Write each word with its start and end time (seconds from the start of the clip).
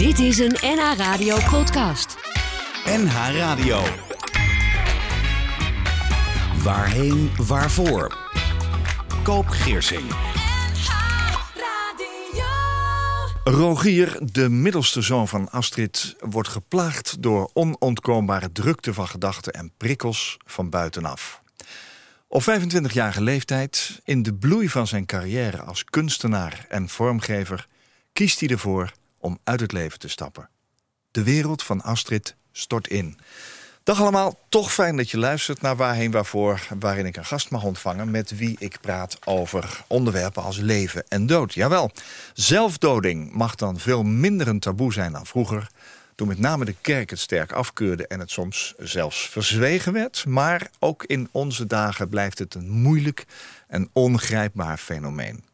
Dit 0.00 0.18
is 0.18 0.38
een 0.38 0.56
NH 0.60 0.96
Radio 0.96 1.36
podcast. 1.50 2.16
NH 2.84 3.36
Radio. 3.36 3.82
Waarheen, 6.62 7.30
waarvoor? 7.36 8.18
Koop 9.22 9.46
Geersing. 9.46 10.02
Rogier, 13.44 14.18
de 14.32 14.48
middelste 14.48 15.02
zoon 15.02 15.28
van 15.28 15.50
Astrid, 15.50 16.16
wordt 16.20 16.48
geplaagd 16.48 17.22
door 17.22 17.50
onontkoombare 17.52 18.52
drukte 18.52 18.94
van 18.94 19.08
gedachten 19.08 19.52
en 19.52 19.72
prikkels 19.76 20.36
van 20.44 20.70
buitenaf. 20.70 21.42
Op 22.28 22.42
25-jarige 22.42 23.22
leeftijd, 23.22 24.00
in 24.04 24.22
de 24.22 24.34
bloei 24.34 24.68
van 24.68 24.86
zijn 24.86 25.06
carrière 25.06 25.62
als 25.62 25.84
kunstenaar 25.84 26.66
en 26.68 26.88
vormgever, 26.88 27.66
kiest 28.12 28.40
hij 28.40 28.48
ervoor 28.48 28.92
om 29.20 29.38
uit 29.44 29.60
het 29.60 29.72
leven 29.72 29.98
te 29.98 30.08
stappen. 30.08 30.48
De 31.10 31.22
wereld 31.22 31.62
van 31.62 31.82
Astrid 31.82 32.34
stort 32.52 32.88
in. 32.88 33.18
Dag 33.82 34.00
allemaal, 34.00 34.38
toch 34.48 34.72
fijn 34.72 34.96
dat 34.96 35.10
je 35.10 35.18
luistert 35.18 35.60
naar 35.60 35.76
Waarheen 35.76 36.10
Waarvoor... 36.10 36.66
waarin 36.78 37.06
ik 37.06 37.16
een 37.16 37.24
gast 37.24 37.50
mag 37.50 37.62
ontvangen 37.62 38.10
met 38.10 38.36
wie 38.36 38.56
ik 38.58 38.78
praat 38.80 39.18
over 39.26 39.84
onderwerpen 39.86 40.42
als 40.42 40.56
leven 40.56 41.04
en 41.08 41.26
dood. 41.26 41.54
Jawel, 41.54 41.90
zelfdoding 42.34 43.32
mag 43.32 43.54
dan 43.54 43.78
veel 43.78 44.02
minder 44.02 44.48
een 44.48 44.60
taboe 44.60 44.92
zijn 44.92 45.12
dan 45.12 45.26
vroeger... 45.26 45.70
toen 46.14 46.28
met 46.28 46.38
name 46.38 46.64
de 46.64 46.74
kerk 46.80 47.10
het 47.10 47.18
sterk 47.18 47.52
afkeurde 47.52 48.06
en 48.06 48.20
het 48.20 48.30
soms 48.30 48.74
zelfs 48.78 49.28
verzwegen 49.28 49.92
werd. 49.92 50.24
Maar 50.26 50.70
ook 50.78 51.04
in 51.04 51.28
onze 51.30 51.66
dagen 51.66 52.08
blijft 52.08 52.38
het 52.38 52.54
een 52.54 52.68
moeilijk 52.68 53.26
en 53.66 53.90
ongrijpbaar 53.92 54.78
fenomeen. 54.78 55.44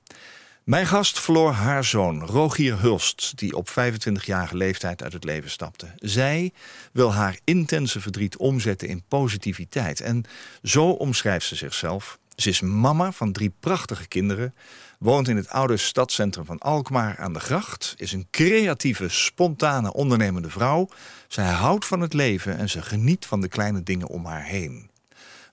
Mijn 0.67 0.87
gast 0.87 1.21
verloor 1.21 1.53
haar 1.53 1.85
zoon, 1.85 2.25
Rogier 2.25 2.81
Hulst, 2.81 3.33
die 3.39 3.57
op 3.57 3.69
25-jarige 3.71 4.57
leeftijd 4.57 5.03
uit 5.03 5.13
het 5.13 5.25
leven 5.25 5.51
stapte. 5.51 5.87
Zij 5.97 6.53
wil 6.93 7.13
haar 7.13 7.39
intense 7.45 8.01
verdriet 8.01 8.37
omzetten 8.37 8.89
in 8.89 9.03
positiviteit. 9.09 10.01
En 10.01 10.25
zo 10.63 10.91
omschrijft 10.91 11.47
ze 11.47 11.57
zichzelf. 11.57 12.19
Ze 12.37 12.49
is 12.49 12.61
mama 12.61 13.13
van 13.13 13.33
drie 13.33 13.53
prachtige 13.61 14.09
kinderen, 14.09 14.55
woont 14.99 15.29
in 15.29 15.37
het 15.37 15.49
oude 15.49 15.77
stadscentrum 15.77 16.45
van 16.45 16.59
Alkmaar 16.59 17.19
aan 17.19 17.33
de 17.33 17.41
Gracht, 17.41 17.95
is 17.97 18.13
een 18.13 18.27
creatieve, 18.31 19.09
spontane, 19.09 19.93
ondernemende 19.93 20.51
vrouw. 20.51 20.89
Zij 21.29 21.47
houdt 21.47 21.87
van 21.87 22.01
het 22.01 22.13
leven 22.13 22.57
en 22.59 22.69
ze 22.69 22.83
geniet 22.83 23.27
van 23.27 23.41
de 23.41 23.49
kleine 23.49 23.83
dingen 23.83 24.09
om 24.09 24.25
haar 24.25 24.45
heen. 24.45 24.91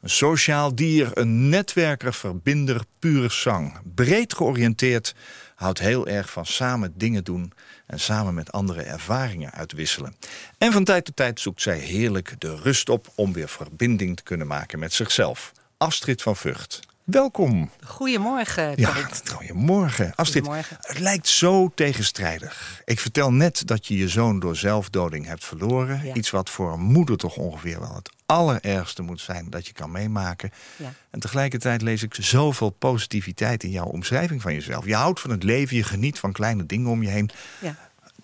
Een 0.04 0.10
sociaal 0.10 0.76
dier, 0.76 1.10
een 1.14 1.50
netwerker, 1.50 2.14
verbinder, 2.14 2.82
pure 3.00 3.30
zang. 3.30 3.78
Breed 3.96 4.34
georiënteerd, 4.36 5.16
houdt 5.56 5.80
heel 5.80 6.08
erg 6.08 6.30
van 6.30 6.46
samen 6.46 6.94
dingen 6.98 7.24
doen... 7.24 7.54
en 7.88 8.00
samen 8.00 8.34
met 8.34 8.52
anderen 8.52 8.86
ervaringen 8.86 9.52
uitwisselen. 9.52 10.16
En 10.58 10.72
van 10.72 10.84
tijd 10.84 11.06
tot 11.06 11.16
tijd 11.16 11.40
zoekt 11.40 11.62
zij 11.62 11.78
heerlijk 11.78 12.36
de 12.38 12.56
rust 12.56 12.90
op... 12.90 13.12
om 13.16 13.34
weer 13.34 13.50
verbinding 13.50 14.16
te 14.16 14.24
kunnen 14.24 14.48
maken 14.48 14.80
met 14.80 14.94
zichzelf. 14.94 15.52
Astrid 15.78 16.22
van 16.22 16.36
Vught. 16.36 16.80
Welkom. 17.04 17.70
Goedemorgen. 17.86 18.74
Ja, 18.76 18.94
goedemorgen. 19.26 20.14
Astrid, 20.16 20.44
goedemorgen. 20.44 20.78
het 20.80 21.00
lijkt 21.00 21.28
zo 21.28 21.72
tegenstrijdig. 21.76 22.82
Ik 22.86 23.00
vertel 23.00 23.32
net 23.32 23.68
dat 23.68 23.88
je 23.88 23.98
je 23.98 24.08
zoon 24.08 24.40
door 24.40 24.56
zelfdoding 24.56 25.26
hebt 25.26 25.46
verloren. 25.46 26.18
Iets 26.18 26.30
wat 26.30 26.50
voor 26.50 26.74
een 26.74 26.82
moeder 26.82 27.18
toch 27.18 27.38
ongeveer 27.38 27.80
wel 27.80 27.96
het 27.96 28.10
allerergste 28.34 29.02
moet 29.02 29.22
zijn 29.22 29.50
dat 29.50 29.68
je 29.68 29.74
kan 29.74 29.92
meemaken. 29.92 30.52
Ja. 30.76 30.94
En 31.10 31.20
tegelijkertijd 31.20 31.82
lees 31.82 32.04
ik 32.04 32.16
zoveel 32.20 32.70
positiviteit 32.70 33.64
in 33.64 33.70
jouw 33.70 33.86
omschrijving 33.86 34.42
van 34.42 34.54
jezelf. 34.54 34.86
Je 34.86 34.96
houdt 34.96 35.20
van 35.20 35.30
het 35.30 35.44
leven, 35.44 35.78
je 35.78 35.84
geniet 35.84 36.20
van 36.20 36.32
kleine 36.32 36.66
dingen 36.66 36.90
om 36.90 37.04
je 37.04 37.10
heen. 37.10 37.30
Ja. 37.60 37.76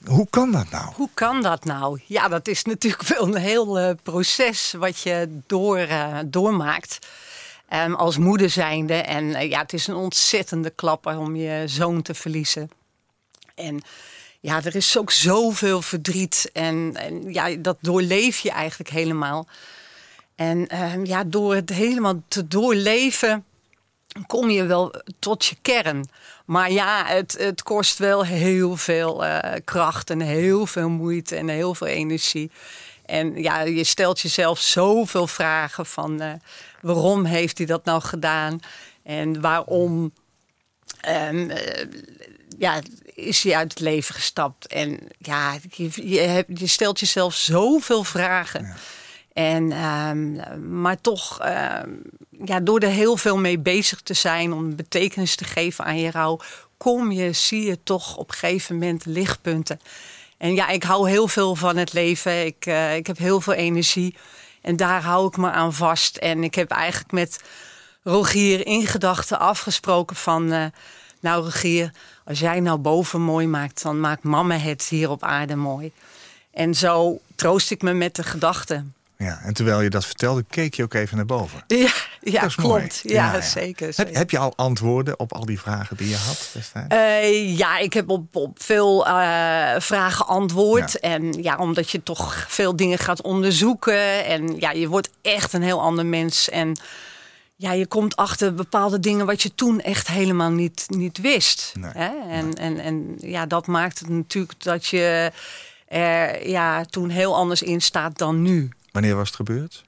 Hoe 0.05 0.27
kan 0.29 0.51
dat 0.51 0.69
nou? 0.69 0.93
Hoe 0.95 1.09
kan 1.13 1.41
dat 1.41 1.65
nou? 1.65 1.99
Ja, 2.05 2.27
dat 2.27 2.47
is 2.47 2.63
natuurlijk 2.63 3.03
wel 3.07 3.27
een 3.27 3.41
heel 3.41 3.79
uh, 3.79 3.89
proces 4.03 4.73
wat 4.77 4.99
je 4.99 5.39
door, 5.47 5.79
uh, 5.79 6.17
doormaakt. 6.25 7.07
Um, 7.73 7.95
als 7.95 8.17
moeder 8.17 8.49
zijnde. 8.49 8.93
En 8.93 9.23
uh, 9.23 9.49
ja, 9.49 9.59
het 9.59 9.73
is 9.73 9.87
een 9.87 9.95
ontzettende 9.95 10.69
klapper 10.69 11.17
om 11.17 11.35
je 11.35 11.63
zoon 11.65 12.01
te 12.01 12.13
verliezen. 12.13 12.69
En 13.55 13.81
ja, 14.39 14.63
er 14.63 14.75
is 14.75 14.97
ook 14.97 15.11
zoveel 15.11 15.81
verdriet. 15.81 16.49
En, 16.53 16.95
en 16.95 17.33
ja, 17.33 17.55
dat 17.55 17.77
doorleef 17.81 18.39
je 18.39 18.51
eigenlijk 18.51 18.89
helemaal. 18.89 19.47
En 20.39 20.67
uh, 20.73 21.05
ja, 21.05 21.23
door 21.23 21.55
het 21.55 21.69
helemaal 21.69 22.21
te 22.27 22.47
doorleven 22.47 23.45
kom 24.27 24.49
je 24.49 24.63
wel 24.63 24.93
tot 25.19 25.45
je 25.45 25.55
kern. 25.61 26.09
Maar 26.45 26.71
ja, 26.71 27.05
het, 27.05 27.35
het 27.39 27.63
kost 27.63 27.97
wel 27.97 28.25
heel 28.25 28.77
veel 28.77 29.25
uh, 29.25 29.39
kracht 29.63 30.09
en 30.09 30.19
heel 30.19 30.65
veel 30.65 30.89
moeite 30.89 31.35
en 31.35 31.47
heel 31.47 31.75
veel 31.75 31.87
energie. 31.87 32.51
En 33.05 33.41
ja, 33.41 33.61
je 33.61 33.83
stelt 33.83 34.19
jezelf 34.19 34.59
zoveel 34.59 35.27
vragen 35.27 35.85
van 35.85 36.21
uh, 36.21 36.31
waarom 36.81 37.25
heeft 37.25 37.57
hij 37.57 37.67
dat 37.67 37.85
nou 37.85 38.01
gedaan? 38.01 38.59
En 39.03 39.41
waarom 39.41 40.13
um, 41.31 41.51
ja, 42.57 42.81
is 43.13 43.43
hij 43.43 43.55
uit 43.55 43.69
het 43.71 43.79
leven 43.79 44.15
gestapt? 44.15 44.67
En 44.67 44.99
ja, 45.17 45.57
je, 45.69 46.19
hebt, 46.19 46.59
je 46.59 46.67
stelt 46.67 46.99
jezelf 46.99 47.35
zoveel 47.35 48.03
vragen. 48.03 48.75
En, 49.39 49.85
um, 49.85 50.39
maar 50.79 51.01
toch, 51.01 51.39
um, 51.45 52.01
ja, 52.45 52.59
door 52.59 52.79
er 52.79 52.89
heel 52.89 53.17
veel 53.17 53.37
mee 53.37 53.59
bezig 53.59 54.01
te 54.01 54.13
zijn, 54.13 54.53
om 54.53 54.75
betekenis 54.75 55.35
te 55.35 55.43
geven 55.43 55.85
aan 55.85 55.99
je 55.99 56.11
rouw, 56.11 56.39
kom 56.77 57.11
je, 57.11 57.31
zie 57.33 57.65
je 57.65 57.83
toch 57.83 58.17
op 58.17 58.29
een 58.29 58.35
gegeven 58.37 58.77
moment 58.77 59.05
lichtpunten. 59.05 59.79
En 60.37 60.53
ja, 60.53 60.67
ik 60.67 60.83
hou 60.83 61.09
heel 61.09 61.27
veel 61.27 61.55
van 61.55 61.77
het 61.77 61.93
leven. 61.93 62.45
Ik, 62.45 62.65
uh, 62.65 62.95
ik 62.95 63.07
heb 63.07 63.17
heel 63.17 63.41
veel 63.41 63.53
energie. 63.53 64.15
En 64.61 64.75
daar 64.75 65.01
hou 65.01 65.27
ik 65.27 65.37
me 65.37 65.51
aan 65.51 65.73
vast. 65.73 66.17
En 66.17 66.43
ik 66.43 66.55
heb 66.55 66.71
eigenlijk 66.71 67.11
met 67.11 67.43
Rogier 68.03 68.65
in 68.65 68.87
gedachten 68.87 69.39
afgesproken 69.39 70.15
van... 70.15 70.53
Uh, 70.53 70.65
nou 71.19 71.43
Rogier, 71.43 71.91
als 72.25 72.39
jij 72.39 72.59
nou 72.59 72.77
boven 72.77 73.21
mooi 73.21 73.47
maakt... 73.47 73.83
dan 73.83 73.99
maakt 73.99 74.23
mama 74.23 74.57
het 74.57 74.83
hier 74.83 75.09
op 75.09 75.23
aarde 75.23 75.55
mooi. 75.55 75.91
En 76.51 76.73
zo 76.73 77.19
troost 77.35 77.71
ik 77.71 77.81
me 77.81 77.93
met 77.93 78.15
de 78.15 78.23
gedachten. 78.23 78.93
Ja, 79.23 79.39
en 79.43 79.53
terwijl 79.53 79.81
je 79.81 79.89
dat 79.89 80.05
vertelde, 80.05 80.43
keek 80.49 80.73
je 80.73 80.83
ook 80.83 80.93
even 80.93 81.17
naar 81.17 81.25
boven. 81.25 81.63
Ja, 81.67 81.91
ja 82.21 82.47
klopt. 82.55 83.01
Ja, 83.03 83.33
ja, 83.33 83.41
Zeker, 83.41 83.93
zeker. 83.93 84.05
Heb, 84.05 84.15
heb, 84.15 84.31
je 84.31 84.37
al 84.37 84.53
antwoorden 84.55 85.19
op 85.19 85.33
al 85.33 85.45
die 85.45 85.59
vragen 85.59 85.97
die 85.97 86.09
je 86.09 86.15
had 86.15 86.49
destijds? 86.53 86.95
Uh, 86.95 87.57
ja, 87.57 87.77
ik 87.77 87.93
heb 87.93 88.09
op, 88.09 88.35
op 88.35 88.61
veel 88.63 89.07
uh, 89.07 89.75
vragen 89.77 90.27
antwoord. 90.27 90.99
En 90.99 91.33
ja, 91.33 91.57
omdat 91.57 91.89
je 91.89 92.03
toch 92.03 92.45
veel 92.47 92.75
dingen 92.75 92.97
gaat 92.97 93.21
onderzoeken. 93.21 94.25
En 94.25 94.55
ja, 94.59 94.71
je 94.71 94.87
wordt 94.87 95.09
echt 95.21 95.53
een 95.53 95.63
heel 95.63 95.81
ander 95.81 96.05
mens. 96.05 96.49
En 96.49 96.79
ja, 97.55 97.71
je 97.71 97.87
komt 97.87 98.15
achter 98.15 98.53
bepaalde 98.53 98.99
dingen 98.99 99.25
wat 99.25 99.41
je 99.41 99.55
toen 99.55 99.81
echt 99.81 100.07
helemaal 100.07 100.51
niet, 100.51 100.85
niet 100.87 101.17
wist. 101.17 101.73
Nee, 101.79 101.91
hè? 101.93 102.11
En, 102.29 102.45
nee. 102.45 102.53
en, 102.53 102.79
en 102.79 103.15
ja, 103.17 103.45
dat 103.45 103.67
maakt 103.67 103.99
het 103.99 104.09
natuurlijk 104.09 104.63
dat 104.63 104.85
je 104.85 105.31
er 105.87 106.49
ja, 106.49 106.85
toen 106.85 107.09
heel 107.09 107.35
anders 107.35 107.61
in 107.61 107.81
staat 107.81 108.17
dan 108.17 108.41
nu. 108.41 108.69
Wanneer 108.91 109.15
was 109.15 109.27
het 109.27 109.35
gebeurd? 109.35 109.83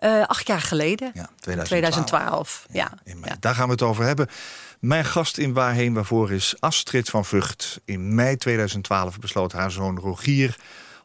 Uh, 0.00 0.26
acht 0.26 0.46
jaar 0.46 0.60
geleden. 0.60 1.10
Ja, 1.14 1.28
2012. 1.40 1.66
2012 1.66 2.66
ja. 2.72 2.92
ja. 3.24 3.36
Daar 3.40 3.54
gaan 3.54 3.66
we 3.66 3.72
het 3.72 3.82
over 3.82 4.04
hebben. 4.04 4.28
Mijn 4.78 5.04
gast 5.04 5.38
in 5.38 5.52
Waarheen 5.52 5.94
Waarvoor 5.94 6.32
is 6.32 6.54
Astrid 6.58 7.08
van 7.08 7.24
Vught. 7.24 7.80
In 7.84 8.14
mei 8.14 8.36
2012 8.36 9.18
besloot 9.18 9.52
haar 9.52 9.70
zoon 9.70 9.98
Rogier 9.98 10.56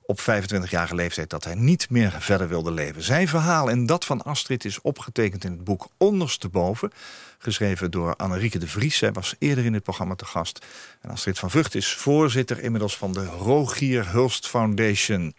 op 0.06 0.20
25-jarige 0.22 0.96
leeftijd 0.96 1.30
dat 1.30 1.44
hij 1.44 1.56
niet 1.56 1.90
meer 1.90 2.16
verder 2.20 2.48
wilde 2.48 2.72
leven. 2.72 3.04
Zijn 3.04 3.28
verhaal 3.28 3.70
en 3.70 3.86
dat 3.86 4.06
van 4.06 4.22
Astrid 4.22 4.66
is 4.66 4.82
opgetekend 4.82 5.44
in 5.44 5.52
het 5.52 5.64
boek 5.64 5.88
Ondersteboven. 5.98 6.92
Geschreven 7.38 7.92
door 7.92 8.16
Annerieke 8.16 8.58
de 8.58 8.68
Vries. 8.68 8.98
Zij 8.98 9.12
was 9.12 9.36
eerder 9.40 9.66
in 9.66 9.74
het 9.74 9.84
programma 9.84 10.16
te 10.16 10.26
gast. 10.26 10.66
En 11.02 11.10
Astrid 11.10 11.40
van 11.40 11.52
Vught 11.52 11.76
is 11.76 11.94
voorzitter 11.94 12.60
inmiddels 12.60 12.98
van 12.98 13.14
de 13.14 13.26
Rogier 13.26 14.12
Hulst 14.12 14.48
Foundation. 14.48 15.36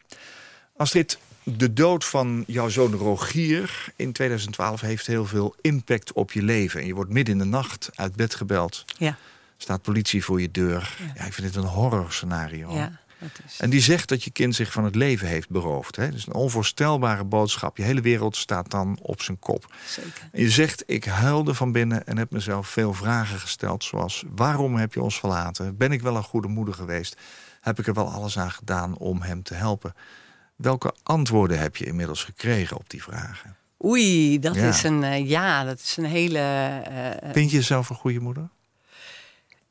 Astrid, 0.76 1.18
de 1.44 1.72
dood 1.72 2.04
van 2.04 2.44
jouw 2.46 2.68
zoon 2.68 2.92
Rogier 2.92 3.92
in 3.96 4.12
2012 4.12 4.80
heeft 4.80 5.06
heel 5.06 5.26
veel 5.26 5.54
impact 5.60 6.12
op 6.12 6.32
je 6.32 6.42
leven. 6.42 6.80
En 6.80 6.86
je 6.86 6.94
wordt 6.94 7.12
midden 7.12 7.34
in 7.34 7.40
de 7.40 7.56
nacht 7.56 7.90
uit 7.94 8.16
bed 8.16 8.34
gebeld. 8.34 8.84
Ja. 8.98 9.16
Staat 9.56 9.82
politie 9.82 10.24
voor 10.24 10.40
je 10.40 10.50
deur. 10.50 10.96
Ja, 10.98 11.12
ja 11.14 11.24
ik 11.24 11.32
vind 11.32 11.54
het 11.54 11.64
een 11.64 11.70
horror 11.70 12.12
scenario. 12.12 12.74
Ja, 12.74 13.00
is... 13.46 13.60
En 13.60 13.70
die 13.70 13.80
zegt 13.80 14.08
dat 14.08 14.24
je 14.24 14.30
kind 14.30 14.54
zich 14.54 14.72
van 14.72 14.84
het 14.84 14.94
leven 14.94 15.28
heeft 15.28 15.48
beroofd. 15.48 15.96
Hè? 15.96 16.06
Dat 16.06 16.18
is 16.18 16.26
een 16.26 16.32
onvoorstelbare 16.32 17.24
boodschap. 17.24 17.76
Je 17.76 17.82
hele 17.82 18.00
wereld 18.00 18.36
staat 18.36 18.70
dan 18.70 18.98
op 19.02 19.22
zijn 19.22 19.38
kop. 19.38 19.74
Zeker. 19.86 20.28
En 20.32 20.40
je 20.40 20.50
zegt, 20.50 20.82
ik 20.86 21.04
huilde 21.04 21.54
van 21.54 21.72
binnen 21.72 22.06
en 22.06 22.18
heb 22.18 22.30
mezelf 22.30 22.68
veel 22.68 22.92
vragen 22.92 23.38
gesteld. 23.38 23.84
Zoals, 23.84 24.24
waarom 24.34 24.76
heb 24.76 24.94
je 24.94 25.02
ons 25.02 25.18
verlaten? 25.18 25.76
Ben 25.76 25.92
ik 25.92 26.02
wel 26.02 26.16
een 26.16 26.22
goede 26.22 26.48
moeder 26.48 26.74
geweest? 26.74 27.16
Heb 27.60 27.78
ik 27.78 27.86
er 27.86 27.94
wel 27.94 28.10
alles 28.10 28.38
aan 28.38 28.50
gedaan 28.50 28.96
om 28.96 29.22
hem 29.22 29.42
te 29.42 29.54
helpen? 29.54 29.94
Welke 30.56 30.94
antwoorden 31.02 31.58
heb 31.58 31.76
je 31.76 31.84
inmiddels 31.86 32.24
gekregen 32.24 32.76
op 32.76 32.90
die 32.90 33.02
vragen? 33.02 33.56
Oei, 33.84 34.38
dat 34.38 34.54
ja. 34.54 34.68
is 34.68 34.82
een 34.82 35.02
uh, 35.02 35.28
ja, 35.28 35.64
dat 35.64 35.80
is 35.80 35.96
een 35.96 36.04
hele. 36.04 36.38
Uh, 36.90 37.32
Vind 37.32 37.50
je 37.50 37.56
jezelf 37.56 37.90
een 37.90 37.96
goede 37.96 38.20
moeder? 38.20 38.48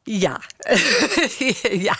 Ja. 0.03 0.41
ja. 1.87 1.97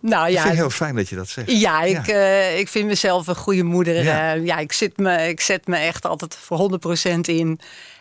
Nou 0.00 0.26
Ik 0.26 0.32
ja. 0.32 0.42
vind 0.42 0.44
het 0.44 0.54
heel 0.54 0.70
fijn 0.70 0.96
dat 0.96 1.08
je 1.08 1.16
dat 1.16 1.28
zegt. 1.28 1.50
Ja, 1.50 1.82
ik, 1.82 2.08
eh, 2.08 2.58
ik 2.58 2.68
vind 2.68 2.86
mezelf 2.86 3.26
een 3.26 3.36
goede 3.36 3.62
moeder. 3.62 4.02
Ja. 4.02 4.32
Ja, 4.32 4.42
ja 4.42 4.58
ik, 4.58 4.72
zit 4.72 4.96
me, 4.96 5.28
ik 5.28 5.40
zet 5.40 5.66
me 5.66 5.76
echt 5.76 6.06
altijd 6.06 6.36
voor 6.36 6.80
100% 7.16 7.20
in. 7.20 7.60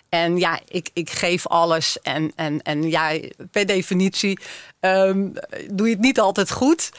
En 0.10 0.38
ja, 0.38 0.60
ik, 0.68 0.90
ik 0.94 1.10
geef 1.10 1.48
alles. 1.48 2.02
En, 2.02 2.32
en, 2.36 2.62
en 2.62 2.90
ja, 2.90 3.20
per 3.52 3.66
definitie 3.66 4.40
ehm, 4.80 5.28
doe 5.72 5.88
je 5.88 5.94
het 5.94 6.04
niet 6.04 6.20
altijd 6.20 6.52
goed. 6.52 6.90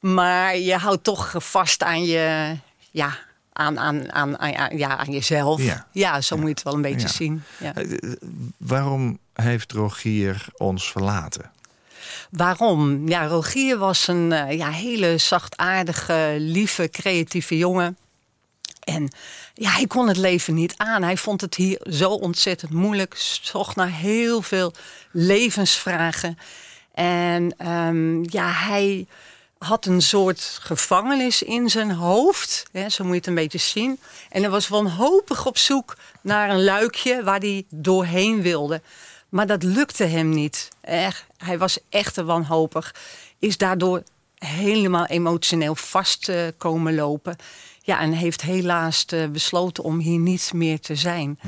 Maar 0.00 0.58
je 0.58 0.76
houdt 0.76 1.04
toch 1.04 1.34
vast 1.38 1.82
aan 1.82 2.04
je, 2.04 2.56
ja, 2.90 3.18
aan, 3.52 3.78
aan, 3.78 4.12
aan, 4.12 4.38
aan, 4.38 4.76
ja, 4.76 4.96
aan 4.96 5.12
jezelf. 5.12 5.62
Ja. 5.62 5.86
Ja, 5.92 6.20
zo 6.20 6.36
moet 6.36 6.44
je 6.44 6.50
het 6.50 6.62
wel 6.62 6.74
een 6.74 6.82
beetje 6.82 7.06
Ja. 7.06 7.12
zien. 7.12 7.42
Ja. 7.60 7.74
Eh, 7.74 7.92
eh, 7.92 8.12
Waarom 8.56 9.18
heeft 9.32 9.72
Rogier 9.72 10.46
ons 10.56 10.90
verlaten? 10.90 11.50
Waarom? 12.30 13.08
Ja, 13.08 13.26
Rogier 13.26 13.78
was 13.78 14.08
een 14.08 14.32
eh, 14.32 14.56
ja, 14.58 14.70
hele 14.70 15.18
zachtaardige, 15.18 16.34
lieve, 16.38 16.88
creatieve 16.90 17.56
jongen. 17.56 17.96
En 18.84 19.08
ja, 19.54 19.70
hij 19.70 19.86
kon 19.86 20.08
het 20.08 20.16
leven 20.16 20.54
niet 20.54 20.74
aan. 20.76 21.02
Hij 21.02 21.16
vond 21.16 21.40
het 21.40 21.54
hier 21.54 21.80
zo 21.90 22.10
ontzettend 22.10 22.70
moeilijk. 22.72 23.14
Zocht 23.42 23.76
naar 23.76 23.90
heel 23.90 24.42
veel 24.42 24.72
levensvragen. 25.12 26.38
En 26.94 27.54
ehm, 27.58 28.22
ja, 28.22 28.50
hij 28.52 29.06
had 29.58 29.86
een 29.86 30.02
soort 30.02 30.58
gevangenis 30.60 31.42
in 31.42 31.70
zijn 31.70 31.90
hoofd. 31.90 32.66
Hè, 32.72 32.88
zo 32.88 33.04
moet 33.04 33.12
je 33.12 33.18
het 33.18 33.26
een 33.26 33.34
beetje 33.34 33.58
zien. 33.58 34.00
En 34.30 34.40
hij 34.40 34.50
was 34.50 34.68
wanhopig 34.68 35.46
op 35.46 35.58
zoek 35.58 35.96
naar 36.20 36.50
een 36.50 36.64
luikje 36.64 37.22
waar 37.24 37.40
hij 37.40 37.64
doorheen 37.70 38.42
wilde. 38.42 38.82
Maar 39.28 39.46
dat 39.46 39.62
lukte 39.62 40.04
hem 40.04 40.28
niet. 40.28 40.68
Echt, 40.80 41.24
hij 41.36 41.58
was 41.58 41.78
echt 41.88 42.16
wanhopig. 42.16 42.94
Is 43.38 43.56
daardoor 43.56 44.02
helemaal 44.38 45.06
emotioneel 45.06 45.74
vast 45.74 46.28
eh, 46.28 46.46
komen 46.58 46.94
lopen. 46.94 47.36
Ja, 47.82 48.00
en 48.00 48.12
heeft 48.12 48.42
helaas 48.42 49.04
eh, 49.04 49.26
besloten 49.28 49.84
om 49.84 49.98
hier 49.98 50.18
niet 50.18 50.52
meer 50.54 50.80
te 50.80 50.94
zijn. 50.94 51.38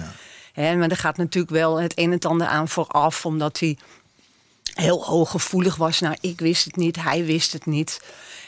Hè, 0.53 0.77
maar 0.77 0.91
er 0.91 0.97
gaat 0.97 1.17
natuurlijk 1.17 1.53
wel 1.53 1.81
het 1.81 1.99
een 1.99 2.13
en 2.13 2.19
ander 2.19 2.47
aan 2.47 2.69
vooraf, 2.69 3.27
omdat 3.27 3.61
hij 3.61 3.79
heel 4.81 5.05
hooggevoelig 5.05 5.77
was. 5.77 6.01
Nou, 6.01 6.17
ik 6.21 6.41
wist 6.41 6.65
het 6.65 6.77
niet, 6.77 7.03
hij 7.03 7.25
wist 7.25 7.53
het 7.53 7.67
niet. 7.67 8.01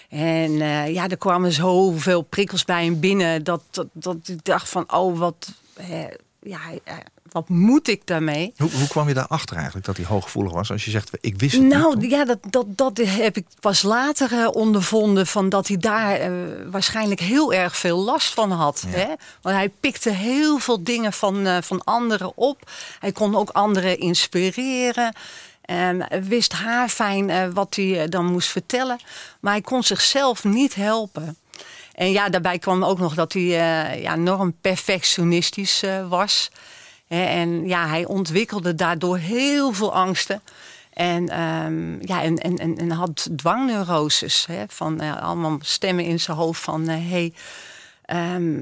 En 0.09 0.61
eh, 0.61 0.93
ja, 0.93 1.09
er 1.09 1.17
kwamen 1.17 1.53
zoveel 1.53 2.23
prikkels 2.23 2.65
bij 2.65 2.85
hem 2.85 3.01
binnen 3.01 3.45
dat, 3.45 3.63
dat, 3.71 3.87
dat 3.93 4.17
ik 4.25 4.45
dacht 4.45 4.69
van, 4.69 4.93
oh, 4.93 5.19
wat, 5.19 5.53
eh, 5.75 6.05
ja, 6.43 6.61
eh, 6.85 6.95
wat 7.31 7.49
moet 7.49 7.89
ik 7.89 8.07
daarmee? 8.07 8.53
Hoe, 8.57 8.71
hoe 8.71 8.89
kwam 8.89 9.09
je 9.09 9.15
daarachter 9.15 9.57
eigenlijk 9.57 9.87
dat 9.87 9.97
hij 9.97 10.07
hooggevoelig 10.07 10.53
was? 10.53 10.71
Als 10.71 10.85
je 10.85 10.91
zegt, 10.91 11.11
ik 11.21 11.39
wist 11.39 11.53
het 11.53 11.63
niet. 11.63 11.73
Nou, 11.73 12.09
ja, 12.09 12.25
dat, 12.25 12.39
dat, 12.51 12.67
dat 12.69 12.99
heb 12.99 13.37
ik 13.37 13.47
pas 13.61 13.83
later 13.83 14.33
eh, 14.33 14.49
ondervonden. 14.53 15.27
Van 15.27 15.49
dat 15.49 15.69
hij 15.69 15.77
daar 15.77 16.31
waarschijnlijk 16.71 17.21
heel 17.21 17.53
erg 17.53 17.77
veel 17.77 17.99
last 17.99 18.35
van 18.35 18.51
had. 18.51 18.85
Ja. 18.87 18.99
Hè? 18.99 19.07
Want 19.41 19.57
hij 19.57 19.69
pikte 19.69 20.11
heel 20.11 20.59
veel 20.59 20.83
dingen 20.83 21.13
van, 21.13 21.63
van 21.63 21.85
anderen 21.85 22.33
op. 22.37 22.71
Hij 22.99 23.13
kon 23.13 23.37
ook 23.37 23.51
anderen 23.51 23.99
inspireren. 23.99 25.15
En 25.63 26.07
wist 26.29 26.53
haarfijn 26.53 27.31
eh, 27.31 27.49
wat 27.53 27.75
hij 27.75 28.03
eh, 28.03 28.09
dan 28.09 28.25
moest 28.25 28.49
vertellen. 28.49 28.99
Maar 29.41 29.53
hij 29.53 29.63
kon 29.63 29.83
zichzelf 29.83 30.45
niet 30.45 30.75
helpen. 30.75 31.37
En 31.95 32.11
ja, 32.11 32.29
daarbij 32.29 32.59
kwam 32.59 32.85
ook 32.85 32.99
nog 32.99 33.15
dat 33.15 33.33
hij 33.33 33.43
eh, 33.43 34.03
ja, 34.03 34.15
enorm 34.15 34.55
perfectionistisch 34.61 35.85
was. 36.09 36.51
En 37.09 37.69
ja, 37.69 37.87
hij 37.89 38.07
ontwikkelde 38.07 38.75
daardoor 38.75 39.19
heel 39.19 39.73
veel 39.73 39.95
angsten. 39.95 40.43
En, 40.93 41.29
ehm, 41.29 42.07
ja, 42.07 42.23
en, 42.23 42.37
en, 42.37 42.77
en, 42.79 42.91
had 42.91 43.29
dwangneuroses. 43.37 44.47
Hè, 44.47 44.65
van 44.69 45.01
allemaal 45.01 45.59
stemmen 45.61 46.05
in 46.05 46.21
zijn 46.21 46.37
hoofd 46.37 46.61
van... 46.61 46.89
hey, 46.89 47.33
ehm, 48.05 48.61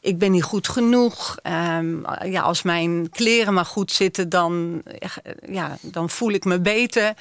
ik 0.00 0.18
ben 0.18 0.30
niet 0.30 0.42
goed 0.42 0.68
genoeg. 0.68 1.36
Ehm, 1.42 1.96
ja, 2.24 2.40
als 2.40 2.62
mijn 2.62 3.10
kleren 3.10 3.54
maar 3.54 3.64
goed 3.64 3.92
zitten, 3.92 4.28
dan, 4.28 4.82
ja, 5.46 5.76
dan 5.80 6.10
voel 6.10 6.30
ik 6.30 6.44
me 6.44 6.60
beter. 6.60 7.14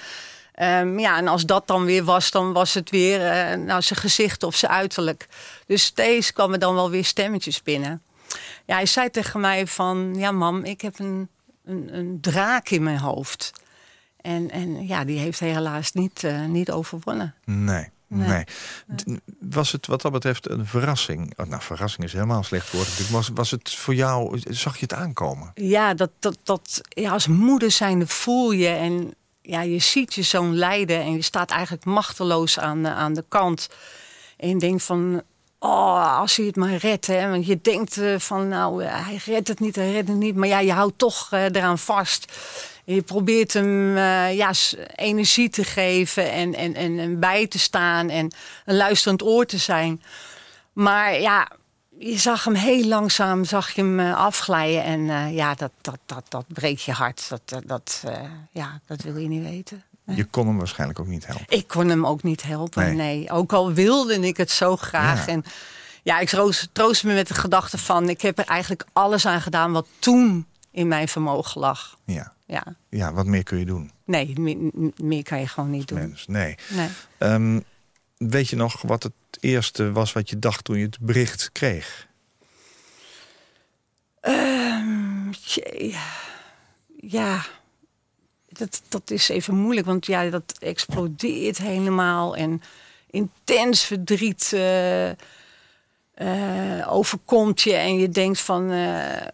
Ehm, 0.53 0.99
ja, 0.99 1.17
en 1.17 1.27
als 1.27 1.45
dat 1.45 1.67
dan 1.67 1.85
weer 1.85 2.03
was, 2.03 2.31
dan 2.31 2.53
was 2.53 2.73
het 2.73 2.89
weer 2.89 3.25
eh, 3.25 3.57
nou, 3.57 3.81
zijn 3.81 3.99
gezicht 3.99 4.43
of 4.43 4.55
zijn 4.55 4.71
uiterlijk. 4.71 5.27
Dus 5.65 5.83
steeds 5.83 6.33
kwamen 6.33 6.59
dan 6.59 6.75
wel 6.75 6.89
weer 6.89 7.05
stemmetjes 7.05 7.63
binnen. 7.63 8.01
Ja, 8.65 8.75
hij 8.75 8.85
zei 8.85 9.09
tegen 9.09 9.39
mij 9.39 9.67
van... 9.67 10.15
Ja, 10.15 10.31
mam, 10.31 10.63
ik 10.63 10.81
heb 10.81 10.99
een, 10.99 11.29
een, 11.65 11.89
een 11.91 12.17
draak 12.21 12.69
in 12.69 12.83
mijn 12.83 12.97
hoofd. 12.97 13.51
En, 14.21 14.51
en 14.51 14.87
ja, 14.87 15.03
die 15.03 15.19
heeft 15.19 15.39
hij 15.39 15.49
helaas 15.49 15.91
niet, 15.91 16.23
eh, 16.23 16.45
niet 16.45 16.71
overwonnen. 16.71 17.35
Nee. 17.45 17.89
Nee. 18.09 18.43
Was 19.39 19.71
het 19.71 19.87
wat 19.87 20.01
dat 20.01 20.11
betreft 20.11 20.49
een 20.49 20.65
verrassing? 20.65 21.33
Oh, 21.37 21.45
nou, 21.45 21.61
verrassing 21.61 22.03
is 22.03 22.13
helemaal 22.13 22.37
een 22.37 22.43
slecht 22.43 22.71
woord. 22.71 23.09
Was, 23.09 23.29
was 23.33 23.51
het 23.51 23.73
voor 23.75 23.95
jou, 23.95 24.39
zag 24.49 24.73
je 24.73 24.81
het 24.81 24.93
aankomen? 24.93 25.51
Ja, 25.53 25.93
dat, 25.93 26.09
dat, 26.19 26.37
dat, 26.43 26.81
ja, 26.89 27.11
als 27.11 27.27
moeder 27.27 27.71
zijnde 27.71 28.07
voel 28.07 28.51
je 28.51 28.67
en 28.67 29.13
ja, 29.41 29.61
je 29.61 29.79
ziet 29.79 30.13
je 30.13 30.21
zoon 30.21 30.55
lijden 30.55 30.99
en 31.01 31.13
je 31.13 31.21
staat 31.21 31.51
eigenlijk 31.51 31.85
machteloos 31.85 32.59
aan, 32.59 32.83
de- 32.83 32.89
aan 32.89 33.13
de 33.13 33.25
kant. 33.27 33.69
En 34.37 34.49
je 34.49 34.55
denkt 34.57 34.83
van, 34.83 35.21
oh, 35.59 36.17
als 36.19 36.35
hij 36.35 36.45
het 36.45 36.55
maar 36.55 36.75
redt. 36.75 37.07
Hè? 37.07 37.29
Want 37.29 37.45
je 37.45 37.59
denkt 37.61 37.97
eh, 37.97 38.19
van, 38.19 38.47
nou, 38.47 38.83
eh, 38.83 39.05
hij 39.05 39.19
redt 39.25 39.47
het 39.47 39.59
niet, 39.59 39.75
hij 39.75 39.91
redt 39.91 40.07
het 40.07 40.17
niet. 40.17 40.35
Maar 40.35 40.47
ja, 40.47 40.59
je 40.59 40.71
houdt 40.73 40.97
toch 40.97 41.27
eh, 41.31 41.43
eraan 41.43 41.77
vast. 41.79 42.33
Je 42.93 43.01
probeert 43.01 43.53
hem 43.53 43.97
eh, 43.97 44.35
ja, 44.35 44.51
energie 44.95 45.49
te 45.49 45.63
geven 45.63 46.31
en, 46.31 46.55
en, 46.55 46.75
en, 46.75 46.99
en 46.99 47.19
bij 47.19 47.47
te 47.47 47.59
staan 47.59 48.09
en 48.09 48.31
een 48.65 48.75
luisterend 48.75 49.23
oor 49.23 49.45
te 49.45 49.57
zijn. 49.57 50.01
Maar 50.73 51.19
ja, 51.19 51.51
je 51.97 52.17
zag 52.17 52.43
hem 52.43 52.53
heel 52.53 52.85
langzaam 52.85 53.45
zag 53.45 53.69
je 53.71 53.81
hem 53.81 53.99
eh, 53.99 54.15
afglijden. 54.15 54.83
En 54.83 55.09
eh, 55.09 55.35
ja, 55.35 55.53
dat, 55.55 55.71
dat, 55.81 55.99
dat, 56.05 56.25
dat 56.29 56.45
breekt 56.47 56.81
je 56.81 56.91
hart. 56.91 57.29
Dat, 57.29 57.41
dat, 57.45 57.63
dat, 57.65 58.03
ja, 58.51 58.79
dat 58.85 59.01
wil 59.01 59.17
je 59.17 59.27
niet 59.27 59.43
weten. 59.43 59.83
Je 60.05 60.25
kon 60.25 60.47
hem 60.47 60.57
waarschijnlijk 60.57 60.99
ook 60.99 61.07
niet 61.07 61.25
helpen. 61.25 61.45
Ik 61.49 61.67
kon 61.67 61.89
hem 61.89 62.05
ook 62.05 62.23
niet 62.23 62.43
helpen, 62.43 62.83
Nee. 62.83 62.95
nee. 62.95 63.31
Ook 63.31 63.53
al 63.53 63.73
wilde 63.73 64.19
ik 64.19 64.37
het 64.37 64.51
zo 64.51 64.75
graag. 64.75 65.25
Ja. 65.25 65.31
En 65.31 65.43
ja, 66.03 66.19
ik 66.19 66.29
troost, 66.29 66.69
troost 66.71 67.03
me 67.03 67.13
met 67.13 67.27
de 67.27 67.33
gedachte 67.33 67.77
van... 67.77 68.09
ik 68.09 68.21
heb 68.21 68.39
er 68.39 68.45
eigenlijk 68.45 68.85
alles 68.93 69.25
aan 69.25 69.41
gedaan 69.41 69.71
wat 69.71 69.87
toen 69.99 70.47
in 70.71 70.87
mijn 70.87 71.07
vermogen 71.07 71.61
lag. 71.61 71.97
Ja. 72.05 72.33
Ja, 72.49 72.75
ja, 72.89 73.13
wat 73.13 73.25
meer 73.25 73.43
kun 73.43 73.57
je 73.59 73.65
doen, 73.65 73.91
nee, 74.05 74.39
me- 74.39 74.69
me- 74.73 74.91
meer 75.03 75.23
kan 75.23 75.39
je 75.39 75.47
gewoon 75.47 75.69
niet 75.69 75.87
doen. 75.87 75.99
mens? 75.99 76.27
Nee. 76.27 76.55
Nee. 76.69 76.89
Ehm, 77.17 77.59
weet 78.17 78.47
je 78.49 78.55
nog 78.55 78.81
wat 78.81 79.03
het 79.03 79.13
eerste 79.39 79.91
was 79.91 80.13
wat 80.13 80.29
je 80.29 80.39
dacht 80.39 80.63
toen 80.63 80.77
je 80.77 80.85
het 80.85 80.99
bericht 80.99 81.51
kreeg? 81.51 82.07
Ehm, 84.21 85.29
jee. 85.45 85.95
ja, 86.99 87.45
dat, 88.49 88.81
dat 88.87 89.11
is 89.11 89.29
even 89.29 89.55
moeilijk, 89.55 89.87
want 89.87 90.05
ja, 90.05 90.29
dat 90.29 90.57
explodeert 90.59 91.57
helemaal 91.57 92.35
en 92.35 92.61
intens 93.09 93.83
verdriet 93.83 94.53
eh, 94.53 95.09
eh, 95.09 96.91
overkomt 96.91 97.61
je 97.61 97.73
en 97.73 97.97
je 97.97 98.09
denkt 98.09 98.39
van, 98.39 98.71
eh, 98.71 99.27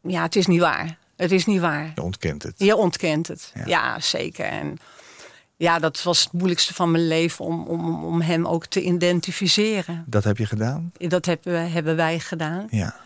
ja, 0.00 0.22
het 0.22 0.36
is 0.36 0.46
niet 0.46 0.60
waar. 0.60 0.98
Het 1.16 1.32
is 1.32 1.46
niet 1.46 1.60
waar. 1.60 1.92
Je 1.94 2.02
ontkent 2.02 2.42
het. 2.42 2.54
Je 2.56 2.76
ontkent 2.76 3.28
het. 3.28 3.52
Ja. 3.54 3.62
Ja, 3.66 4.00
zeker. 4.00 4.44
En 4.44 4.76
ja, 5.56 5.78
dat 5.78 6.02
was 6.02 6.22
het 6.24 6.32
moeilijkste 6.32 6.74
van 6.74 6.90
mijn 6.90 7.06
leven 7.08 7.44
om, 7.44 7.66
om, 7.66 8.04
om 8.04 8.20
hem 8.20 8.46
ook 8.46 8.66
te 8.66 8.82
identificeren. 8.82 10.04
Dat 10.06 10.24
heb 10.24 10.38
je 10.38 10.46
gedaan? 10.46 10.92
Dat 10.98 11.26
hebben, 11.26 11.52
we- 11.52 11.58
hebben 11.58 11.96
wij 11.96 12.18
gedaan. 12.20 12.66
Ja. 12.70 12.96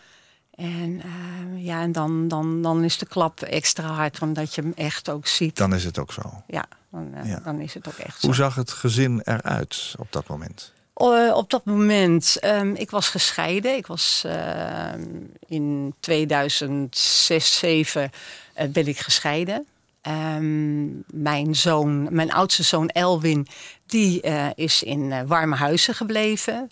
En, 0.55 1.02
eh, 1.02 1.64
ja, 1.64 1.81
en 1.83 1.93
dan, 1.93 2.29
dan, 2.29 2.62
dan 2.62 2.85
is 2.85 2.99
de 2.99 3.07
klap 3.07 3.40
extra 3.40 3.87
hard, 3.87 4.23
omdat 4.23 4.55
je 4.55 4.61
hem 4.62 4.73
echt 4.76 5.09
ook 5.11 5.26
ziet. 5.26 5.57
Dan 5.57 5.75
is 5.75 5.85
het 5.85 5.99
ook 5.99 6.12
zo. 6.12 6.43
Ja, 6.47 6.64
dan, 6.90 7.14
eh, 7.14 7.29
Ja. 7.29 7.40
dan 7.45 7.61
is 7.61 7.75
het 7.75 7.88
ook 7.88 7.95
echt 7.99 8.23
Hoe 8.23 8.35
zo. 8.35 8.43
zag 8.43 8.55
het 8.55 8.71
gezin 8.73 9.21
eruit 9.25 9.95
op 9.99 10.12
dat 10.12 10.26
moment? 10.29 10.73
Eh, 11.00 11.37
op 11.37 11.50
dat 11.50 11.64
moment, 11.64 12.37
ehm, 12.40 12.75
ik 12.75 12.90
was 12.90 13.09
gescheiden. 13.09 13.76
Ik 13.76 13.87
was 13.87 14.23
ehm, 14.26 15.02
in 15.47 15.95
2006, 16.00 17.50
2007 17.57 18.11
eh, 18.54 18.69
ben 18.69 18.87
ik 18.87 18.99
gescheiden. 18.99 19.66
Ehm, 20.00 20.87
mijn 21.07 21.54
zoon, 21.57 22.14
mijn 22.14 22.33
oudste 22.33 22.62
zoon 22.62 22.88
Elwin, 22.88 23.47
die 23.87 24.21
eh, 24.21 24.47
is 24.54 24.83
in 24.83 25.26
warme 25.26 25.57
huizen 25.57 25.95
gebleven 25.95 26.71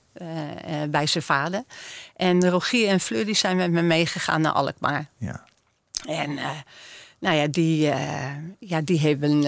bij 0.91 1.07
zijn 1.07 1.25
vader. 1.25 1.65
En 2.17 2.49
Rogier 2.51 2.89
en 2.89 3.01
Fleur 3.01 3.25
die 3.25 3.35
zijn 3.35 3.57
met 3.57 3.71
me 3.71 3.83
meegegaan 3.83 4.41
naar 4.41 4.53
Alkmaar. 4.53 5.07
Ja. 5.19 5.45
En 6.07 6.39
nou 7.19 7.37
ja, 7.37 7.47
die, 7.47 7.93
ja, 8.59 8.81
die 8.81 9.01
hebben. 9.01 9.45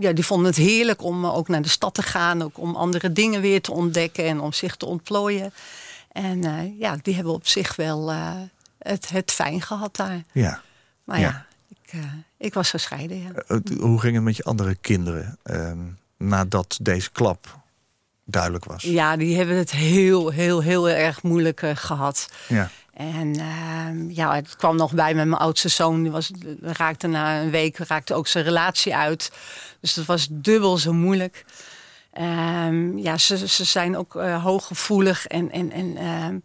Ja, 0.00 0.12
die 0.12 0.24
vonden 0.24 0.46
het 0.46 0.56
heerlijk 0.56 1.02
om 1.02 1.24
eh, 1.24 1.36
ook 1.36 1.48
naar 1.48 1.62
de 1.62 1.68
stad 1.68 1.94
te 1.94 2.02
gaan. 2.02 2.42
Ook 2.42 2.58
om 2.58 2.76
andere 2.76 3.12
dingen 3.12 3.40
weer 3.40 3.60
te 3.62 3.72
ontdekken 3.72 4.24
en 4.24 4.40
om 4.40 4.52
zich 4.52 4.76
te 4.76 4.86
ontplooien. 4.86 5.52
En 6.12 6.44
eh, 6.44 6.78
ja, 6.78 6.96
die 7.02 7.14
hebben 7.14 7.32
op 7.32 7.46
zich 7.46 7.76
wel 7.76 8.10
eh, 8.10 8.32
het, 8.78 9.08
het 9.08 9.30
fijn 9.32 9.62
gehad 9.62 9.96
daar. 9.96 10.22
Ja. 10.32 10.62
Maar 11.04 11.20
Ja. 11.20 11.46
ja, 11.90 11.98
uh, 11.98 12.04
ik 12.36 12.54
was 12.54 12.70
gescheiden, 12.70 13.22
ja. 13.22 13.58
Hoe 13.80 14.00
ging 14.00 14.14
het 14.14 14.24
met 14.24 14.36
je 14.36 14.44
andere 14.44 14.74
kinderen 14.74 15.38
ehm, 15.42 15.78
nadat 16.16 16.78
deze 16.82 17.10
klap 17.10 17.58
duidelijk 18.24 18.64
was? 18.64 18.82
Ja, 18.82 19.16
die 19.16 19.36
hebben 19.36 19.56
het 19.56 19.70
heel, 19.70 20.30
heel, 20.30 20.62
heel 20.62 20.88
erg 20.88 21.22
moeilijk 21.22 21.62
gehad. 21.74 22.30
Ja. 22.48 22.70
En 22.98 23.34
ehm, 23.38 24.10
ja, 24.10 24.34
het 24.34 24.56
kwam 24.56 24.76
nog 24.76 24.92
bij 24.92 25.14
met 25.14 25.26
mijn 25.26 25.40
oudste 25.40 25.68
zoon. 25.68 26.02
Die 26.02 26.12
was, 26.12 26.30
raakte 26.60 27.06
na 27.06 27.40
een 27.40 27.50
week 27.50 27.76
raakte 27.76 28.14
ook 28.14 28.26
zijn 28.26 28.44
relatie 28.44 28.96
uit. 28.96 29.32
Dus 29.80 29.94
dat 29.94 30.04
was 30.04 30.28
dubbel 30.30 30.78
zo 30.78 30.92
moeilijk. 30.92 31.44
Um, 32.20 32.98
ja, 32.98 33.18
ze, 33.18 33.48
ze 33.48 33.64
zijn 33.64 33.96
ook 33.96 34.14
uh, 34.14 34.44
hooggevoelig 34.44 35.26
en, 35.26 35.50
en, 35.50 35.72
en 35.72 36.06
um, 36.06 36.42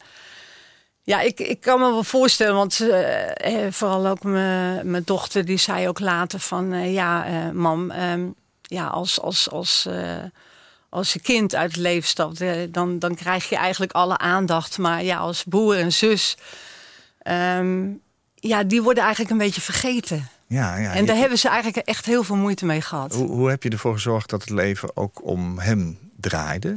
ja, 1.02 1.22
ik, 1.22 1.40
ik 1.40 1.62
kan 1.62 1.80
me 1.80 1.86
wel 1.86 2.04
voorstellen, 2.04 2.56
want 2.56 2.80
uh, 2.80 3.68
vooral 3.70 4.08
ook 4.08 4.24
mijn 4.24 5.02
dochter, 5.06 5.46
die 5.46 5.58
zei 5.58 5.88
ook 5.88 6.00
later 6.00 6.40
van, 6.40 6.92
ja, 6.92 7.26
mam, 7.54 7.92
ja, 8.62 8.88
als, 8.88 9.22
als, 9.22 9.50
als, 9.50 9.88
als 10.94 11.14
je 11.14 11.20
kind 11.20 11.56
uit 11.56 11.72
het 11.72 11.80
leven 11.80 12.10
stapt, 12.10 12.44
dan, 12.74 13.00
dan 13.00 13.16
krijg 13.16 13.50
je 13.50 13.56
eigenlijk 13.56 13.92
alle 13.92 14.18
aandacht. 14.18 14.78
Maar 14.78 15.04
ja, 15.04 15.18
als 15.18 15.44
broer 15.48 15.78
en 15.78 15.94
zus, 15.94 16.38
ja, 18.36 18.64
die 18.64 18.82
worden 18.82 19.04
eigenlijk 19.04 19.32
een 19.32 19.38
beetje 19.38 19.62
vergeten. 19.62 20.28
Ja, 20.48 20.78
ja, 20.78 20.94
en 20.94 21.06
daar 21.06 21.16
hebben 21.16 21.38
ze 21.38 21.48
eigenlijk 21.48 21.88
echt 21.88 22.06
heel 22.06 22.24
veel 22.24 22.36
moeite 22.36 22.66
mee 22.66 22.82
gehad. 22.82 23.14
Hoe, 23.14 23.28
hoe 23.28 23.50
heb 23.50 23.64
je 23.64 23.70
ervoor 23.70 23.94
gezorgd 23.94 24.30
dat 24.30 24.42
het 24.42 24.50
leven 24.50 24.98
ook 24.98 25.26
om 25.26 25.60
hem 25.60 25.98
draaide? 26.18 26.76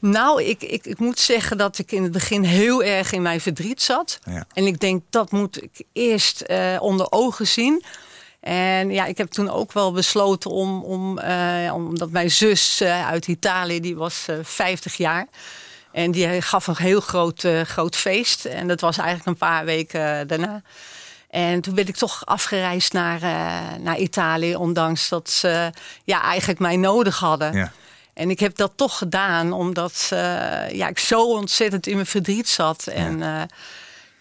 Nou, 0.00 0.42
ik, 0.42 0.62
ik, 0.62 0.86
ik 0.86 0.98
moet 0.98 1.18
zeggen 1.18 1.58
dat 1.58 1.78
ik 1.78 1.92
in 1.92 2.02
het 2.02 2.12
begin 2.12 2.42
heel 2.42 2.82
erg 2.82 3.12
in 3.12 3.22
mijn 3.22 3.40
verdriet 3.40 3.82
zat. 3.82 4.18
Ja. 4.24 4.44
En 4.52 4.66
ik 4.66 4.80
denk, 4.80 5.02
dat 5.10 5.30
moet 5.30 5.62
ik 5.62 5.82
eerst 5.92 6.44
uh, 6.46 6.76
onder 6.80 7.06
ogen 7.10 7.46
zien. 7.46 7.82
En 8.40 8.90
ja, 8.90 9.04
ik 9.04 9.18
heb 9.18 9.30
toen 9.30 9.50
ook 9.50 9.72
wel 9.72 9.92
besloten 9.92 10.50
om, 10.50 10.82
om 10.82 11.18
uh, 11.18 11.74
omdat 11.74 12.10
mijn 12.10 12.30
zus 12.30 12.80
uh, 12.82 13.06
uit 13.08 13.26
Italië, 13.26 13.80
die 13.80 13.96
was 13.96 14.26
50 14.42 14.96
jaar. 14.96 15.26
En 15.92 16.10
die 16.10 16.42
gaf 16.42 16.66
een 16.66 16.76
heel 16.76 17.00
groot, 17.00 17.46
groot 17.64 17.96
feest. 17.96 18.44
En 18.44 18.68
dat 18.68 18.80
was 18.80 18.96
eigenlijk 18.96 19.28
een 19.28 19.48
paar 19.48 19.64
weken 19.64 20.28
daarna. 20.28 20.62
En 21.30 21.60
toen 21.60 21.74
ben 21.74 21.86
ik 21.88 21.96
toch 21.96 22.26
afgereisd 22.26 22.92
naar, 22.92 23.20
naar 23.80 23.98
Italië, 23.98 24.56
ondanks 24.56 25.08
dat 25.08 25.30
ze 25.30 25.70
ja, 26.04 26.22
eigenlijk 26.22 26.60
mij 26.60 26.76
nodig 26.76 27.18
hadden. 27.18 27.52
Ja. 27.52 27.72
En 28.14 28.30
ik 28.30 28.40
heb 28.40 28.56
dat 28.56 28.72
toch 28.76 28.98
gedaan, 28.98 29.52
omdat 29.52 30.06
ja, 30.72 30.88
ik 30.88 30.98
zo 30.98 31.22
ontzettend 31.22 31.86
in 31.86 31.94
mijn 31.94 32.06
verdriet 32.06 32.48
zat. 32.48 32.86
En 32.86 33.18
ja, 33.18 33.40
uh, 33.40 33.42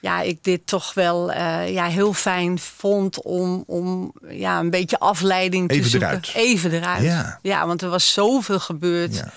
ja 0.02 0.22
ik 0.22 0.44
dit 0.44 0.68
toch 0.68 0.94
wel 0.94 1.32
ja, 1.66 1.86
heel 1.86 2.14
fijn 2.14 2.60
vond 2.60 3.22
om, 3.24 3.64
om 3.68 4.14
ja, 4.30 4.60
een 4.60 4.70
beetje 4.70 5.00
afleiding 5.00 5.70
Even 5.70 5.84
te 5.84 5.90
zoeken. 5.90 6.08
eruit. 6.10 6.32
Even 6.36 6.72
eruit. 6.72 7.04
Ja. 7.04 7.40
ja, 7.42 7.68
want 7.68 7.82
er 7.82 7.90
was 7.90 8.14
zoveel 8.14 8.60
gebeurd. 8.60 9.16
Ja. 9.16 9.20
Hebben 9.22 9.32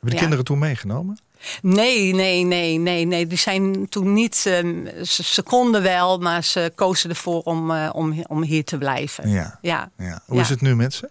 de 0.00 0.10
Ja. 0.12 0.18
kinderen 0.18 0.44
toen 0.44 0.58
meegenomen? 0.58 1.18
Nee, 1.62 2.14
nee, 2.14 2.44
nee, 2.44 2.78
nee, 2.78 3.04
nee. 3.06 3.26
Die 3.26 3.38
zijn 3.38 3.88
toen 3.88 4.12
niet. 4.12 4.42
ehm, 4.46 4.86
ze, 5.04 5.22
ze 5.24 5.42
konden 5.42 5.82
wel, 5.82 6.18
maar 6.18 6.44
ze 6.44 6.72
kozen 6.74 7.10
ervoor 7.10 7.42
om, 7.42 7.70
eh, 7.70 7.90
om, 7.92 8.24
om 8.26 8.42
hier 8.42 8.64
te 8.64 8.78
blijven. 8.78 9.28
Ja. 9.28 9.58
Ja. 9.62 9.90
ja. 9.98 10.20
Hoe 10.26 10.36
Ja. 10.36 10.42
is 10.42 10.48
het 10.48 10.60
nu 10.60 10.76
met 10.76 10.94
ze? 10.94 11.10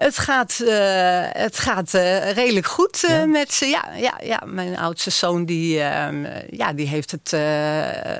Het 0.00 0.18
gaat, 0.18 0.60
eh, 0.60 1.42
het 1.42 1.58
gaat 1.58 1.94
eh, 1.94 2.32
redelijk 2.32 2.66
goed 2.66 3.04
eh, 3.04 3.10
Ja? 3.10 3.26
met 3.26 3.52
ze. 3.52 3.66
Ja, 3.66 3.84
ja, 3.96 4.14
ja, 4.22 4.42
mijn 4.46 4.78
oudste 4.78 5.10
zoon 5.10 5.44
die, 5.44 5.80
ehm, 5.80 6.26
ja, 6.50 6.72
die 6.72 6.86
heeft 6.86 7.10
het, 7.10 7.30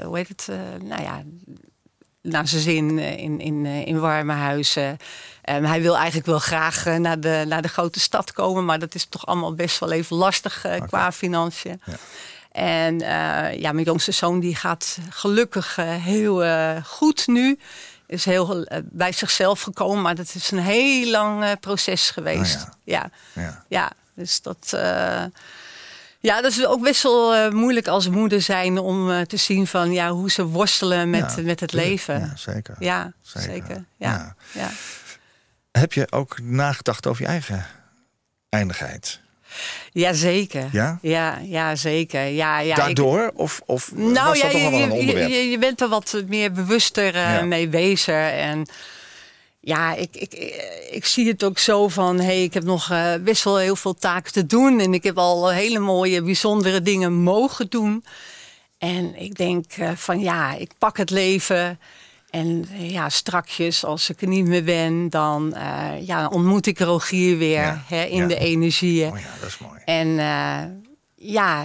hoe 0.04 0.16
heet 0.16 0.28
het, 0.28 0.48
nou 0.82 1.02
ja, 1.02 1.22
naar 2.22 2.48
zijn 2.48 2.62
zin 2.62 2.98
in, 2.98 3.40
in, 3.40 3.66
in 3.66 4.00
warme 4.00 4.32
huizen. 4.32 4.96
Ehm, 5.42 5.64
hij 5.64 5.82
wil 5.82 5.96
eigenlijk 5.96 6.26
wel 6.26 6.38
graag 6.38 6.84
naar, 6.84 7.20
de, 7.20 7.44
naar 7.48 7.62
de 7.62 7.68
grote 7.68 8.00
stad 8.00 8.32
komen, 8.32 8.64
maar 8.64 8.78
dat 8.78 8.94
is 8.94 9.04
toch 9.04 9.26
allemaal 9.26 9.54
best 9.54 9.78
wel 9.78 9.92
even 9.92 10.16
lastig 10.16 10.66
qua 10.86 11.12
financiën. 11.12 11.80
Ja. 11.84 11.96
En 12.52 12.98
ja, 13.60 13.72
mijn 13.72 13.86
jongste 13.86 14.12
zoon 14.12 14.40
die 14.40 14.54
gaat 14.54 14.98
gelukkig 15.10 15.76
heel 15.80 16.44
goed 16.84 17.26
nu. 17.26 17.58
Is 18.10 18.24
heel 18.24 18.64
eh, 18.64 18.78
bij 18.84 19.12
zichzelf 19.12 19.60
gekomen, 19.62 20.02
maar 20.02 20.14
dat 20.14 20.34
is 20.34 20.50
een 20.50 20.58
heel 20.58 21.10
lang 21.10 21.44
eh, 21.44 21.52
proces 21.60 22.10
geweest. 22.10 22.62
Oh 22.62 22.68
ja. 22.84 23.10
Ja. 23.32 23.64
Ja, 23.68 23.92
dus 24.14 24.42
dat. 24.42 24.72
eh, 24.72 25.24
ja, 26.20 26.40
dat 26.42 26.50
is 26.50 26.66
ook 26.66 26.82
best 26.82 27.02
wel 27.02 27.50
moeilijk 27.50 27.86
als 27.88 28.08
moeder 28.08 28.42
zijn 28.42 28.78
om 28.78 29.26
te 29.26 29.36
zien 29.36 29.66
van 29.66 29.92
ja, 29.92 30.10
hoe 30.10 30.30
ze 30.30 30.44
worstelen 30.44 31.10
met, 31.10 31.34
Ja, 31.36 31.42
met 31.42 31.60
het 31.60 31.72
leven. 31.72 32.20
Ja, 32.20 32.36
zeker. 32.36 32.76
Ja, 32.78 33.12
Zeker. 33.22 33.50
zeker. 33.50 33.84
Ja. 33.96 34.34
Ja. 34.52 34.70
Heb 35.70 35.92
je 35.92 36.12
ook 36.12 36.40
nagedacht 36.40 37.06
over 37.06 37.22
je 37.22 37.28
eigen 37.28 37.66
eindigheid? 38.48 39.20
Ja, 39.92 40.12
zeker. 40.12 40.68
Ja? 40.72 40.98
Ja, 41.02 41.38
ja 41.44 41.76
zeker. 41.76 42.24
Ja, 42.26 42.58
ja, 42.60 42.70
ik- 42.70 42.76
Daardoor? 42.76 43.30
Of, 43.34 43.60
of 43.66 43.92
Nou 43.94 44.12
was 44.28 44.36
ja, 44.36 44.42
dat 44.42 44.50
toch 44.52 44.60
je, 44.60 44.70
wel 44.70 44.80
een 44.80 44.92
je, 44.92 45.00
onderwerp? 45.00 45.28
je, 45.28 45.50
je 45.50 45.58
bent 45.58 45.80
er 45.80 45.88
wat 45.88 46.22
meer 46.28 46.52
bewuster 46.52 47.14
eh, 47.14 47.34
Ja. 47.34 47.42
mee 47.42 47.68
bezig. 47.68 48.30
En 48.30 48.66
ja, 49.60 49.94
ik, 49.94 50.08
ik, 50.16 50.32
ik 50.90 51.04
zie 51.06 51.28
het 51.28 51.44
ook 51.44 51.58
zo 51.58 51.88
van... 51.88 52.20
hey, 52.20 52.42
ik 52.42 52.54
heb 52.54 52.64
nog 52.64 52.90
eh, 52.90 53.12
best 53.20 53.44
wel 53.44 53.56
heel 53.58 53.76
veel 53.76 53.94
taken 53.94 54.32
te 54.32 54.46
doen. 54.46 54.80
En 54.80 54.94
ik 54.94 55.02
heb 55.04 55.18
al 55.18 55.48
hele 55.50 55.78
mooie, 55.78 56.22
bijzondere 56.22 56.82
dingen 56.82 57.12
mogen 57.12 57.68
doen. 57.68 58.04
En 58.78 59.14
ik 59.20 59.34
denk 59.36 59.64
eh, 59.72 59.90
van 59.94 60.20
ja, 60.20 60.54
ik 60.54 60.70
pak 60.78 60.96
het 60.96 61.10
leven... 61.10 61.78
En 62.30 62.66
eh, 62.72 62.90
ja, 62.90 63.08
strakjes, 63.08 63.84
als 63.84 64.10
ik 64.10 64.22
er 64.22 64.28
niet 64.28 64.46
meer 64.46 64.64
ben, 64.64 65.08
dan 65.08 65.54
eh, 65.54 66.06
ja, 66.06 66.28
ontmoet 66.28 66.66
ik 66.66 66.78
Rogier 66.78 67.38
weer 67.38 67.60
Ja, 67.60 67.82
hè, 67.86 68.02
in 68.04 68.16
ja. 68.16 68.26
de 68.26 68.38
energieën. 68.38 69.10
Oh 69.12 69.18
ja, 69.18 69.28
dat 69.40 69.48
is 69.48 69.58
mooi. 69.58 69.80
En 69.84 70.18
eh, 70.18 70.62
ja, 71.14 71.64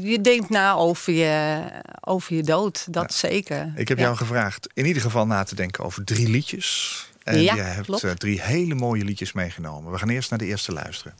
je 0.00 0.20
denkt 0.20 0.48
na 0.48 0.74
over 0.74 1.12
je, 1.12 1.62
over 2.00 2.36
je 2.36 2.42
dood, 2.42 2.92
dat 2.92 3.14
zeker. 3.14 3.72
Ik 3.76 3.88
heb 3.88 3.98
jou 3.98 4.16
gevraagd 4.16 4.68
in 4.74 4.86
ieder 4.86 5.02
geval 5.02 5.26
na 5.26 5.42
te 5.42 5.54
denken 5.54 5.84
over 5.84 6.04
drie 6.04 6.28
liedjes. 6.28 7.08
En 7.22 7.42
jij 7.42 7.56
hebt 7.56 7.86
klopt. 7.86 8.20
drie 8.20 8.40
hele 8.40 8.74
mooie 8.74 9.04
liedjes 9.04 9.32
meegenomen. 9.32 9.92
We 9.92 9.98
gaan 9.98 10.08
eerst 10.08 10.30
naar 10.30 10.38
de 10.38 10.46
eerste 10.46 10.72
luisteren. 10.72 11.14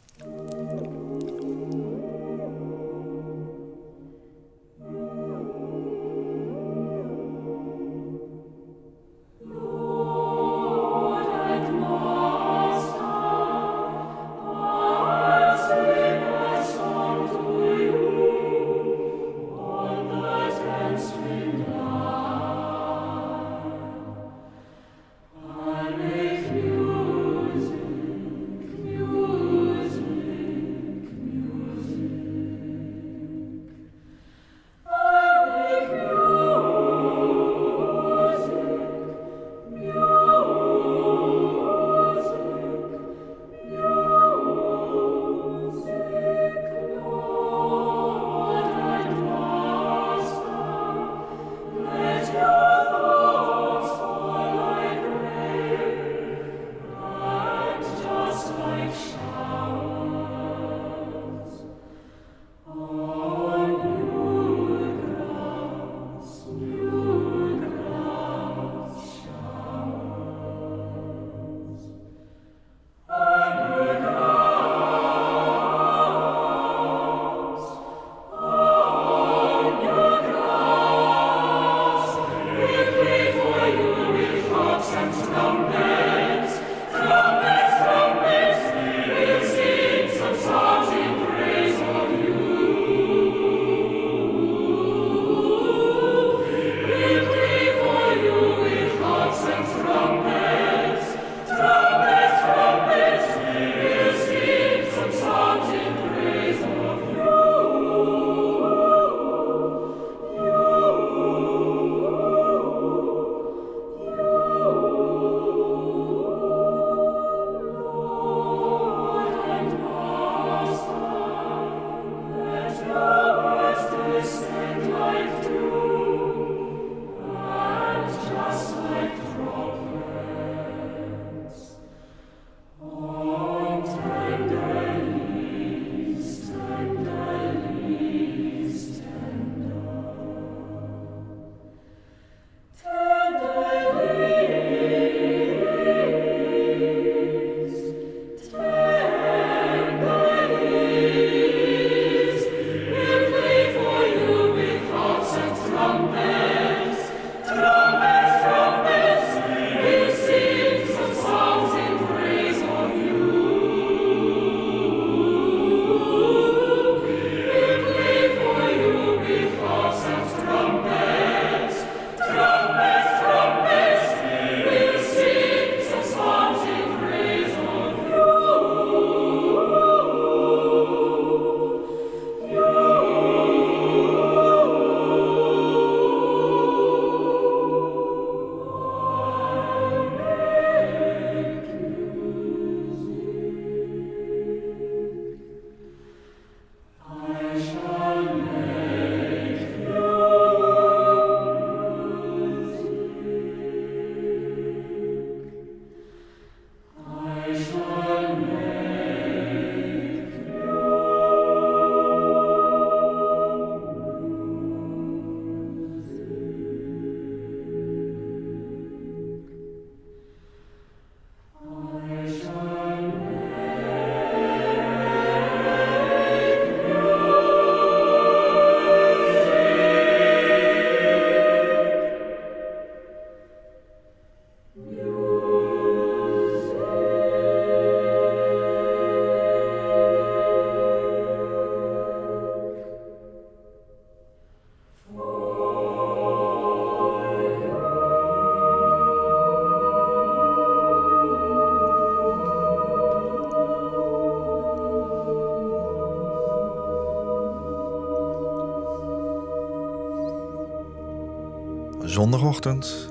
Zondagochtend. 262.20 263.08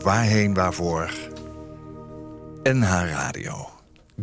Waarheen, 0.00 0.54
waarvoor? 0.54 1.10
NH 2.62 2.90
Radio. 2.90 3.68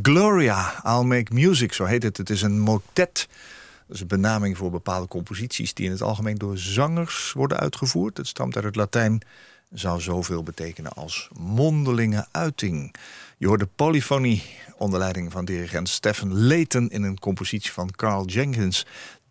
Gloria, 0.01 0.81
I'll 0.85 1.03
Make 1.03 1.33
Music, 1.33 1.73
zo 1.73 1.85
heet 1.85 2.03
het. 2.03 2.17
Het 2.17 2.29
is 2.29 2.41
een 2.41 2.59
motet. 2.59 3.27
Dat 3.87 3.95
is 3.95 4.01
een 4.01 4.07
benaming 4.07 4.57
voor 4.57 4.71
bepaalde 4.71 5.07
composities... 5.07 5.73
die 5.73 5.85
in 5.85 5.91
het 5.91 6.01
algemeen 6.01 6.37
door 6.37 6.57
zangers 6.57 7.33
worden 7.33 7.59
uitgevoerd. 7.59 8.17
Het 8.17 8.27
stamt 8.27 8.55
uit 8.55 8.65
het 8.65 8.75
Latijn, 8.75 9.21
zou 9.73 10.01
zoveel 10.01 10.43
betekenen 10.43 10.93
als 10.93 11.29
mondelinge 11.39 12.25
uiting. 12.31 12.95
Je 13.37 13.47
hoort 13.47 13.59
de 13.59 13.69
polyfonie 13.75 14.43
onder 14.77 14.99
leiding 14.99 15.31
van 15.31 15.45
dirigent 15.45 15.89
Stephen 15.89 16.47
Layton... 16.47 16.89
in 16.89 17.03
een 17.03 17.19
compositie 17.19 17.71
van 17.71 17.91
Carl 17.91 18.25
Jenkins. 18.25 18.85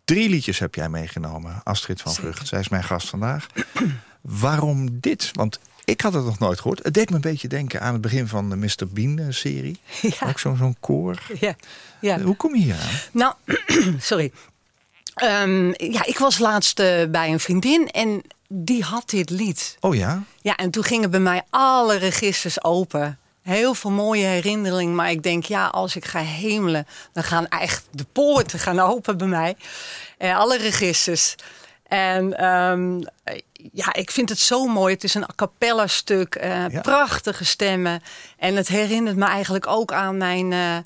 Drie 0.05 0.29
liedjes 0.29 0.59
heb 0.59 0.75
jij 0.75 0.89
meegenomen, 0.89 1.61
Astrid 1.63 2.01
van 2.01 2.13
Vrucht. 2.13 2.47
Zij 2.47 2.59
is 2.59 2.69
mijn 2.69 2.83
gast 2.83 3.09
vandaag. 3.09 3.47
Waarom 4.29 4.99
dit? 4.99 5.31
Want 5.33 5.59
ik 5.85 6.01
had 6.01 6.13
het 6.13 6.25
nog 6.25 6.39
nooit 6.39 6.59
gehoord. 6.59 6.83
Het 6.83 6.93
deed 6.93 7.09
me 7.09 7.15
een 7.15 7.21
beetje 7.21 7.47
denken 7.47 7.81
aan 7.81 7.93
het 7.93 8.01
begin 8.01 8.27
van 8.27 8.49
de 8.49 8.55
Mr. 8.55 8.87
Bean-serie. 8.89 9.79
Ja. 10.19 10.27
Ook 10.27 10.39
zo'n 10.39 10.57
zo'n 10.57 10.75
koor. 10.79 11.21
Ja, 11.39 11.55
ja. 11.99 12.21
Hoe 12.21 12.35
kom 12.35 12.55
je 12.55 12.61
hier 12.61 12.73
aan? 12.73 12.99
Nou, 13.11 13.33
sorry. 13.99 14.31
Ehm, 15.13 15.67
ja, 15.67 16.05
ik 16.05 16.17
was 16.17 16.37
laatst 16.37 16.79
eh, 16.79 17.09
bij 17.09 17.31
een 17.31 17.39
vriendin 17.39 17.89
en 17.89 18.21
die 18.47 18.83
had 18.83 19.09
dit 19.09 19.29
lied. 19.29 19.77
Oh 19.79 19.95
ja? 19.95 20.23
Ja, 20.41 20.55
en 20.55 20.71
toen 20.71 20.83
gingen 20.83 21.11
bij 21.11 21.19
mij 21.19 21.41
alle 21.49 21.97
registers 21.97 22.63
open. 22.63 23.19
Heel 23.41 23.73
veel 23.73 23.91
mooie 23.91 24.25
herinneringen, 24.25 24.95
maar 24.95 25.11
ik 25.11 25.23
denk, 25.23 25.43
ja, 25.43 25.67
als 25.67 25.95
ik 25.95 26.05
ga 26.05 26.19
hemelen, 26.19 26.87
dan 27.13 27.23
gaan 27.23 27.47
echt 27.47 27.87
de 27.91 28.05
poorten 28.11 28.59
gaan 28.59 28.79
open 28.79 29.17
bij 29.17 29.27
mij. 29.27 29.55
Eh, 30.17 30.37
alle 30.37 30.57
registers. 30.57 31.35
En 31.89 32.37
ehm, 32.37 32.99
ja, 33.73 33.93
ik 33.93 34.11
vind 34.11 34.29
het 34.29 34.39
zo 34.39 34.65
mooi. 34.67 34.93
Het 34.93 35.03
is 35.03 35.13
een 35.13 35.23
a 35.23 35.33
cappella 35.35 35.87
stuk, 35.87 36.35
eh, 36.35 36.69
Ja. 36.69 36.81
prachtige 36.81 37.45
stemmen. 37.45 38.01
En 38.37 38.55
het 38.55 38.67
herinnert 38.67 39.15
me 39.15 39.25
eigenlijk 39.25 39.67
ook 39.67 39.91
aan 39.93 40.17
mijn, 40.17 40.53
eh, 40.53 40.77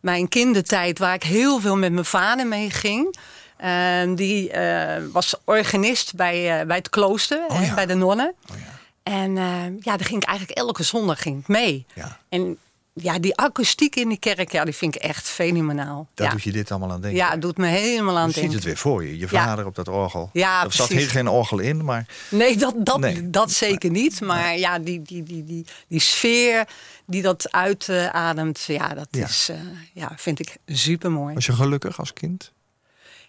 mijn 0.00 0.28
kindertijd, 0.28 0.98
waar 0.98 1.14
ik 1.14 1.22
heel 1.22 1.60
veel 1.60 1.76
met 1.76 1.92
mijn 1.92 2.04
vader 2.04 2.46
mee 2.46 2.70
ging. 2.70 3.16
En 3.56 4.14
die 4.14 4.50
eh, 4.50 5.02
was 5.12 5.34
organist 5.44 6.14
bij, 6.14 6.66
bij 6.66 6.76
het 6.76 6.90
klooster, 6.90 7.44
Oh 7.48 7.58
hè, 7.58 7.66
ja. 7.66 7.74
bij 7.74 7.86
de 7.86 7.94
nonnen. 7.94 8.34
Oh 8.52 8.56
ja. 8.58 8.64
En 9.02 9.36
eh, 9.36 9.62
ja, 9.80 9.96
daar 9.96 10.06
ging 10.06 10.22
ik 10.22 10.28
eigenlijk 10.28 10.58
elke 10.58 10.82
zondag 10.82 11.22
ging 11.22 11.40
ik 11.40 11.48
mee. 11.48 11.86
Ja. 11.94 12.18
En 12.28 12.58
ja, 13.02 13.18
die 13.18 13.36
akoestiek 13.36 13.96
in 13.96 14.08
die 14.08 14.18
kerk, 14.18 14.52
ja, 14.52 14.64
die 14.64 14.74
vind 14.74 14.94
ik 14.94 15.02
echt 15.02 15.28
fenomenaal. 15.28 16.08
Daar 16.14 16.26
ja. 16.26 16.32
doet 16.32 16.42
je 16.42 16.52
dit 16.52 16.70
allemaal 16.70 16.90
aan 16.92 17.00
denken. 17.00 17.18
ja, 17.20 17.30
het 17.30 17.42
doet 17.42 17.56
me 17.56 17.66
helemaal 17.66 18.16
aan 18.18 18.26
je 18.26 18.32
ziet 18.32 18.40
denken. 18.40 18.56
het 18.58 18.64
weer 18.66 18.76
voor 18.76 19.04
je. 19.04 19.18
Je 19.18 19.26
Ja. 19.30 19.44
vader 19.44 19.66
op 19.66 19.74
dat 19.74 19.88
orgel. 19.88 20.30
Ja, 20.32 20.64
er 20.64 20.72
zat 20.72 20.88
hier 20.88 21.08
geen 21.10 21.28
orgel 21.28 21.58
in, 21.58 21.84
maar 21.84 22.06
Nee, 22.30 22.56
dat, 22.56 22.74
dat, 22.78 22.98
Nee. 22.98 23.30
dat 23.30 23.50
zeker 23.50 23.90
niet. 23.90 24.20
Maar 24.20 24.58
ja, 24.58 24.78
die, 24.78 25.02
die, 25.02 25.22
die, 25.22 25.44
die, 25.44 25.66
die 25.88 26.00
sfeer 26.00 26.64
die 27.06 27.22
dat 27.22 27.52
uitademt, 27.52 28.60
ja, 28.62 28.88
dat 28.94 29.08
Ja. 29.10 29.24
is, 29.24 29.48
eh, 29.48 29.56
ja, 29.92 30.12
vind 30.16 30.38
ik 30.40 30.56
super 30.66 31.10
mooi. 31.10 31.34
was 31.34 31.46
je 31.46 31.52
gelukkig 31.52 31.98
als 31.98 32.12
kind? 32.12 32.52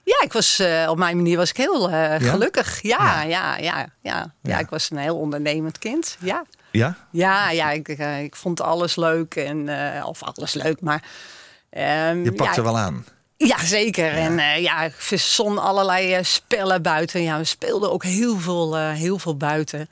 Ja, 0.04 0.22
ik 0.24 0.34
was, 0.34 0.60
eh, 0.60 0.88
op 0.90 0.98
mijn 0.98 1.16
manier 1.16 1.38
was 1.38 1.50
ik 1.50 1.58
heel 1.58 1.90
eh, 1.90 2.30
gelukkig. 2.30 2.82
Ja, 2.82 3.22
ja, 3.22 3.58
ja, 3.58 3.88
ja. 4.02 4.34
Ja. 4.42 4.60
ik 4.60 4.70
was 4.70 4.92
een 4.92 4.98
heel 4.98 5.18
ondernemend 5.18 5.78
kind. 5.78 6.18
Ja, 6.20 6.46
Ja? 6.72 6.96
ja, 7.12 7.50
ja 7.52 7.72
ik, 7.72 7.88
eh, 7.88 8.24
ik 8.24 8.36
vond 8.36 8.62
alles 8.62 8.96
leuk. 8.96 9.36
En, 9.36 9.70
eh, 9.96 10.08
of 10.08 10.24
alles 10.24 10.54
leuk, 10.54 10.82
maar... 10.82 11.04
ehm, 11.70 12.24
Je 12.24 12.34
pakte 12.34 12.62
ja, 12.62 12.68
wel 12.68 12.78
aan. 12.78 13.06
Ja, 13.38 13.66
zeker. 13.66 14.12
En 14.12 14.40
eh, 14.40 14.62
ja, 14.62 14.82
ik 14.84 14.94
verzon 14.98 15.58
allerlei 15.58 16.24
spellen 16.24 16.82
buiten. 16.82 17.22
Ja, 17.22 17.38
we 17.38 17.44
speelden 17.44 17.92
ook 17.92 18.04
heel 18.04 18.40
veel, 18.40 18.78
heel 18.78 19.20
veel 19.20 19.38
buiten. 19.38 19.90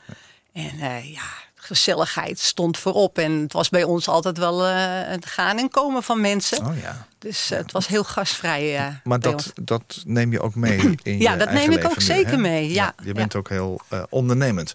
En 0.53 0.77
ja, 1.03 1.23
gezelligheid 1.55 2.39
stond 2.39 2.77
voorop. 2.77 3.17
En 3.17 3.31
het 3.31 3.53
was 3.53 3.69
bij 3.69 3.83
ons 3.83 4.07
altijd 4.07 4.37
wel 4.37 4.61
het 4.61 5.25
gaan 5.25 5.57
en 5.57 5.69
komen 5.69 6.03
van 6.03 6.21
mensen. 6.21 6.65
Oh 6.65 6.79
ja. 6.81 7.07
Dus 7.19 7.49
het 7.49 7.71
was 7.71 7.87
heel 7.87 8.03
gastvrij. 8.03 8.99
Maar 9.03 9.19
dat, 9.19 9.33
ons. 9.33 9.51
dat 9.61 10.01
neem 10.05 10.31
je 10.31 10.41
ook 10.41 10.55
mee 10.55 10.97
in 11.03 11.19
Ja, 11.19 11.31
je 11.31 11.37
dat 11.37 11.51
neem 11.51 11.71
ik 11.71 11.85
ook 11.85 11.97
nu, 11.97 12.03
zeker 12.03 12.31
hè? 12.31 12.37
mee, 12.37 12.73
ja. 12.73 12.93
je 13.03 13.13
bent 13.13 13.35
ook 13.35 13.49
heel 13.49 13.81
ondernemend. 14.09 14.73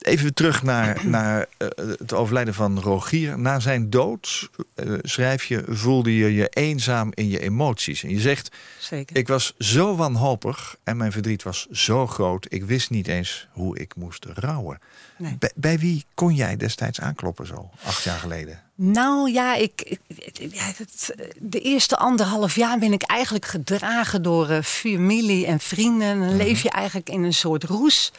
Even 0.00 0.34
terug 0.34 0.62
naar, 0.62 1.06
naar 1.06 1.46
eh, 1.58 1.68
het 1.76 2.12
overlijden 2.12 2.54
van 2.54 2.80
Rogier. 2.80 3.38
Na 3.38 3.60
zijn 3.60 3.90
dood, 3.90 4.50
eh, 4.74 4.92
schrijf 5.02 5.44
je, 5.44 5.62
voelde 5.68 6.16
je 6.16 6.34
je 6.34 6.48
eenzaam 6.48 7.10
in 7.14 7.28
je 7.28 7.40
emoties. 7.40 8.02
En 8.02 8.10
je 8.10 8.20
zegt, 8.20 8.50
Zeker. 8.78 9.16
ik 9.16 9.28
was 9.28 9.54
zo 9.58 9.96
wanhopig 9.96 10.76
en 10.84 10.96
mijn 10.96 11.12
verdriet 11.12 11.42
was 11.42 11.66
zo 11.70 12.06
groot. 12.06 12.46
Ik 12.48 12.64
wist 12.64 12.90
niet 12.90 13.06
eens 13.08 13.46
hoe 13.52 13.78
ik 13.78 13.94
moest 13.96 14.24
rouwen. 14.34 14.78
Nee. 15.18 15.36
Bij, 15.38 15.50
bij 15.54 15.78
wie 15.78 16.04
kon 16.14 16.34
jij 16.34 16.56
destijds 16.56 17.00
aankloppen 17.00 17.46
zo, 17.46 17.70
acht 17.84 18.02
jaar 18.04 18.18
geleden? 18.18 18.62
Nou 18.74 19.30
ja, 19.32 19.54
ik, 19.54 19.98
ik- 20.06 20.50
het, 20.54 21.14
de 21.38 21.60
eerste 21.60 21.96
anderhalf 21.96 22.54
jaar 22.56 22.78
ben 22.78 22.92
ik 22.92 23.02
eigenlijk 23.02 23.44
gedragen 23.46 24.22
door 24.22 24.48
eh, 24.48 24.62
familie 24.62 25.46
en 25.46 25.60
vrienden. 25.60 26.18
Dan 26.20 26.36
leef 26.36 26.62
je 26.62 26.70
eigenlijk 26.70 27.08
in 27.08 27.22
een 27.22 27.34
soort 27.34 27.64
roes. 27.64 28.12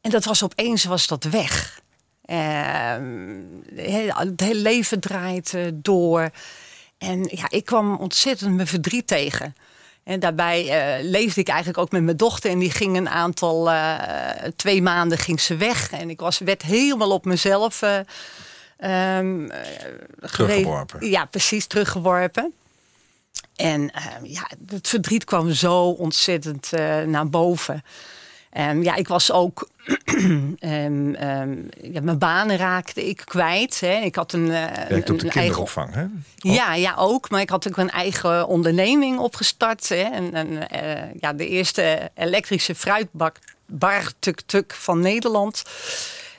En 0.00 0.10
dat 0.10 0.24
was 0.24 0.42
opeens 0.42 0.84
was 0.84 1.06
dat 1.06 1.24
weg. 1.24 1.80
Ehm, 2.24 3.40
het 3.74 4.40
hele 4.40 4.54
leven 4.54 5.00
draait 5.00 5.54
eh, 5.54 5.66
door. 5.74 6.30
En 6.98 7.28
ja, 7.30 7.46
ik 7.48 7.64
kwam 7.64 7.96
ontzettend 7.96 8.54
mijn 8.54 8.66
verdriet 8.66 9.06
tegen. 9.06 9.54
En 10.08 10.20
daarbij 10.20 10.68
eh, 10.68 11.04
leefde 11.04 11.40
ik 11.40 11.48
eigenlijk 11.48 11.78
ook 11.78 11.90
met 11.90 12.02
mijn 12.02 12.16
dochter. 12.16 12.50
En 12.50 12.58
die 12.58 12.70
ging 12.70 12.96
een 12.96 13.08
aantal, 13.08 13.70
eh, 13.70 14.50
twee 14.56 14.82
maanden 14.82 15.18
ging 15.18 15.40
ze 15.40 15.56
weg. 15.56 15.90
En 15.90 16.10
ik 16.10 16.20
was, 16.20 16.38
werd 16.38 16.62
helemaal 16.62 17.10
op 17.10 17.24
mezelf 17.24 17.82
eh, 17.82 17.98
ehm, 18.76 19.50
eh, 19.50 19.60
Teruggeworpen. 20.30 21.10
Ja, 21.10 21.24
precies, 21.24 21.66
teruggeworpen. 21.66 22.52
En 23.56 23.90
ehm, 23.90 24.24
ja, 24.24 24.50
het 24.66 24.88
verdriet 24.88 25.24
kwam 25.24 25.52
zo 25.52 25.84
ontzettend 25.84 26.70
naar 27.06 27.28
boven. 27.28 27.84
Ehm, 28.58 28.82
ja, 28.82 28.94
ik 28.94 29.08
was 29.08 29.32
ook. 29.32 29.68
ehm, 30.58 31.14
ehm, 31.14 31.56
ja, 31.82 32.00
mijn 32.00 32.18
banen 32.18 32.56
raakte 32.56 33.08
ik 33.08 33.22
kwijt. 33.24 33.80
Hè. 33.80 33.94
Ik 33.94 34.14
had 34.14 34.32
een, 34.32 34.40
een, 34.40 34.88
werkt 34.88 35.10
op 35.10 35.18
de 35.18 35.28
eigen 35.28 35.40
kinderopvang, 35.40 35.94
hè? 35.94 36.04
ja, 36.36 36.74
ja, 36.74 36.94
ook. 36.96 37.30
Maar 37.30 37.40
ik 37.40 37.50
had 37.50 37.68
ook 37.68 37.76
een 37.76 37.90
eigen 37.90 38.46
onderneming 38.46 39.18
opgestart. 39.18 39.88
Hè. 39.88 40.02
En, 40.02 40.34
en, 40.34 40.70
eh, 40.70 41.20
ja, 41.20 41.32
de 41.32 41.48
eerste 41.48 42.10
elektrische 42.14 42.74
fruitbar 42.74 44.12
tuk-tuk 44.18 44.74
van 44.74 45.00
Nederland. 45.00 45.62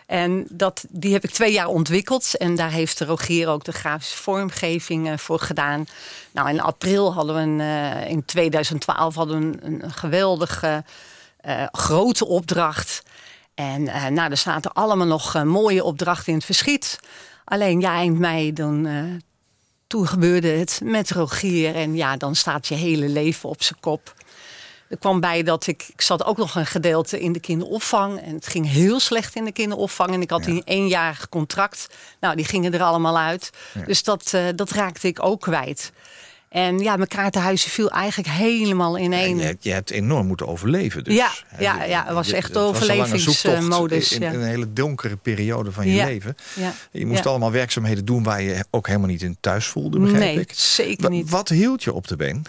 En 0.06 0.48
dat, 0.50 0.86
die 0.90 1.14
heb 1.14 1.24
ik 1.24 1.32
twee 1.32 1.52
jaar 1.52 1.68
ontwikkeld. 1.68 2.38
En 2.38 2.56
daar 2.56 2.72
heeft 2.72 3.02
Rogier 3.02 3.48
ook 3.48 3.64
de 3.64 3.72
grafische 3.72 4.18
vormgeving 4.18 5.10
eh, 5.10 5.18
voor 5.18 5.40
gedaan. 5.40 5.86
Nou, 6.32 6.50
in 6.50 6.62
april 6.62 7.14
hadden 7.14 7.36
we 7.36 7.42
een, 7.42 8.08
in 8.08 8.26
2012 8.26 9.16
hadden 9.16 9.40
we 9.40 9.58
een, 9.66 9.84
een 9.84 9.92
geweldige 9.92 10.84
eh, 11.40 11.66
grote 11.72 12.26
opdracht. 12.26 13.04
En 13.54 13.88
eh, 13.88 14.06
nou, 14.06 14.32
er 14.32 14.38
zaten 14.38 14.74
allemaal 14.74 15.08
nog 15.08 15.36
eh, 15.36 15.44
mooie 15.44 15.84
opdrachten 15.84 16.28
in 16.28 16.36
het 16.36 16.46
verschiet. 16.46 17.00
Alleen 17.46 17.80
ja, 17.80 17.94
eind 17.94 18.20
mei 18.20 18.54
dan, 18.54 18.88
toen 19.88 20.08
gebeurde 20.08 20.48
het 20.48 20.80
met 20.84 21.12
Rogier. 21.12 21.76
En 21.76 21.96
ja, 21.96 22.18
dan 22.18 22.36
staat 22.36 22.68
je 22.68 22.76
hele 22.76 23.10
leven 23.10 23.50
op 23.50 23.64
zijn 23.64 23.80
kop. 23.80 24.14
Er 24.90 24.98
kwam 24.98 25.20
bij 25.20 25.44
dat 25.44 25.68
ik, 25.68 25.86
ik 25.94 26.02
zat 26.02 26.24
ook 26.26 26.38
nog 26.38 26.56
een 26.56 26.66
gedeelte 26.66 27.20
in 27.20 27.32
de 27.32 27.40
kinderopvang. 27.40 28.22
En 28.22 28.34
het 28.34 28.48
ging 28.48 28.72
heel 28.72 29.00
slecht 29.00 29.36
in 29.36 29.46
de 29.46 29.52
kinderopvang. 29.52 30.14
En 30.14 30.22
ik 30.22 30.30
had 30.30 30.46
een 30.46 30.62
eenjarig 30.66 31.30
contract. 31.30 31.88
Nou, 32.20 32.36
die 32.36 32.46
gingen 32.46 32.74
er 32.74 32.84
allemaal 32.84 33.18
uit. 33.18 33.50
Dus 33.86 34.04
dat, 34.04 34.38
dat 34.56 34.70
raakte 34.70 35.08
ik 35.08 35.24
ook 35.24 35.42
kwijt. 35.42 35.92
En 36.50 36.80
ja, 36.80 36.96
mijn 36.96 37.08
kaartenhuizen 37.08 37.72
viel 37.72 37.90
eigenlijk 37.90 38.30
helemaal 38.34 38.96
in 38.96 39.14
En 39.14 39.20
één. 39.20 39.38
je, 39.38 39.44
hebt- 39.44 39.64
je 39.64 39.72
hebt 39.72 39.90
enorm 39.90 40.28
moeten 40.28 40.48
overleven. 40.48 41.04
Dus. 41.04 41.14
Ja, 41.16 41.32
ja, 41.60 41.84
ja, 41.84 42.04
het 42.06 42.14
was 42.14 42.32
echt 42.32 42.58
overlevingsmodus, 42.58 44.10
ja. 44.10 44.32
In, 44.32 44.40
een 44.40 44.48
hele 44.48 44.74
donkere 44.74 45.16
periode 45.16 45.72
van 45.72 45.88
je 45.88 45.94
Ja, 45.94 46.06
leven. 46.06 46.36
ja, 46.56 46.74
Je 46.92 47.06
moest 47.06 47.26
allemaal 47.26 47.52
werkzaamheden 47.52 48.06
doen 48.06 48.24
waar 48.24 48.42
je 48.42 48.66
ook 48.70 48.88
helemaal 48.88 49.08
niet 49.08 49.22
in 49.22 49.38
thuis 49.40 49.66
voelde, 49.68 50.00
begrijp 50.00 50.22
Nee, 50.24 50.40
ik. 50.40 50.52
zeker 50.56 51.10
niet. 51.10 51.30
Wat 51.30 51.50
hield 51.50 51.84
je 51.84 51.94
op 51.94 52.08
de 52.08 52.16
been? 52.16 52.46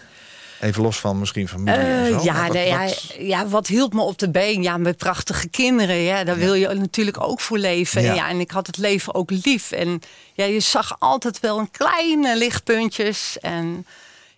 Even 0.61 0.83
los 0.83 0.99
van 1.01 1.19
misschien 1.19 1.49
familie 1.49 1.81
en 1.81 2.05
Eh, 2.07 2.19
zo. 2.19 2.25
ja, 2.25 2.43
wat, 2.47 2.53
nee, 2.53 2.67
ja, 2.69 2.79
wat- 2.85 3.15
ja, 3.19 3.47
wat 3.49 3.67
hield 3.67 3.93
me 3.93 4.01
op 4.01 4.19
de 4.19 4.31
been? 4.31 4.63
Ja, 4.63 4.77
mijn 4.77 4.97
prachtige 4.97 5.49
kinderen. 5.49 5.97
Ja, 5.97 6.25
daar 6.25 6.37
wil 6.37 6.55
je 6.55 6.69
natuurlijk 6.69 7.21
ook 7.21 7.41
voor 7.41 7.59
leven. 7.59 8.03
Ja. 8.03 8.15
Ja. 8.15 8.29
en 8.29 8.41
ik 8.41 8.51
had 8.51 8.67
het 8.67 8.77
leven 8.77 9.15
ook 9.15 9.31
lief. 9.31 9.71
En 9.71 10.01
ja, 10.33 10.45
je 10.45 10.61
zag 10.61 10.97
altijd 10.99 11.41
wel 11.41 11.59
een 11.59 11.71
kleine 11.71 12.37
lichtpuntjes. 12.37 13.39
En 13.41 13.87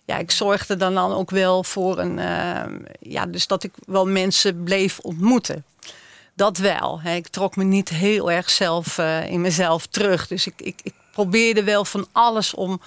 ja, 0.05 0.17
ik 0.17 0.31
zorgde 0.31 0.75
dan, 0.77 0.93
dan 0.93 1.13
ook 1.13 1.29
wel 1.29 1.63
voor 1.63 1.99
een... 1.99 2.19
eh, 2.19 2.61
ja, 2.99 3.25
dus 3.25 3.47
dat 3.47 3.63
ik 3.63 3.71
wel 3.85 4.07
mensen 4.07 4.63
bleef 4.63 4.99
ontmoeten. 4.99 5.65
Dat 6.35 6.57
wel. 6.57 6.99
Hè. 7.01 7.15
Ik 7.15 7.27
trok 7.27 7.55
me 7.55 7.63
niet 7.63 7.89
heel 7.89 8.31
erg 8.31 8.49
zelf 8.49 8.97
eh, 8.97 9.25
in 9.29 9.41
mezelf 9.41 9.85
terug. 9.85 10.27
Dus 10.27 10.47
ik, 10.47 10.53
ik, 10.57 10.79
ik 10.83 10.93
probeerde 11.11 11.63
wel 11.63 11.85
van 11.85 12.07
alles 12.11 12.53
om 12.53 12.81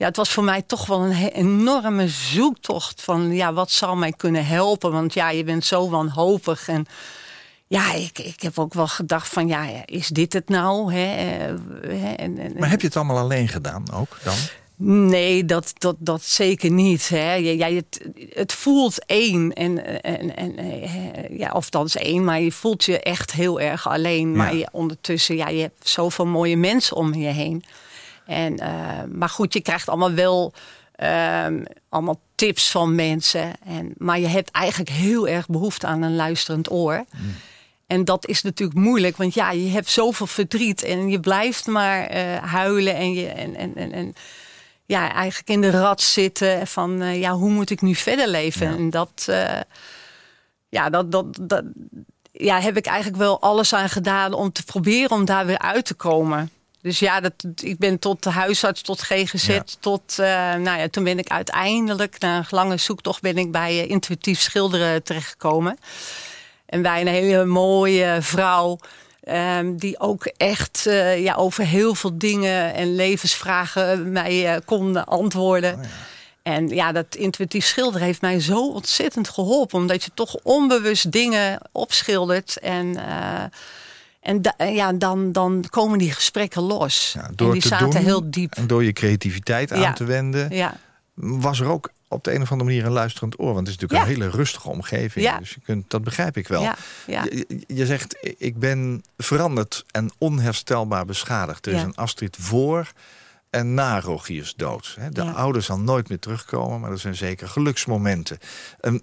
ja, 0.00 0.06
het 0.06 0.16
was 0.16 0.30
voor 0.30 0.44
mij 0.44 0.62
toch 0.62 0.86
wel 0.86 1.04
een 1.04 1.28
enorme 1.28 2.08
zoektocht 2.08 3.02
van 3.02 3.32
ja, 3.32 3.52
wat 3.52 3.70
zou 3.70 3.96
mij 3.96 4.12
kunnen 4.12 4.46
helpen? 4.46 4.92
Want 4.92 5.14
ja, 5.14 5.30
je 5.30 5.44
bent 5.44 5.64
zo 5.64 5.90
wanhopig 5.90 6.68
en 6.68 6.86
Ja, 7.66 7.92
ik, 7.92 8.18
ik 8.18 8.42
heb 8.42 8.58
ook 8.58 8.74
wel 8.74 8.86
gedacht 8.86 9.28
van, 9.28 9.48
ja, 9.48 9.66
is 9.84 10.08
dit 10.08 10.32
het 10.32 10.48
nou? 10.48 10.94
Hè? 10.94 11.04
Eh, 11.04 11.54
hè, 12.02 12.12
en, 12.12 12.38
en, 12.38 12.52
Maar 12.58 12.70
heb 12.70 12.80
je 12.80 12.86
het 12.86 12.96
allemaal 12.96 13.18
alleen 13.18 13.48
gedaan 13.48 13.92
ook 13.92 14.18
dan? 14.22 14.34
Nee, 15.08 15.44
dat, 15.44 15.72
dat, 15.78 15.96
dat 15.98 16.22
zeker 16.22 16.70
niet. 16.70 17.08
Hè. 17.08 17.34
Ja, 17.34 17.70
het, 17.70 18.06
het 18.30 18.52
voelt 18.52 19.04
één. 19.06 19.52
En, 19.52 20.02
en, 20.02 20.36
en, 20.36 20.56
eh, 20.56 21.38
ja, 21.38 21.52
of 21.52 21.70
dat 21.70 21.86
is 21.86 21.96
één, 21.96 22.24
maar 22.24 22.40
je 22.40 22.52
voelt 22.52 22.84
je 22.84 23.00
echt 23.00 23.32
heel 23.32 23.60
erg 23.60 23.88
alleen. 23.88 24.36
Maar 24.36 24.54
je, 24.54 24.68
ondertussen, 24.72 25.36
ja, 25.36 25.48
je 25.48 25.60
hebt 25.60 25.88
zoveel 25.88 26.26
mooie 26.26 26.56
mensen 26.56 26.96
om 26.96 27.14
je 27.14 27.28
heen. 27.28 27.64
En, 28.26 28.52
uh, 28.52 28.68
maar 29.12 29.28
goed, 29.28 29.52
je 29.52 29.60
krijgt 29.60 29.88
allemaal 29.88 30.12
wel 30.12 30.52
um, 31.46 31.64
allemaal 31.88 32.20
tips 32.34 32.70
van 32.70 32.94
mensen. 32.94 33.52
En, 33.64 33.94
maar 33.96 34.18
je 34.18 34.26
hebt 34.26 34.50
eigenlijk 34.50 34.90
heel 34.90 35.28
erg 35.28 35.46
behoefte 35.46 35.86
aan 35.86 36.02
een 36.02 36.16
luisterend 36.16 36.70
oor. 36.70 37.04
Mm. 37.16 37.34
En 37.86 38.04
dat 38.04 38.26
is 38.26 38.42
natuurlijk 38.42 38.78
moeilijk, 38.78 39.16
want 39.16 39.34
ja, 39.34 39.50
je 39.50 39.68
hebt 39.68 39.88
zoveel 39.88 40.26
verdriet 40.26 40.82
en 40.82 41.08
je 41.08 41.20
blijft 41.20 41.66
maar 41.66 42.16
uh, 42.16 42.36
huilen 42.36 42.94
en 42.94 43.12
je 43.12 43.26
en, 43.26 43.56
en, 43.56 43.76
en, 43.76 43.92
en 43.92 44.14
ja, 44.86 45.12
eigenlijk 45.12 45.48
in 45.48 45.60
de 45.60 45.70
rat 45.70 46.02
zitten 46.02 46.66
van 46.66 47.02
uh, 47.02 47.20
ja, 47.20 47.32
hoe 47.32 47.50
moet 47.50 47.70
ik 47.70 47.80
nu 47.80 47.94
verder 47.94 48.28
leven? 48.28 48.70
Ja. 48.70 48.76
En 48.76 48.90
dat, 48.90 49.26
uh, 49.30 49.60
ja, 50.68 50.90
dat, 50.90 51.12
dat, 51.12 51.38
dat 51.40 51.64
ja, 52.32 52.60
heb 52.60 52.76
ik 52.76 52.86
eigenlijk 52.86 53.18
wel 53.18 53.40
alles 53.40 53.74
aan 53.74 53.88
gedaan 53.88 54.32
om 54.32 54.52
te 54.52 54.64
proberen 54.64 55.10
om 55.10 55.24
daar 55.24 55.46
weer 55.46 55.58
uit 55.58 55.84
te 55.84 55.94
komen. 55.94 56.50
Dus 56.82 56.98
ja, 56.98 57.20
dat, 57.20 57.32
ik 57.62 57.78
ben 57.78 57.98
tot 57.98 58.22
de 58.22 58.30
huisarts, 58.30 58.82
tot 58.82 59.02
GGZ, 59.02 59.46
ja. 59.46 59.64
tot, 59.80 60.16
uh, 60.20 60.26
nou 60.54 60.78
ja, 60.78 60.88
toen 60.88 61.04
ben 61.04 61.18
ik 61.18 61.28
uiteindelijk, 61.28 62.18
na 62.18 62.38
een 62.38 62.44
lange 62.50 62.76
zoektocht, 62.76 63.22
ben 63.22 63.38
ik 63.38 63.50
bij 63.50 63.86
intuïtief 63.86 64.40
schilderen 64.40 65.02
terechtgekomen. 65.02 65.78
En 66.66 66.82
bij 66.82 67.00
een 67.00 67.06
hele 67.06 67.44
mooie 67.44 68.18
vrouw. 68.20 68.78
Um, 69.28 69.76
die 69.76 70.00
ook 70.00 70.24
echt 70.24 70.84
uh, 70.86 71.22
ja, 71.22 71.34
over 71.34 71.64
heel 71.64 71.94
veel 71.94 72.18
dingen 72.18 72.74
en 72.74 72.94
levensvragen 72.94 74.12
mij 74.12 74.60
kon 74.64 75.04
antwoorden. 75.04 75.74
Oh 75.74 75.82
ja. 75.82 75.88
En 76.42 76.68
ja, 76.68 76.92
dat 76.92 77.14
intuïtief 77.14 77.66
schilderen 77.66 78.06
heeft 78.06 78.20
mij 78.20 78.40
zo 78.40 78.68
ontzettend 78.68 79.28
geholpen. 79.28 79.78
Omdat 79.78 80.04
je 80.04 80.10
toch 80.14 80.36
onbewust 80.42 81.12
dingen 81.12 81.60
opschildert. 81.72 82.58
En, 82.58 82.96
en 84.20 84.42
da, 84.42 84.54
ja, 84.64 84.92
dan, 84.92 85.32
dan 85.32 85.64
komen 85.70 85.98
die 85.98 86.12
gesprekken 86.12 86.62
los. 86.62 87.12
Ja, 87.12 87.30
door 87.34 87.46
en 87.46 87.52
die 87.52 87.62
te 87.62 87.68
zaten 87.68 87.90
doen, 87.90 88.02
heel 88.02 88.30
diep. 88.30 88.54
En 88.54 88.66
door 88.66 88.84
je 88.84 88.92
creativiteit 88.92 89.72
aan 89.72 89.80
Ja. 89.80 89.92
te 89.92 90.04
wenden. 90.04 90.50
Ja. 90.54 90.74
Was 91.14 91.60
er 91.60 91.66
ook 91.66 91.90
op 92.08 92.24
de 92.24 92.34
een 92.34 92.42
of 92.42 92.52
andere 92.52 92.70
manier 92.70 92.86
een 92.86 92.92
luisterend 92.92 93.38
oor? 93.38 93.54
Want 93.54 93.66
het 93.66 93.76
is 93.76 93.82
natuurlijk 93.82 94.08
een 94.10 94.14
hele 94.20 94.30
rustige 94.36 94.68
omgeving. 94.68 95.24
Ja. 95.24 95.38
Dus 95.38 95.50
je 95.50 95.60
kunt, 95.60 95.90
dat 95.90 96.04
begrijp 96.04 96.36
ik 96.36 96.48
wel. 96.48 96.62
Je, 97.06 97.46
je- 97.66 97.86
zegt, 97.86 98.16
ik 98.38 98.58
ben 98.58 99.02
veranderd 99.18 99.84
en 99.90 100.10
onherstelbaar 100.18 101.04
beschadigd. 101.04 101.66
Er 101.66 101.72
is 101.72 101.82
een 101.82 101.96
Astrid 101.96 102.36
voor 102.40 102.92
en 103.50 103.74
na 103.74 104.00
Rogiers 104.00 104.54
dood. 104.56 104.96
De 105.10 105.22
Ja. 105.22 105.30
oude 105.30 105.60
zal 105.60 105.78
nooit 105.78 106.08
meer 106.08 106.18
terugkomen, 106.18 106.80
maar 106.80 106.90
er 106.90 106.98
zijn 106.98 107.14
zeker 107.16 107.48
geluksmomenten. 107.48 108.38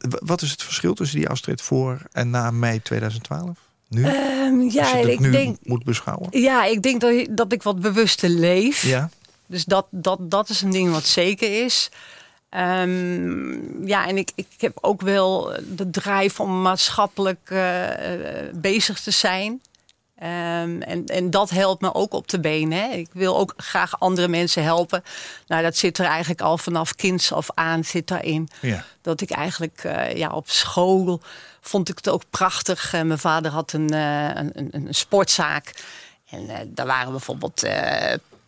Wat 0.09 0.41
is 0.41 0.51
het 0.51 0.63
verschil 0.63 0.93
tussen 0.93 1.17
die 1.19 1.29
Astrid 1.29 1.61
voor 1.61 1.97
en 2.11 2.29
na 2.29 2.51
mei 2.51 2.81
2012? 2.81 3.57
Nu? 3.89 4.05
Je 4.05 4.71
ja, 4.71 4.95
ik 4.95 5.19
nu 5.19 5.31
denk, 5.31 5.57
moet 5.63 5.83
beschouwen? 5.83 6.27
ja, 6.31 6.65
ik 6.65 6.81
denk 6.81 7.01
dat, 7.01 7.27
dat 7.29 7.51
ik 7.51 7.63
wat 7.63 7.79
bewuster 7.79 8.29
leef. 8.29 8.81
Ja? 8.81 9.09
Dus 9.45 9.65
dat, 9.65 9.87
dat, 9.91 10.31
dat 10.31 10.49
is 10.49 10.61
een 10.61 10.71
ding 10.71 10.91
wat 10.91 11.05
zeker 11.05 11.63
is. 11.65 11.89
Ehm, 12.49 13.87
ja, 13.87 14.07
en 14.07 14.17
ik, 14.17 14.31
ik 14.35 14.47
heb 14.57 14.77
ook 14.81 15.01
wel 15.01 15.53
de 15.75 15.89
drijf 15.89 16.39
om 16.39 16.61
maatschappelijk 16.61 17.39
eh, 17.43 18.47
eh, 18.47 18.53
bezig 18.53 18.99
te 18.99 19.11
zijn. 19.11 19.61
Ehm, 20.17 20.81
en, 20.81 21.05
en 21.05 21.29
dat 21.29 21.49
helpt 21.49 21.81
me 21.81 21.93
ook 21.93 22.13
op 22.13 22.27
de 22.27 22.39
benen. 22.39 22.77
Hè. 22.77 22.87
Ik 22.87 23.09
wil 23.11 23.37
ook 23.37 23.53
graag 23.57 23.99
andere 23.99 24.27
mensen 24.27 24.63
helpen. 24.63 25.03
Nou, 25.47 25.63
dat 25.63 25.77
zit 25.77 25.97
er 25.97 26.05
eigenlijk 26.05 26.41
al 26.41 26.57
vanaf 26.57 26.95
kinds 26.95 27.31
af 27.31 27.49
aan 27.53 27.83
zit 27.83 28.07
daarin. 28.07 28.49
Ja. 28.61 28.83
Dat 29.01 29.21
ik 29.21 29.31
eigenlijk 29.31 29.81
eh, 29.83 30.15
ja, 30.15 30.29
op 30.29 30.49
school 30.49 31.21
vond 31.67 31.89
ik 31.89 31.97
het 31.97 32.09
ook 32.09 32.23
prachtig. 32.29 32.93
Eh, 32.93 33.01
mijn 33.01 33.19
vader 33.19 33.51
had 33.51 33.73
een, 33.73 33.89
eh, 33.89 34.29
een, 34.33 34.51
een, 34.53 34.69
een 34.71 34.93
sportzaak. 34.93 35.71
En 36.29 36.49
eh, 36.49 36.55
daar 36.67 36.85
waren 36.85 37.11
bijvoorbeeld 37.11 37.67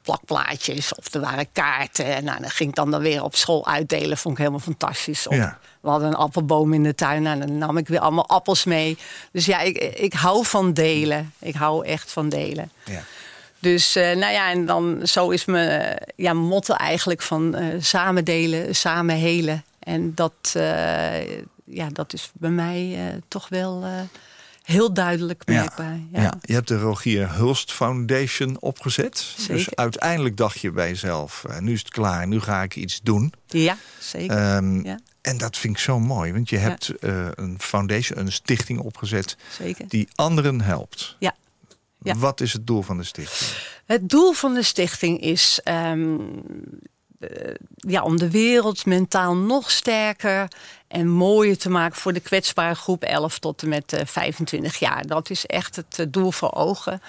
plakplaatjes 0.01 0.95
of 0.95 1.13
er 1.13 1.21
waren 1.21 1.51
kaarten. 1.51 2.05
En 2.05 2.23
nou, 2.23 2.41
dan 2.41 2.49
ging 2.49 2.69
ik 2.69 2.75
dan, 2.75 2.91
dan 2.91 3.01
weer 3.01 3.23
op 3.23 3.35
school 3.35 3.67
uitdelen. 3.67 4.17
Vond 4.17 4.33
ik 4.33 4.39
helemaal 4.39 4.59
fantastisch. 4.59 5.27
Of 5.27 5.35
Ja. 5.35 5.57
We 5.81 5.89
hadden 5.89 6.07
een 6.07 6.15
appelboom 6.15 6.73
in 6.73 6.83
de 6.83 6.95
tuin. 6.95 7.21
Nou, 7.21 7.39
dan 7.39 7.57
nam 7.57 7.77
ik 7.77 7.87
weer 7.87 7.99
allemaal 7.99 8.27
appels 8.27 8.63
mee. 8.63 8.97
Dus 9.31 9.45
ja, 9.45 9.59
ik, 9.59 9.77
ik 9.77 10.13
hou 10.13 10.45
van 10.45 10.73
delen. 10.73 11.33
Ik 11.39 11.55
hou 11.55 11.85
echt 11.85 12.11
van 12.11 12.29
delen. 12.29 12.71
ja. 12.85 13.01
Dus 13.61 13.93
nou 13.93 14.31
ja, 14.31 14.51
en 14.51 14.65
dan 14.65 14.99
zo 15.03 15.29
is 15.29 15.45
mijn 15.45 15.97
ja, 16.15 16.33
motto 16.33 16.73
eigenlijk 16.73 17.21
van 17.21 17.55
eh, 17.55 17.65
samen 17.79 18.25
delen, 18.25 18.75
samen 18.75 19.15
helen. 19.15 19.63
En 19.79 20.15
dat, 20.15 20.55
ja, 21.69 21.89
dat 21.89 22.13
is 22.13 22.31
bij 22.33 22.49
mij 22.49 23.07
eh, 23.07 23.21
toch 23.27 23.49
wel 23.49 23.83
eh, 23.83 24.01
heel 24.63 24.93
duidelijk 24.93 25.43
merkbaar. 25.45 25.99
Ja. 26.11 26.21
Ja. 26.21 26.37
Je 26.41 26.53
hebt 26.53 26.67
de 26.67 26.79
Rogier 26.79 27.33
Hulst 27.33 27.71
Foundation 27.71 28.59
opgezet. 28.59 29.35
Dus 29.47 29.75
uiteindelijk 29.75 30.37
dacht 30.37 30.59
je 30.59 30.71
bij 30.71 30.87
jezelf, 30.87 31.43
eh, 31.49 31.59
nu 31.59 31.73
is 31.73 31.79
het 31.79 31.89
klaar, 31.89 32.27
nu 32.27 32.39
ga 32.39 32.61
ik 32.63 32.75
iets 32.75 32.99
doen. 33.03 33.33
Ja, 33.47 33.77
zeker. 33.99 34.37
Ehm, 34.37 34.85
Ja. 34.85 34.99
En 35.21 35.37
dat 35.37 35.57
vind 35.57 35.73
ik 35.73 35.79
zo 35.81 35.99
mooi, 35.99 36.33
want 36.33 36.49
je 36.49 36.57
hebt 36.57 36.91
een 36.99 37.55
foundation, 37.59 38.19
een 38.19 38.31
stichting 38.31 38.79
opgezet 38.79 39.37
zeker. 39.57 39.87
die 39.87 40.07
anderen 40.15 40.61
helpt. 40.61 41.15
Ja. 41.19 41.35
Ja. 42.01 42.15
Wat 42.17 42.41
is 42.41 42.53
het 42.53 42.67
doel 42.67 42.81
van 42.81 42.97
de 42.97 43.03
stichting? 43.03 43.51
Het 43.85 44.09
doel 44.09 44.33
van 44.33 44.53
de 44.53 44.63
stichting 44.63 45.21
is 45.21 45.59
ehm, 45.63 46.13
eh, 46.13 46.19
ja, 47.75 48.01
om 48.03 48.17
de 48.17 48.29
wereld 48.29 48.85
mentaal 48.85 49.35
nog 49.35 49.71
sterker 49.71 50.47
en 50.87 51.07
mooier 51.09 51.57
te 51.57 51.69
maken 51.69 51.97
voor 51.99 52.13
de 52.13 52.19
kwetsbare 52.19 52.75
groep 52.75 53.03
11 53.03 53.39
tot 53.39 53.61
en 53.61 53.69
met 53.69 53.93
eh, 53.93 54.05
25 54.05 54.75
jaar. 54.79 55.05
Dat 55.07 55.29
is 55.29 55.45
echt 55.45 55.75
het 55.75 55.99
eh, 55.99 56.05
doel 56.09 56.31
voor 56.31 56.51
ogen. 56.53 57.01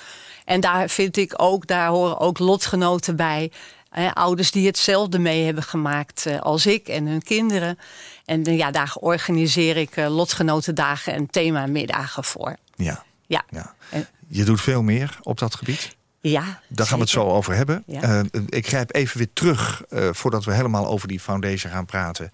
En 0.45 0.61
daar 0.61 0.89
vind 0.89 1.17
ik 1.17 1.33
ook, 1.37 1.67
daar 1.67 1.89
horen 1.89 2.19
ook 2.19 2.39
lotgenoten 2.39 3.17
bij. 3.17 3.51
eh, 3.91 4.13
ouders 4.13 4.51
die 4.51 4.67
hetzelfde 4.67 5.19
mee 5.19 5.45
hebben 5.45 5.63
gemaakt 5.63 6.27
eh, 6.27 6.41
als 6.41 6.67
ik 6.67 6.89
en 6.89 7.07
hun 7.07 7.23
kinderen. 7.23 7.79
En 8.25 8.45
eh, 8.45 8.57
ja, 8.57 8.71
daar 8.71 8.93
organiseer 9.01 9.77
ik 9.77 9.97
eh, 9.97 10.15
lotgenotendagen 10.15 11.13
en 11.13 11.27
themamiddagen 11.31 12.25
voor. 12.25 12.57
Ja, 12.77 13.05
Ja, 13.27 13.45
ja. 13.51 13.75
En- 13.91 14.09
Je 14.29 14.45
doet 14.45 14.61
veel 14.61 14.83
meer 14.83 15.19
op 15.23 15.39
dat 15.39 15.55
gebied. 15.55 15.97
Ja 16.21 16.61
Daar 16.69 16.87
gaan 16.87 16.97
we 16.97 17.03
het 17.03 17.13
zo 17.13 17.23
over 17.25 17.55
hebben. 17.55 17.83
Ja. 17.87 18.01
Eh, 18.03 18.21
ik 18.49 18.67
grijp 18.67 18.95
even 18.95 19.19
weer 19.19 19.33
terug, 19.33 19.83
eh, 19.89 20.09
voordat 20.13 20.45
we 20.45 20.53
helemaal 20.55 20.87
over 20.87 21.09
die 21.09 21.21
foundation 21.21 21.73
gaan 21.73 21.87
praten... 21.87 22.31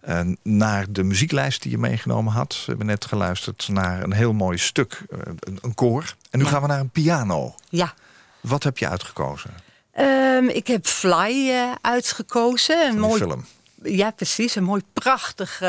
eh, 0.00 0.20
naar 0.42 0.86
de 0.92 1.02
muzieklijst 1.02 1.62
die 1.62 1.70
je 1.70 1.78
meegenomen 1.78 2.32
had. 2.32 2.54
We 2.56 2.62
hebben 2.66 2.86
net 2.86 3.04
geluisterd 3.04 3.68
naar 3.68 4.02
een 4.02 4.12
heel 4.12 4.32
mooi 4.32 4.58
stuk, 4.58 5.02
een, 5.08 5.58
een 5.60 5.74
koor. 5.74 6.14
En 6.30 6.38
nu 6.38 6.44
Ja. 6.44 6.50
gaan 6.50 6.60
we 6.62 6.66
naar 6.68 6.80
een 6.80 6.90
piano. 6.90 7.54
Ja. 7.68 7.94
Wat 8.40 8.62
heb 8.62 8.78
je 8.78 8.88
uitgekozen? 8.88 9.50
Ehm, 9.92 10.44
ik 10.48 10.66
heb 10.66 10.86
Fly 10.86 11.50
uitgekozen. 11.80 12.88
Een 12.88 12.98
mooi, 12.98 13.20
film. 13.20 13.44
ja, 13.82 14.10
precies. 14.10 14.54
Een 14.56 14.64
mooi 14.64 14.82
prachtig 14.92 15.62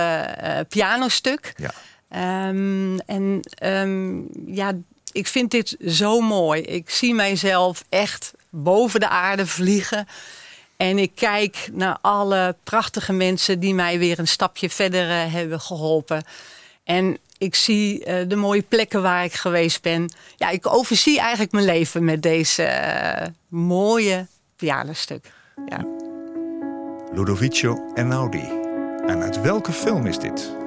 pianostuk. 0.69 1.53
Ja. 1.55 1.71
Ehm, 2.09 2.97
en 3.05 3.39
ehm, 3.41 4.19
ja, 4.55 4.71
ik 5.15 5.27
vind 5.27 5.51
dit 5.51 5.77
zo 5.87 6.21
mooi. 6.21 6.61
Ik 6.61 6.89
zie 6.89 7.13
mijzelf 7.13 7.83
echt 7.89 8.33
boven 8.49 8.99
de 8.99 9.07
aarde 9.07 9.47
vliegen. 9.47 10.07
En 10.77 10.97
ik 10.97 11.11
kijk 11.15 11.69
naar 11.71 11.97
alle 12.01 12.55
prachtige 12.63 13.13
mensen 13.13 13.59
die 13.59 13.73
mij 13.73 13.99
weer 13.99 14.19
een 14.19 14.27
stapje 14.27 14.69
verder 14.69 15.09
eh, 15.09 15.33
hebben 15.33 15.59
geholpen. 15.59 16.23
En 16.83 17.17
ik 17.37 17.55
zie 17.55 18.03
eh, 18.03 18.29
de 18.29 18.35
mooie 18.35 18.61
plekken 18.61 19.01
waar 19.01 19.23
ik 19.23 19.33
geweest 19.33 19.81
ben. 19.81 20.13
Ja, 20.35 20.49
ik 20.49 20.67
overzie 20.67 21.19
eigenlijk 21.19 21.51
mijn 21.51 21.65
leven 21.65 22.03
met 22.03 22.21
deze 22.21 22.63
eh, 22.63 23.27
mooie 23.47 24.27
pianostuk. 24.55 25.31
Ja. 25.65 25.85
Ludovico 27.13 27.91
Einaudi. 27.93 28.43
En 29.07 29.21
uit 29.21 29.41
welke 29.41 29.71
film 29.71 30.05
is 30.05 30.17
dit? 30.17 30.64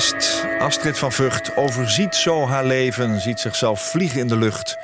Gast, 0.00 0.46
Astrid 0.58 0.98
van 0.98 1.12
Vught, 1.12 1.56
overziet 1.56 2.14
zo 2.14 2.46
haar 2.46 2.64
leven, 2.64 3.20
ziet 3.20 3.40
zichzelf 3.40 3.90
vliegen 3.90 4.20
in 4.20 4.26
de 4.26 4.36
lucht. 4.36 4.76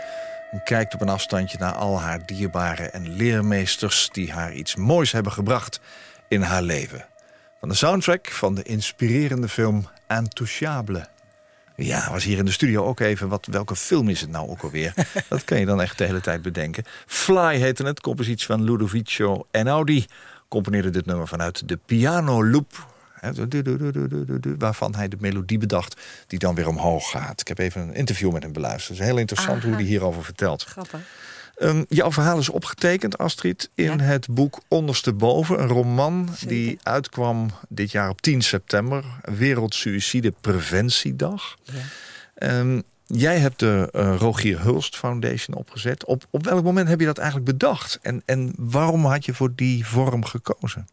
En 0.50 0.62
kijkt 0.64 0.94
op 0.94 1.00
een 1.00 1.08
afstandje 1.08 1.58
naar 1.58 1.72
al 1.72 2.00
haar 2.00 2.26
dierbaren 2.26 2.92
en 2.92 3.16
leermeesters 3.16 4.08
die 4.12 4.32
haar 4.32 4.52
iets 4.52 4.76
moois 4.76 5.12
hebben 5.12 5.32
gebracht 5.32 5.80
in 6.28 6.42
haar 6.42 6.62
leven. 6.62 7.04
Van 7.60 7.68
de 7.68 7.74
soundtrack 7.74 8.26
van 8.30 8.54
de 8.54 8.62
inspirerende 8.62 9.48
film 9.48 9.86
Intouchable. 10.08 11.08
Ja, 11.76 12.10
was 12.10 12.24
hier 12.24 12.38
in 12.38 12.44
de 12.44 12.52
studio 12.52 12.84
ook 12.84 13.00
even. 13.00 13.28
Wat, 13.28 13.46
welke 13.50 13.76
film 13.76 14.08
is 14.08 14.20
het 14.20 14.30
nou 14.30 14.48
ook 14.48 14.62
alweer? 14.62 14.94
Dat 15.28 15.44
kan 15.44 15.58
je 15.58 15.66
dan 15.66 15.82
echt 15.82 15.98
de 15.98 16.04
hele 16.04 16.20
tijd 16.20 16.42
bedenken. 16.42 16.84
Fly 17.06 17.56
heette 17.56 17.84
het, 17.84 18.00
compositie 18.00 18.46
van 18.46 18.64
Ludovico 18.64 19.46
Einaudi. 19.50 20.06
Componeerde 20.48 20.90
dit 20.90 21.06
nummer 21.06 21.28
vanuit 21.28 21.68
de 21.68 21.78
piano 21.86 22.44
loop 22.44 22.90
waarvan 24.58 24.94
hij 24.94 25.08
de 25.08 25.16
melodie 25.20 25.58
bedacht 25.58 26.00
die 26.26 26.38
dan 26.38 26.54
weer 26.54 26.68
omhoog 26.68 27.10
gaat. 27.10 27.40
Ik 27.40 27.48
heb 27.48 27.58
even 27.58 27.80
een 27.80 27.94
interview 27.94 28.32
met 28.32 28.42
hem 28.42 28.52
beluisterd. 28.52 28.88
Het 28.88 28.98
is 28.98 29.12
heel 29.12 29.18
interessant 29.18 29.62
hoe 29.62 29.74
hij 29.74 29.82
hierover 29.82 30.24
vertelt. 30.24 30.62
Grappig. 30.64 31.00
Um, 31.58 31.84
jouw 31.88 32.12
verhaal 32.12 32.38
is 32.38 32.48
opgetekend, 32.48 33.18
Astrid, 33.18 33.70
in 33.74 34.00
het 34.00 34.26
boek 34.30 34.60
Ondersteboven. 34.68 35.60
Een 35.60 35.68
roman 35.68 36.28
die 36.46 36.78
uitkwam 36.82 37.50
dit 37.68 37.90
jaar 37.90 38.08
op 38.08 38.20
10 38.20 38.42
september. 38.42 39.04
Wereldsuïcide 39.22 40.32
Preventiedag. 40.40 41.56
Ja. 41.62 42.58
Um, 42.58 42.82
jij 43.06 43.38
hebt 43.38 43.58
de 43.58 43.88
uh, 43.92 44.16
Rogier 44.18 44.60
Hulst 44.60 44.96
Foundation 44.96 45.56
opgezet. 45.56 46.04
Op, 46.04 46.26
op 46.30 46.44
welk 46.44 46.64
moment 46.64 46.88
heb 46.88 47.00
je 47.00 47.06
dat 47.06 47.18
eigenlijk 47.18 47.50
bedacht? 47.50 47.98
En, 48.02 48.22
en 48.24 48.52
waarom 48.56 49.04
had 49.04 49.24
je 49.24 49.34
voor 49.34 49.54
die 49.54 49.86
vorm 49.86 50.24
gekozen? 50.24 50.86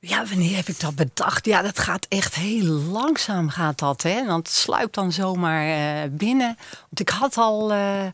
Ja, 0.00 0.26
wanneer 0.26 0.56
heb 0.56 0.68
ik 0.68 0.80
dat 0.80 0.94
bedacht? 0.94 1.46
Ja, 1.46 1.62
dat 1.62 1.78
gaat 1.78 2.06
echt 2.08 2.34
heel 2.34 2.64
langzaam 2.72 3.48
gaat 3.48 3.78
dat. 3.78 4.02
Hè? 4.02 4.26
Want 4.26 4.46
het 4.46 4.56
sluipt 4.56 4.94
dan 4.94 5.12
zomaar 5.12 5.66
uh, 5.66 6.10
binnen. 6.10 6.56
Want 6.70 7.00
ik 7.00 7.08
had 7.08 7.36
al 7.36 7.72
uh, 7.72 8.06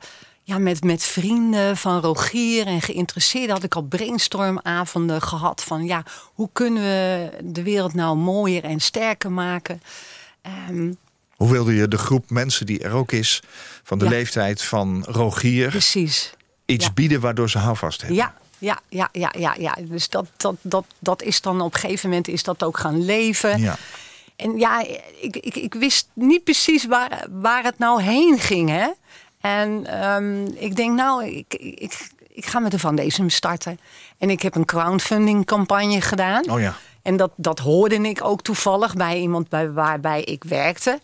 ja, 0.42 0.58
met, 0.58 0.84
met 0.84 1.02
vrienden 1.02 1.76
van 1.76 2.00
Rogier 2.00 2.66
en 2.66 2.80
geïnteresseerden... 2.82 3.54
had 3.54 3.62
ik 3.62 3.74
al 3.74 3.82
brainstormavonden 3.82 5.22
gehad 5.22 5.62
van... 5.62 5.84
ja, 5.84 6.02
hoe 6.34 6.48
kunnen 6.52 6.82
we 6.82 7.30
de 7.44 7.62
wereld 7.62 7.94
nou 7.94 8.16
mooier 8.16 8.64
en 8.64 8.80
sterker 8.80 9.32
maken... 9.32 9.82
Um, 10.70 10.96
hoe 11.36 11.50
wilde 11.50 11.74
je 11.74 11.88
de 11.88 11.98
groep 11.98 12.30
mensen 12.30 12.66
die 12.66 12.78
er 12.78 12.92
ook 12.92 13.12
is... 13.12 13.42
van 13.82 13.98
de 13.98 14.04
ja. 14.04 14.10
leeftijd 14.10 14.62
van 14.62 15.04
Rogier... 15.08 15.68
Precies. 15.68 16.34
iets 16.64 16.84
ja. 16.84 16.92
bieden 16.92 17.20
waardoor 17.20 17.50
ze 17.50 17.58
houvast 17.58 18.00
hebben? 18.00 18.18
Ja, 18.18 18.34
ja, 18.58 18.80
ja, 18.88 19.08
ja, 19.12 19.32
ja, 19.38 19.54
ja. 19.58 19.76
Dus 19.80 20.08
dat, 20.08 20.26
dat, 20.36 20.54
dat, 20.60 20.84
dat 20.98 21.22
is 21.22 21.40
dan 21.40 21.60
op 21.60 21.74
een 21.74 21.80
gegeven 21.80 22.08
moment 22.08 22.28
is 22.28 22.42
dat 22.42 22.62
ook 22.62 22.78
gaan 22.78 23.04
leven. 23.04 23.60
Ja. 23.60 23.76
En 24.36 24.58
ja, 24.58 24.84
ik, 25.20 25.36
ik, 25.36 25.56
ik 25.56 25.74
wist 25.74 26.08
niet 26.12 26.44
precies 26.44 26.86
waar, 26.86 27.26
waar 27.30 27.64
het 27.64 27.78
nou 27.78 28.02
heen 28.02 28.38
ging. 28.38 28.68
Hè? 28.68 28.88
En 29.40 30.04
um, 30.06 30.54
ik 30.56 30.76
denk, 30.76 30.96
nou, 30.96 31.24
ik, 31.24 31.54
ik, 31.54 32.08
ik 32.32 32.46
ga 32.46 32.58
met 32.58 32.70
de 32.70 32.78
foundation 32.78 33.30
starten. 33.30 33.78
En 34.18 34.30
ik 34.30 34.42
heb 34.42 34.54
een 34.54 34.64
crowdfunding 34.64 35.46
campagne 35.46 36.00
gedaan. 36.00 36.50
Oh 36.50 36.60
ja. 36.60 36.76
En 37.02 37.16
dat, 37.16 37.30
dat 37.36 37.58
hoorde 37.58 37.96
ik 37.96 38.24
ook 38.24 38.42
toevallig 38.42 38.94
bij 38.94 39.18
iemand 39.18 39.48
bij, 39.48 39.72
waarbij 39.72 40.22
ik 40.22 40.44
werkte 40.44 41.00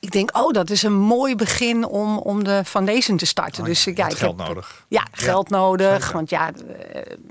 ik 0.00 0.10
denk, 0.12 0.36
oh, 0.36 0.52
dat 0.52 0.70
is 0.70 0.82
een 0.82 0.94
mooi 0.94 1.36
begin 1.36 1.86
om, 1.86 2.18
om 2.18 2.44
de 2.44 2.62
foundation 2.64 3.16
te 3.16 3.26
starten. 3.26 3.62
Oh, 3.62 3.68
dus 3.68 3.84
ja, 3.84 3.90
ik 3.90 4.16
geld 4.16 4.38
heb, 4.38 4.48
nodig. 4.48 4.84
Ja, 4.88 5.06
geld 5.12 5.50
ja, 5.50 5.56
nodig. 5.56 5.92
Zeker. 5.92 6.12
Want 6.12 6.30
ja, 6.30 6.52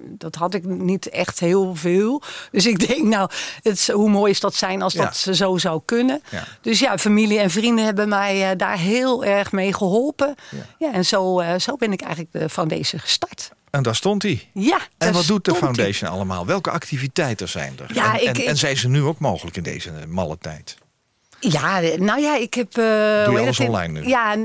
dat 0.01 0.35
had 0.35 0.53
ik 0.53 0.65
niet 0.65 1.09
echt 1.09 1.39
heel 1.39 1.75
veel. 1.75 2.21
Dus 2.51 2.65
ik 2.65 2.87
denk, 2.87 3.03
nou, 3.03 3.29
het, 3.61 3.87
hoe 3.87 4.09
mooi 4.09 4.31
is 4.31 4.39
dat 4.39 4.55
zijn 4.55 4.81
als 4.81 4.93
dat 4.93 5.15
zo 5.15 5.57
zou 5.57 5.81
kunnen. 5.85 6.21
Dus 6.61 6.79
ja, 6.79 6.97
familie 6.97 7.39
en 7.39 7.49
vrienden 7.49 7.85
hebben 7.85 8.09
mij 8.09 8.51
uh, 8.51 8.57
daar 8.57 8.77
heel 8.77 9.25
erg 9.25 9.51
mee 9.51 9.73
geholpen. 9.73 10.35
Ja, 10.77 10.93
en 10.93 11.05
zo, 11.05 11.41
uh, 11.41 11.55
zo 11.59 11.75
ben 11.75 11.91
ik 11.91 12.01
eigenlijk 12.01 12.33
de 12.33 12.49
foundation 12.49 13.01
gestart. 13.01 13.51
En 13.69 13.83
daar 13.83 13.95
stond 13.95 14.23
hij. 14.23 14.49
Ja. 14.53 14.79
En 14.97 15.13
wat 15.13 15.25
doet 15.25 15.45
de 15.45 15.55
foundation 15.55 16.09
die. 16.09 16.17
allemaal? 16.17 16.45
Welke 16.45 16.71
activiteiten 16.71 17.49
zijn 17.49 17.79
er? 17.79 17.93
Ja, 17.93 18.13
en, 18.13 18.21
ik, 18.21 18.27
en, 18.27 18.35
ik, 18.35 18.47
en 18.47 18.57
zijn 18.57 18.77
ze 18.77 18.87
nu 18.87 19.03
ook 19.03 19.19
mogelijk 19.19 19.57
in 19.57 19.63
deze 19.63 19.91
malle 20.07 20.37
tijd? 20.37 20.77
Ja, 21.51 21.79
nou 21.97 22.21
ja, 22.21 22.35
ik 22.35 22.53
heb... 22.53 22.77
Uh, 22.77 23.25
Doe 23.25 23.33
je 23.33 23.39
alles 23.39 23.59
online 23.59 23.99
nu? 23.99 24.07
Ja, 24.07 24.35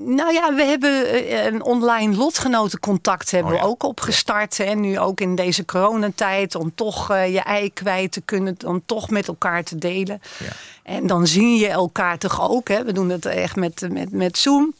nou 0.00 0.32
ja, 0.32 0.54
we 0.54 0.62
hebben 0.62 1.54
een 1.54 1.62
online 1.62 2.16
lotgenotencontact 2.16 3.30
hebben 3.30 3.52
oh 3.52 3.58
ja. 3.58 3.64
we 3.64 3.70
ook 3.70 3.82
opgestart. 3.82 4.60
En 4.60 4.80
nu 4.80 4.98
ook 4.98 5.20
in 5.20 5.34
deze 5.34 5.64
coronatijd 5.64 6.54
om 6.54 6.74
toch 6.74 7.10
uh, 7.10 7.32
je 7.32 7.40
ei 7.40 7.72
kwijt 7.72 8.12
te 8.12 8.20
kunnen, 8.20 8.56
om 8.66 8.82
toch 8.86 9.10
met 9.10 9.28
elkaar 9.28 9.64
te 9.64 9.78
delen. 9.78 10.20
Ja. 10.38 10.50
En 10.82 11.06
dan 11.06 11.26
zie 11.26 11.58
je 11.58 11.68
elkaar 11.68 12.18
toch 12.18 12.50
ook. 12.50 12.68
Hè? 12.68 12.84
We 12.84 12.92
doen 12.92 13.08
het 13.08 13.26
echt 13.26 13.56
met, 13.56 13.86
met, 13.90 14.12
met 14.12 14.38
Zoom. 14.38 14.74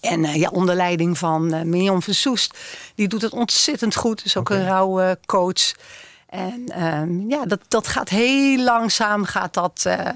En 0.00 0.24
uh, 0.24 0.34
ja, 0.34 0.48
onder 0.48 0.74
leiding 0.74 1.18
van 1.18 1.54
uh, 1.54 1.62
Mirjam 1.62 2.02
van 2.02 2.14
Soest. 2.14 2.58
Die 2.94 3.08
doet 3.08 3.22
het 3.22 3.32
ontzettend 3.32 3.94
goed. 3.94 4.24
Is 4.24 4.36
ook 4.36 4.50
een 4.50 4.64
rauwe 4.64 5.18
coach. 5.26 5.74
En 6.26 6.84
um, 6.84 7.24
ja, 7.28 7.44
dat, 7.44 7.60
dat 7.68 7.88
gaat 7.88 8.08
heel 8.08 8.58
langzaam 8.58 9.24
gaat 9.24 9.54
dat, 9.54 9.84
uh, 9.86 10.08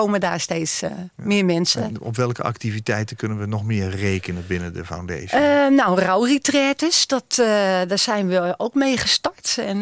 komen 0.00 0.20
daar 0.20 0.40
steeds 0.40 0.82
uh, 0.82 0.90
meer 1.16 1.44
mensen. 1.44 1.82
En 1.82 2.00
op 2.00 2.16
welke 2.16 2.42
activiteiten 2.42 3.16
kunnen 3.16 3.38
we 3.38 3.46
nog 3.46 3.64
meer 3.64 3.90
rekenen 3.90 4.44
binnen 4.46 4.74
de 4.74 4.84
foundation? 4.84 5.42
Uh, 5.42 5.68
nou, 5.68 6.00
rouwretretes, 6.00 7.06
dat, 7.06 7.36
uh, 7.40 7.46
daar 7.88 7.98
zijn 7.98 8.28
we 8.28 8.54
ook 8.56 8.74
mee 8.74 8.96
gestart. 8.96 9.56
En 9.58 9.78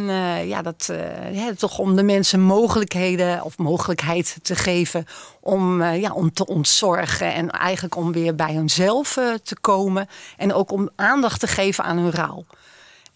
ja, 0.47 0.63
dat, 0.63 0.93
ja, 1.33 1.55
toch 1.55 1.79
om 1.79 1.97
de 1.97 2.03
mensen 2.03 2.41
mogelijkheden 2.41 3.43
of 3.43 3.59
mogelijkheid 3.59 4.37
te 4.43 4.57
geven 4.57 5.07
om, 5.41 5.83
ja, 5.83 6.13
om 6.13 6.33
te 6.33 6.47
ontzorgen. 6.47 7.35
En 7.35 7.51
eigenlijk 7.51 7.97
om 7.97 8.13
weer 8.13 8.35
bij 8.35 8.55
hunzelf 8.55 9.13
te 9.43 9.57
komen. 9.61 10.09
En 10.37 10.53
ook 10.53 10.73
om 10.73 10.91
aandacht 10.97 11.41
te 11.41 11.47
geven 11.47 11.85
aan 11.85 11.99
hun 11.99 12.13
rouw. 12.13 12.45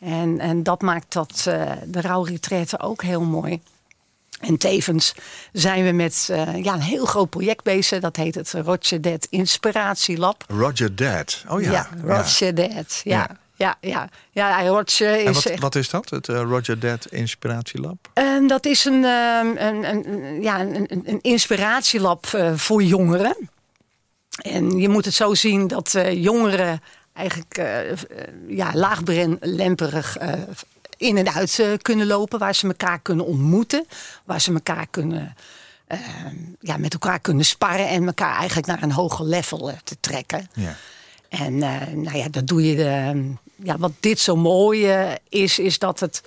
En, 0.00 0.38
en 0.38 0.62
dat 0.62 0.82
maakt 0.82 1.12
dat, 1.12 1.40
de 1.86 2.00
rouwretraite 2.00 2.80
ook 2.80 3.02
heel 3.02 3.22
mooi. 3.22 3.60
En 4.40 4.56
tevens 4.56 5.14
zijn 5.52 5.84
we 5.84 5.92
met 5.92 6.28
uh, 6.30 6.64
ja, 6.64 6.74
een 6.74 6.80
heel 6.80 7.06
groot 7.06 7.30
project 7.30 7.62
bezig. 7.62 8.00
Dat 8.00 8.16
heet 8.16 8.34
het 8.34 8.52
Roger 8.52 9.02
Dead 9.02 9.26
Inspiratielab. 9.30 10.44
Roger 10.48 10.96
Dead, 10.96 11.44
oh 11.48 11.62
ja. 11.62 11.70
Ja, 11.70 11.88
Roger 12.04 12.46
ja. 12.46 12.52
Dead, 12.52 13.00
ja. 13.04 13.16
ja. 13.16 13.36
Ja, 13.58 13.76
ja, 13.80 14.08
ja. 14.30 14.66
Roger 14.66 15.16
is 15.16 15.24
en 15.24 15.32
wat, 15.32 15.58
wat, 15.58 15.74
is 15.74 15.90
dat, 15.90 16.10
het 16.10 16.28
uh, 16.28 16.40
Roger 16.40 16.80
Dead 16.80 17.06
Inspiratielab? 17.06 18.10
Uh, 18.14 18.48
dat 18.48 18.66
is 18.66 18.84
een, 18.84 19.04
een, 19.04 19.90
een, 19.90 20.42
ja, 20.42 20.60
een, 20.60 21.02
een 21.04 21.18
inspiratielab 21.20 22.26
uh, 22.34 22.52
voor 22.54 22.82
jongeren. 22.82 23.50
En 24.42 24.78
je 24.78 24.88
moet 24.88 25.04
het 25.04 25.14
zo 25.14 25.34
zien 25.34 25.66
dat 25.66 25.98
jongeren 26.10 26.82
eigenlijk 27.12 27.60
ja, 28.48 28.70
laagdremperig 28.74 30.16
in 30.96 31.16
en 31.16 31.34
uit 31.34 31.58
uh, 31.58 31.72
kunnen 31.82 32.06
lopen, 32.06 32.38
waar 32.38 32.54
ze 32.54 32.66
elkaar 32.66 33.00
kunnen 33.00 33.26
ontmoeten, 33.26 33.86
waar 34.24 34.40
ze 34.40 34.52
elkaar 34.52 34.86
kunnen, 34.90 35.36
uh, 35.88 35.98
ja, 36.60 36.76
met 36.76 36.92
elkaar 36.92 37.20
kunnen 37.20 37.44
sparren 37.44 37.88
en 37.88 38.06
elkaar 38.06 38.36
eigenlijk 38.36 38.66
naar 38.66 38.82
een 38.82 38.92
hoger 38.92 39.24
level 39.24 39.70
uh, 39.70 39.76
te 39.84 39.96
trekken. 40.00 40.50
Ja. 40.54 40.76
En 41.28 41.58
nou 42.02 42.16
ja, 42.16 42.28
dat 42.28 42.46
doe 42.46 42.66
je. 42.66 42.76
De, 42.76 43.32
ja, 43.62 43.78
wat 43.78 43.92
dit 44.00 44.18
zo 44.18 44.36
mooi 44.36 44.88
is, 45.28 45.58
is 45.58 45.78
dat 45.78 46.00
het. 46.00 46.22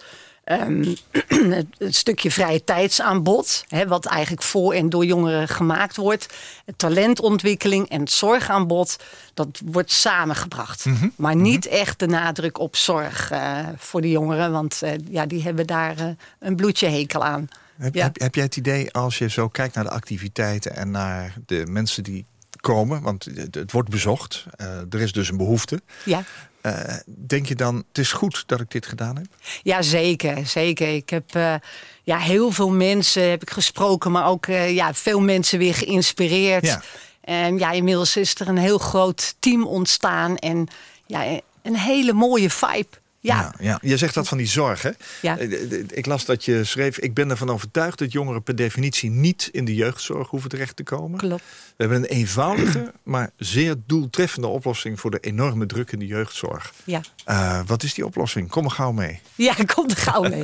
Um, 0.51 0.95
het, 1.57 1.65
het 1.77 1.95
stukje 1.95 2.31
vrije 2.31 2.63
tijdsaanbod, 2.63 3.63
hè, 3.67 3.87
wat 3.87 4.05
eigenlijk 4.05 4.43
voor 4.43 4.73
en 4.73 4.89
door 4.89 5.05
jongeren 5.05 5.47
gemaakt 5.47 5.95
wordt, 5.95 6.33
talentontwikkeling 6.75 7.89
en 7.89 7.99
het 7.99 8.11
zorgaanbod, 8.11 8.95
dat 9.33 9.61
wordt 9.65 9.91
samengebracht. 9.91 10.85
Mhm. 10.85 10.95
Mm 10.95 11.01
-hmm. 11.01 11.13
Maar 11.15 11.35
niet 11.35 11.65
mm 11.65 11.71
-hmm. 11.71 11.81
echt 11.81 11.99
de 11.99 12.07
nadruk 12.07 12.59
op 12.59 12.75
zorg 12.75 13.31
uh, 13.31 13.67
voor 13.77 14.01
de 14.01 14.09
jongeren, 14.09 14.51
want 14.51 14.81
uh, 14.83 14.91
ja, 15.09 15.25
die 15.25 15.43
hebben 15.43 15.67
daar 15.67 15.99
uh, 15.99 16.05
een 16.39 16.55
bloedje 16.55 16.87
hekel 16.87 17.23
aan. 17.23 17.47
Heb, 17.77 17.95
ja. 17.95 18.03
heb, 18.03 18.19
heb 18.19 18.35
jij 18.35 18.43
het 18.43 18.55
idee, 18.55 18.91
als 18.91 19.17
je 19.17 19.29
zo 19.29 19.47
kijkt 19.47 19.75
naar 19.75 19.83
de 19.83 19.89
activiteiten 19.89 20.75
en 20.75 20.91
naar 20.91 21.33
de 21.45 21.65
mensen 21.69 22.03
die 22.03 22.25
komen, 22.59 23.01
want 23.01 23.25
het, 23.25 23.55
het 23.55 23.71
wordt 23.71 23.89
bezocht, 23.89 24.45
er 24.89 25.01
is 25.01 25.11
dus 25.11 25.29
een 25.29 25.37
behoefte. 25.37 25.81
Ja. 26.05 26.23
Uh, 26.61 26.73
denk 27.05 27.45
je 27.45 27.55
dan, 27.55 27.75
het 27.87 27.97
is 27.97 28.11
goed 28.11 28.43
dat 28.45 28.59
ik 28.59 28.71
dit 28.71 28.85
gedaan 28.85 29.15
heb? 29.15 29.25
Ja, 29.63 29.81
zeker. 29.81 30.45
zeker. 30.45 30.95
Ik 30.95 31.09
heb 31.09 31.35
uh, 31.35 31.55
ja, 32.03 32.17
heel 32.17 32.51
veel 32.51 32.69
mensen 32.69 33.29
heb 33.29 33.41
ik 33.41 33.49
gesproken, 33.49 34.11
maar 34.11 34.27
ook 34.27 34.47
uh, 34.47 34.75
ja, 34.75 34.93
veel 34.93 35.19
mensen 35.19 35.59
weer 35.59 35.73
geïnspireerd. 35.75 36.65
Ja. 36.65 36.81
En 37.21 37.57
ja, 37.57 37.71
inmiddels 37.71 38.17
is 38.17 38.39
er 38.39 38.47
een 38.47 38.57
heel 38.57 38.77
groot 38.77 39.35
team 39.39 39.65
ontstaan 39.65 40.37
en 40.37 40.67
ja, 41.05 41.39
een 41.61 41.77
hele 41.77 42.13
mooie 42.13 42.49
vibe 42.49 42.97
Ja. 43.35 43.53
ja. 43.59 43.77
Je 43.81 43.97
zegt 43.97 44.13
dat 44.13 44.27
van 44.27 44.37
die 44.37 44.47
zorg, 44.47 44.81
hè? 44.81 44.89
Ja. 45.21 45.37
Eh, 45.37 45.71
Ik 45.89 46.05
las 46.05 46.25
dat 46.25 46.45
je 46.45 46.63
schreef... 46.63 46.97
ik 46.97 47.13
ben 47.13 47.29
ervan 47.29 47.49
overtuigd 47.49 47.99
dat 47.99 48.11
jongeren 48.11 48.43
per 48.43 48.55
definitie... 48.55 49.09
niet 49.09 49.49
in 49.51 49.65
de 49.65 49.75
jeugdzorg 49.75 50.29
hoeven 50.29 50.49
terecht 50.49 50.75
te 50.75 50.83
komen. 50.83 51.19
Klopt. 51.19 51.43
We 51.75 51.85
hebben 51.85 51.97
een 51.97 52.17
eenvoudige, 52.17 52.91
maar 53.03 53.29
zeer 53.37 53.75
doeltreffende 53.85 54.47
oplossing... 54.47 54.99
voor 54.99 55.11
de 55.11 55.19
enorme 55.19 55.65
druk 55.65 55.91
in 55.91 55.99
de 55.99 56.05
jeugdzorg. 56.05 56.73
Ja. 56.83 57.01
Eh, 57.25 57.59
wat 57.65 57.83
is 57.83 57.93
die 57.93 58.05
oplossing? 58.05 58.49
Kom 58.49 58.65
er 58.65 58.71
gauw 58.71 58.91
mee. 58.91 59.19
Ja, 59.35 59.53
komt 59.75 59.91
er 59.91 59.97
gauw 59.97 60.21
mee. 60.21 60.43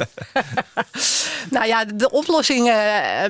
nou 1.56 1.68
ja, 1.68 1.86
de 1.86 2.12
oplossingen 2.12 2.76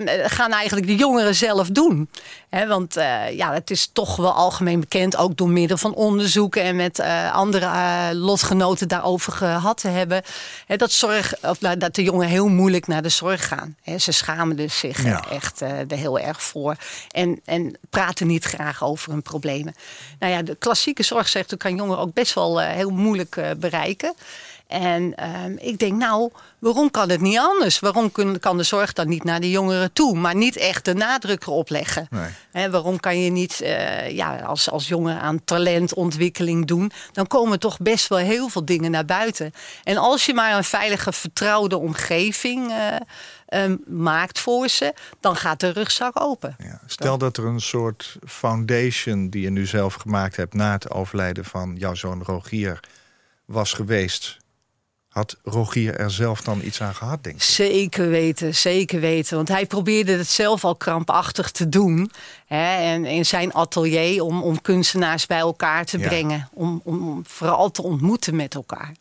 eh, 0.08 0.30
gaan 0.32 0.51
eigenlijk 0.51 0.88
de 0.88 0.95
jongeren 0.95 1.36
zelf 1.36 1.68
doen. 1.70 2.10
Hè, 2.49 2.68
want 2.68 2.93
ja, 3.32 3.53
het 3.53 3.72
is 3.72 3.89
toch 3.93 4.16
wel 4.16 4.34
algemeen 4.34 4.80
bekend, 4.80 5.18
ook 5.18 5.38
door 5.38 5.49
middel 5.49 5.78
van 5.78 5.93
onderzoeken 5.93 6.62
en 6.62 6.76
met 6.76 6.99
andere 7.32 7.70
lotgenoten 8.14 8.88
daarover 8.88 9.34
gehad 9.54 9.78
te 9.78 9.88
hebben. 9.88 10.22
Hè, 10.66 10.76
dat, 10.76 10.91
zorg, 10.91 11.34
of, 11.41 11.62
nou, 11.62 11.78
dat 11.78 11.96
de 11.96 12.04
jongeren 12.04 12.30
heel 12.30 12.48
moeilijk 12.48 12.88
naar 12.88 13.02
de 13.02 13.10
zorg 13.10 13.48
gaan. 13.48 13.76
Hè, 13.84 13.98
ze 13.98 14.12
schamen 14.12 14.56
dus 14.56 14.78
zich 14.80 14.98
eh, 14.98 15.06
Ja. 15.06 15.26
echt 15.30 15.62
eh, 15.62 15.80
er 15.80 15.98
heel 15.98 16.20
erg 16.20 16.43
voor. 16.43 16.76
En, 17.12 17.41
en 17.46 17.78
praten 17.89 18.28
niet 18.28 18.43
graag 18.46 18.84
over 18.84 19.12
hun 19.12 19.22
problemen. 19.22 19.76
Nou 20.20 20.34
ja, 20.34 20.41
de 20.41 20.56
klassieke 20.56 21.04
zorgsector 21.04 21.58
kan 21.58 21.76
jongeren 21.76 22.02
ook 22.02 22.14
best 22.14 22.34
wel 22.34 22.62
eh, 22.62 22.70
heel 22.70 22.89
moeilijk 22.89 23.36
eh, 23.36 23.50
bereiken. 23.58 24.14
En 24.68 25.16
ehm, 25.16 25.55
ik 25.57 25.80
denk, 25.80 25.93
nou, 25.97 26.32
waarom 26.59 26.91
kan 26.91 27.09
het 27.09 27.22
niet 27.22 27.38
anders? 27.38 27.80
Waarom 27.80 28.11
kun- 28.11 28.39
kan 28.39 28.57
de 28.57 28.63
zorg 28.63 28.93
dan 28.93 29.07
niet 29.07 29.24
naar 29.24 29.39
de 29.39 29.49
jongeren 29.49 29.93
toe? 29.93 30.18
Maar 30.18 30.36
niet 30.36 30.57
echt 30.57 30.86
de 30.86 30.93
nadruk 30.93 31.41
erop 31.45 31.70
leggen. 31.70 32.07
Nee. 32.51 32.70
Waarom 32.70 32.99
kan 32.99 33.20
je 33.20 33.32
niet 33.32 33.61
eh, 33.61 34.09
ja, 34.11 34.36
als, 34.36 34.70
als 34.70 34.88
jongere 34.88 35.20
aan 35.20 35.43
talentontwikkeling 35.43 36.66
doen? 36.68 36.91
Dan 37.11 37.28
komen 37.28 37.59
toch 37.59 37.78
best 37.80 38.07
wel 38.07 38.18
heel 38.18 38.49
veel 38.49 38.66
dingen 38.66 38.91
naar 38.91 39.05
buiten. 39.05 39.51
En 39.84 39.97
als 39.97 40.26
je 40.26 40.34
maar 40.34 40.55
een 40.57 40.63
veilige, 40.63 41.11
vertrouwde 41.13 41.78
omgeving 41.78 42.72
eh, 42.72 42.95
eh, 43.45 43.72
maakt 43.88 44.39
voor 44.39 44.68
ze, 44.70 44.93
dan 45.20 45.36
gaat 45.36 45.59
de 45.59 45.70
rugzak 45.70 46.22
open. 46.22 46.55
Ja. 46.63 46.80
Stel 46.86 47.18
dat 47.18 47.38
er 47.38 47.45
een 47.45 47.61
soort 47.61 48.16
foundation... 48.28 49.30
die 49.30 49.41
je 49.41 49.49
nu 49.49 49.66
zelf 49.66 49.93
gemaakt 49.93 50.36
hebt... 50.36 50.53
na 50.53 50.72
het 50.72 50.91
overlijden 50.91 51.45
van 51.45 51.76
jouw 51.78 51.93
zoon 51.95 52.24
Rogier 52.24 52.80
was 53.45 53.74
geweest... 53.74 54.38
Had 55.16 55.38
Rogier 55.43 55.95
er 55.99 56.11
zelf 56.11 56.41
dan 56.41 56.61
iets 56.63 56.82
aan 56.82 56.95
gehad, 56.95 57.24
denk 57.24 57.36
ik? 57.36 57.41
Zeker 57.41 58.09
weten, 58.09 58.55
zeker 58.55 58.99
weten. 58.99 59.36
Want 59.36 59.47
hij 59.47 59.66
probeerde 59.66 60.18
het 60.18 60.28
zelf 60.30 60.63
al 60.63 60.76
krampachtig 60.76 61.51
te 61.51 61.70
doen. 61.70 62.11
Hè, 62.45 62.76
en 62.76 63.05
in 63.05 63.26
zijn 63.26 63.53
atelier 63.53 64.24
om, 64.24 64.41
om 64.41 64.61
kunstenaars 64.61 65.26
bij 65.26 65.38
elkaar 65.39 65.86
te 65.86 65.99
Ja. 65.99 66.07
brengen. 66.07 66.49
Om, 66.53 66.82
om, 66.84 67.07
om 67.07 67.24
vooral 67.28 67.72
te 67.72 67.84
ontmoeten 67.84 68.36
met 68.36 68.55
elkaar. 68.55 68.91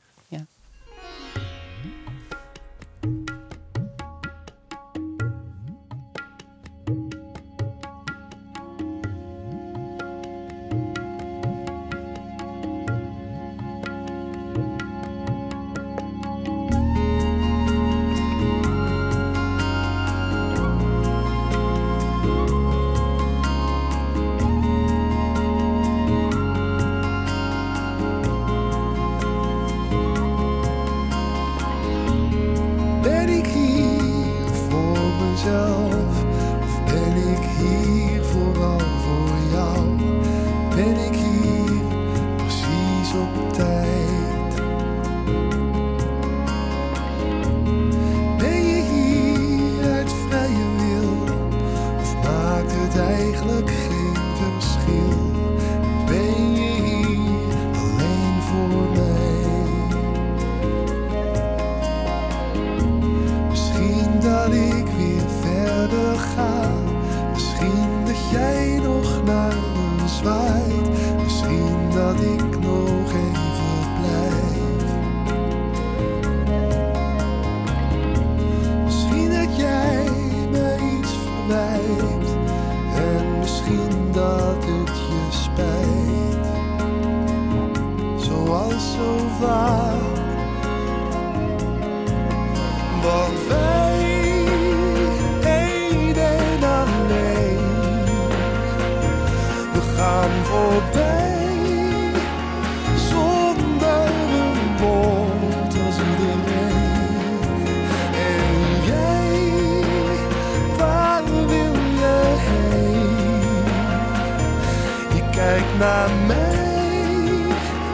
Naar 115.78 116.10
mij 116.26 116.52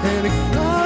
en 0.02 0.24
ik 0.24 0.32
vraag 0.50 0.79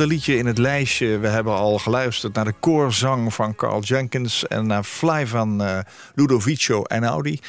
Derde 0.00 0.14
liedje 0.14 0.36
in 0.36 0.46
het 0.46 0.58
lijstje. 0.58 1.18
We 1.18 1.28
hebben 1.28 1.54
al 1.54 1.78
geluisterd 1.78 2.34
naar 2.34 2.44
de 2.44 2.54
koorzang 2.60 3.34
van 3.34 3.54
Carl 3.54 3.80
Jenkins... 3.80 4.46
en 4.46 4.66
naar 4.66 4.84
Fly 4.84 5.26
van 5.26 5.62
uh, 5.62 5.78
Ludovico 6.14 6.82
Einaudi. 6.82 7.40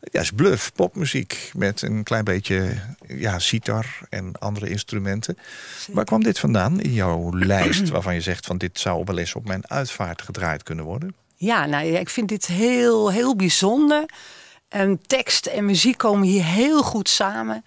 Ja, 0.00 0.20
is 0.20 0.30
bluff, 0.30 0.72
popmuziek 0.72 1.50
met 1.56 1.82
een 1.82 2.02
klein 2.02 2.24
beetje 2.24 2.80
ja, 3.06 3.38
sitar 3.38 3.86
en 4.08 4.38
andere 4.38 4.68
instrumenten. 4.68 5.38
Waar 5.92 6.04
kwam 6.04 6.22
dit 6.22 6.38
vandaan 6.38 6.80
in 6.80 6.92
jouw 6.92 7.36
lijst 7.36 7.88
waarvan 7.94 8.14
je 8.14 8.20
zegt... 8.20 8.46
van 8.46 8.58
dit 8.58 8.78
zou 8.78 9.02
wel 9.04 9.18
eens 9.18 9.34
op 9.34 9.46
mijn 9.46 9.70
uitvaart 9.70 10.22
gedraaid 10.22 10.62
kunnen 10.62 10.84
worden? 10.84 11.14
Ja, 11.36 11.66
nou, 11.66 11.86
ik 11.86 12.10
vind 12.10 12.28
dit 12.28 12.46
heel, 12.46 13.10
heel 13.10 13.36
bijzonder. 13.36 14.04
En 14.68 15.00
tekst 15.06 15.46
en 15.46 15.64
muziek 15.64 15.98
komen 15.98 16.28
hier 16.28 16.44
heel 16.44 16.82
goed 16.82 17.08
samen. 17.08 17.64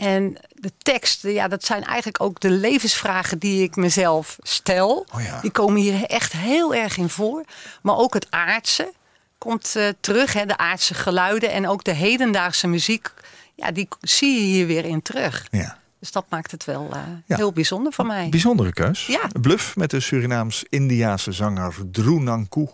En 0.00 0.36
de 0.54 0.72
teksten, 0.78 1.32
ja, 1.32 1.48
dat 1.48 1.64
zijn 1.64 1.84
eigenlijk 1.84 2.22
ook 2.22 2.40
de 2.40 2.50
levensvragen 2.50 3.38
die 3.38 3.62
ik 3.62 3.76
mezelf 3.76 4.36
stel. 4.42 5.06
Oh 5.14 5.22
ja. 5.22 5.40
Die 5.40 5.50
komen 5.50 5.80
hier 5.80 6.04
echt 6.04 6.32
heel 6.32 6.74
erg 6.74 6.96
in 6.96 7.08
voor. 7.08 7.44
Maar 7.82 7.96
ook 7.96 8.14
het 8.14 8.26
aardse 8.30 8.92
komt 9.38 9.74
uh, 9.76 9.88
terug, 10.00 10.32
hè, 10.32 10.46
de 10.46 10.56
aardse 10.56 10.94
geluiden. 10.94 11.50
En 11.50 11.68
ook 11.68 11.84
de 11.84 11.92
hedendaagse 11.92 12.66
muziek, 12.66 13.12
ja, 13.54 13.70
die 13.70 13.88
zie 14.00 14.34
je 14.34 14.40
hier 14.40 14.66
weer 14.66 14.84
in 14.84 15.02
terug. 15.02 15.46
Ja. 15.50 15.78
Dus 15.98 16.12
dat 16.12 16.24
maakt 16.28 16.50
het 16.50 16.64
wel 16.64 16.88
uh, 16.92 17.00
ja. 17.26 17.36
heel 17.36 17.52
bijzonder 17.52 17.92
voor 17.92 18.06
mij. 18.06 18.28
Bijzondere 18.28 18.72
keus. 18.72 19.06
Ja. 19.06 19.30
Bluff 19.40 19.76
met 19.76 19.90
de 19.90 20.00
Surinaams-Indiaanse 20.00 21.32
zanger 21.32 21.74
Drew 21.90 22.18
Nanku. 22.20 22.66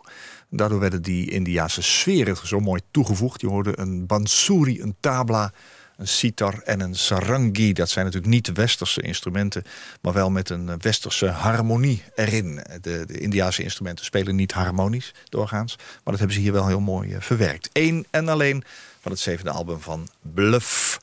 Daardoor 0.51 0.81
werden 0.81 1.03
die 1.03 1.31
Indiaanse 1.31 1.83
sferen 1.83 2.37
zo 2.43 2.61
mooi 2.61 2.81
toegevoegd. 2.91 3.41
Je 3.41 3.47
hoorde 3.47 3.79
een 3.79 4.07
bansuri, 4.07 4.81
een 4.81 4.97
tabla, 5.01 5.53
een 5.97 6.09
sitar 6.09 6.61
en 6.65 6.81
een 6.81 6.95
sarangi. 6.95 7.73
Dat 7.73 7.91
zijn 7.91 8.05
natuurlijk 8.05 8.33
niet 8.33 8.53
westerse 8.53 9.01
instrumenten, 9.03 9.63
maar 10.01 10.13
wel 10.13 10.31
met 10.31 10.51
een 10.51 10.79
westerse 10.79 11.27
harmonie 11.27 12.03
erin. 12.15 12.61
De, 12.81 13.05
de 13.07 13.19
Indiase 13.19 13.63
instrumenten 13.63 14.05
spelen 14.05 14.37
niet 14.37 14.53
harmonisch 14.53 15.15
doorgaans, 15.29 15.77
maar 15.77 16.01
dat 16.05 16.19
hebben 16.19 16.37
ze 16.37 16.43
hier 16.43 16.53
wel 16.53 16.67
heel 16.67 16.81
mooi 16.81 17.15
uh, 17.15 17.21
verwerkt. 17.21 17.69
Eén 17.73 18.07
en 18.11 18.29
alleen 18.29 18.65
van 19.01 19.11
het 19.13 19.21
zevende 19.21 19.51
album 19.51 19.81
van 19.81 20.09
Bluff. 20.21 20.99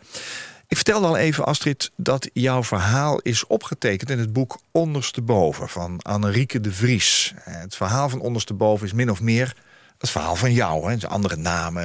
Ik 0.67 0.75
vertelde 0.79 1.07
al 1.07 1.17
even, 1.17 1.45
Astrid, 1.45 1.91
dat 1.95 2.29
jouw 2.33 2.63
verhaal 2.63 3.19
is 3.19 3.47
opgetekend 3.47 4.09
in 4.09 4.19
het 4.19 4.33
boek 4.33 4.59
Ondersteboven 4.71 5.69
van 5.69 6.01
Annerieke 6.01 6.61
de 6.61 6.71
Vries. 6.71 7.33
Het 7.39 7.75
verhaal 7.75 8.09
van 8.09 8.19
Ondersteboven 8.19 8.85
is 8.85 8.93
min 8.93 9.11
of 9.11 9.21
meer 9.21 9.55
het 10.03 10.11
verhaal 10.11 10.35
van 10.35 10.53
jou. 10.53 10.91
Hè? 10.91 11.07
Andere 11.07 11.35
namen. 11.35 11.83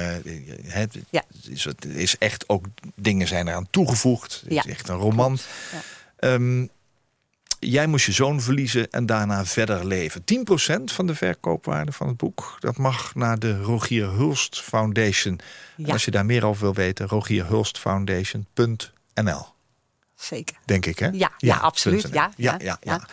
Hè? 0.65 0.85
Ja. 1.09 1.23
Het 1.33 1.47
is, 1.49 1.67
is 1.87 2.17
echt 2.17 2.49
ook 2.49 2.65
dingen 2.95 3.27
zijn 3.27 3.47
eraan 3.47 3.67
toegevoegd. 3.69 4.41
Het 4.43 4.53
Ja. 4.53 4.63
is 4.63 4.71
echt 4.71 4.89
een 4.89 4.95
roman. 4.95 5.37
Ja. 5.71 5.79
Ehm, 6.15 6.65
jij 7.59 7.87
moest 7.87 8.05
je 8.05 8.11
zoon 8.11 8.41
verliezen 8.41 8.89
en 8.89 9.05
daarna 9.05 9.45
verder 9.45 9.85
leven. 9.85 10.23
10% 10.23 10.91
van 10.91 11.07
de 11.07 11.15
verkoopwaarde 11.15 11.91
van 11.91 12.07
het 12.07 12.17
boek... 12.17 12.55
dat 12.59 12.77
mag 12.77 13.15
naar 13.15 13.39
de 13.39 13.61
Rogier 13.61 14.09
Hulst 14.09 14.61
Foundation. 14.61 15.39
Als 15.87 16.05
je 16.05 16.11
daar 16.11 16.25
meer 16.25 16.45
over 16.45 16.61
wil 16.63 16.73
weten... 16.73 17.07
rogierhulstfoundation.nl 17.07 19.45
Zeker. 20.19 20.55
denk 20.65 20.85
ik, 20.85 20.99
hè? 20.99 21.07
Ja, 21.11 21.31
ja, 21.37 21.57
absoluut. 21.57 22.07
ja, 22.11 22.31
ja, 22.35 22.57
ja, 22.61 22.77
ja. 22.81 23.07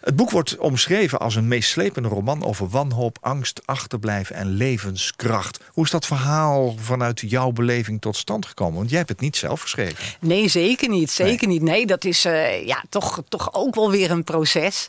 Het 0.00 0.16
boek 0.16 0.30
wordt 0.30 0.56
omschreven 0.58 1.18
als 1.18 1.34
een 1.34 1.48
meeslepende 1.48 2.08
roman 2.08 2.44
over 2.44 2.68
wanhoop, 2.68 3.18
angst, 3.20 3.60
achterblijven 3.64 4.36
en 4.36 4.48
levenskracht. 4.48 5.60
Hoe 5.72 5.84
is 5.84 5.90
dat 5.90 6.06
verhaal 6.06 6.74
vanuit 6.78 7.20
jouw 7.20 7.50
beleving 7.50 8.00
tot 8.00 8.16
stand 8.16 8.46
gekomen? 8.46 8.74
Want 8.76 8.88
jij 8.88 8.98
hebt 8.98 9.10
het 9.10 9.20
niet 9.20 9.36
zelf 9.36 9.60
geschreven. 9.60 10.04
Nee, 10.20 10.48
zeker 10.48 10.88
niet. 10.88 11.10
Zeker 11.10 11.48
niet. 11.48 11.62
Nee, 11.62 11.86
dat 11.86 12.04
is 12.04 12.24
eh, 12.24 12.66
ja, 12.66 12.84
toch, 12.88 13.22
toch 13.28 13.54
ook 13.54 13.74
wel 13.74 13.90
weer 13.90 14.10
een 14.10 14.24
proces. 14.24 14.88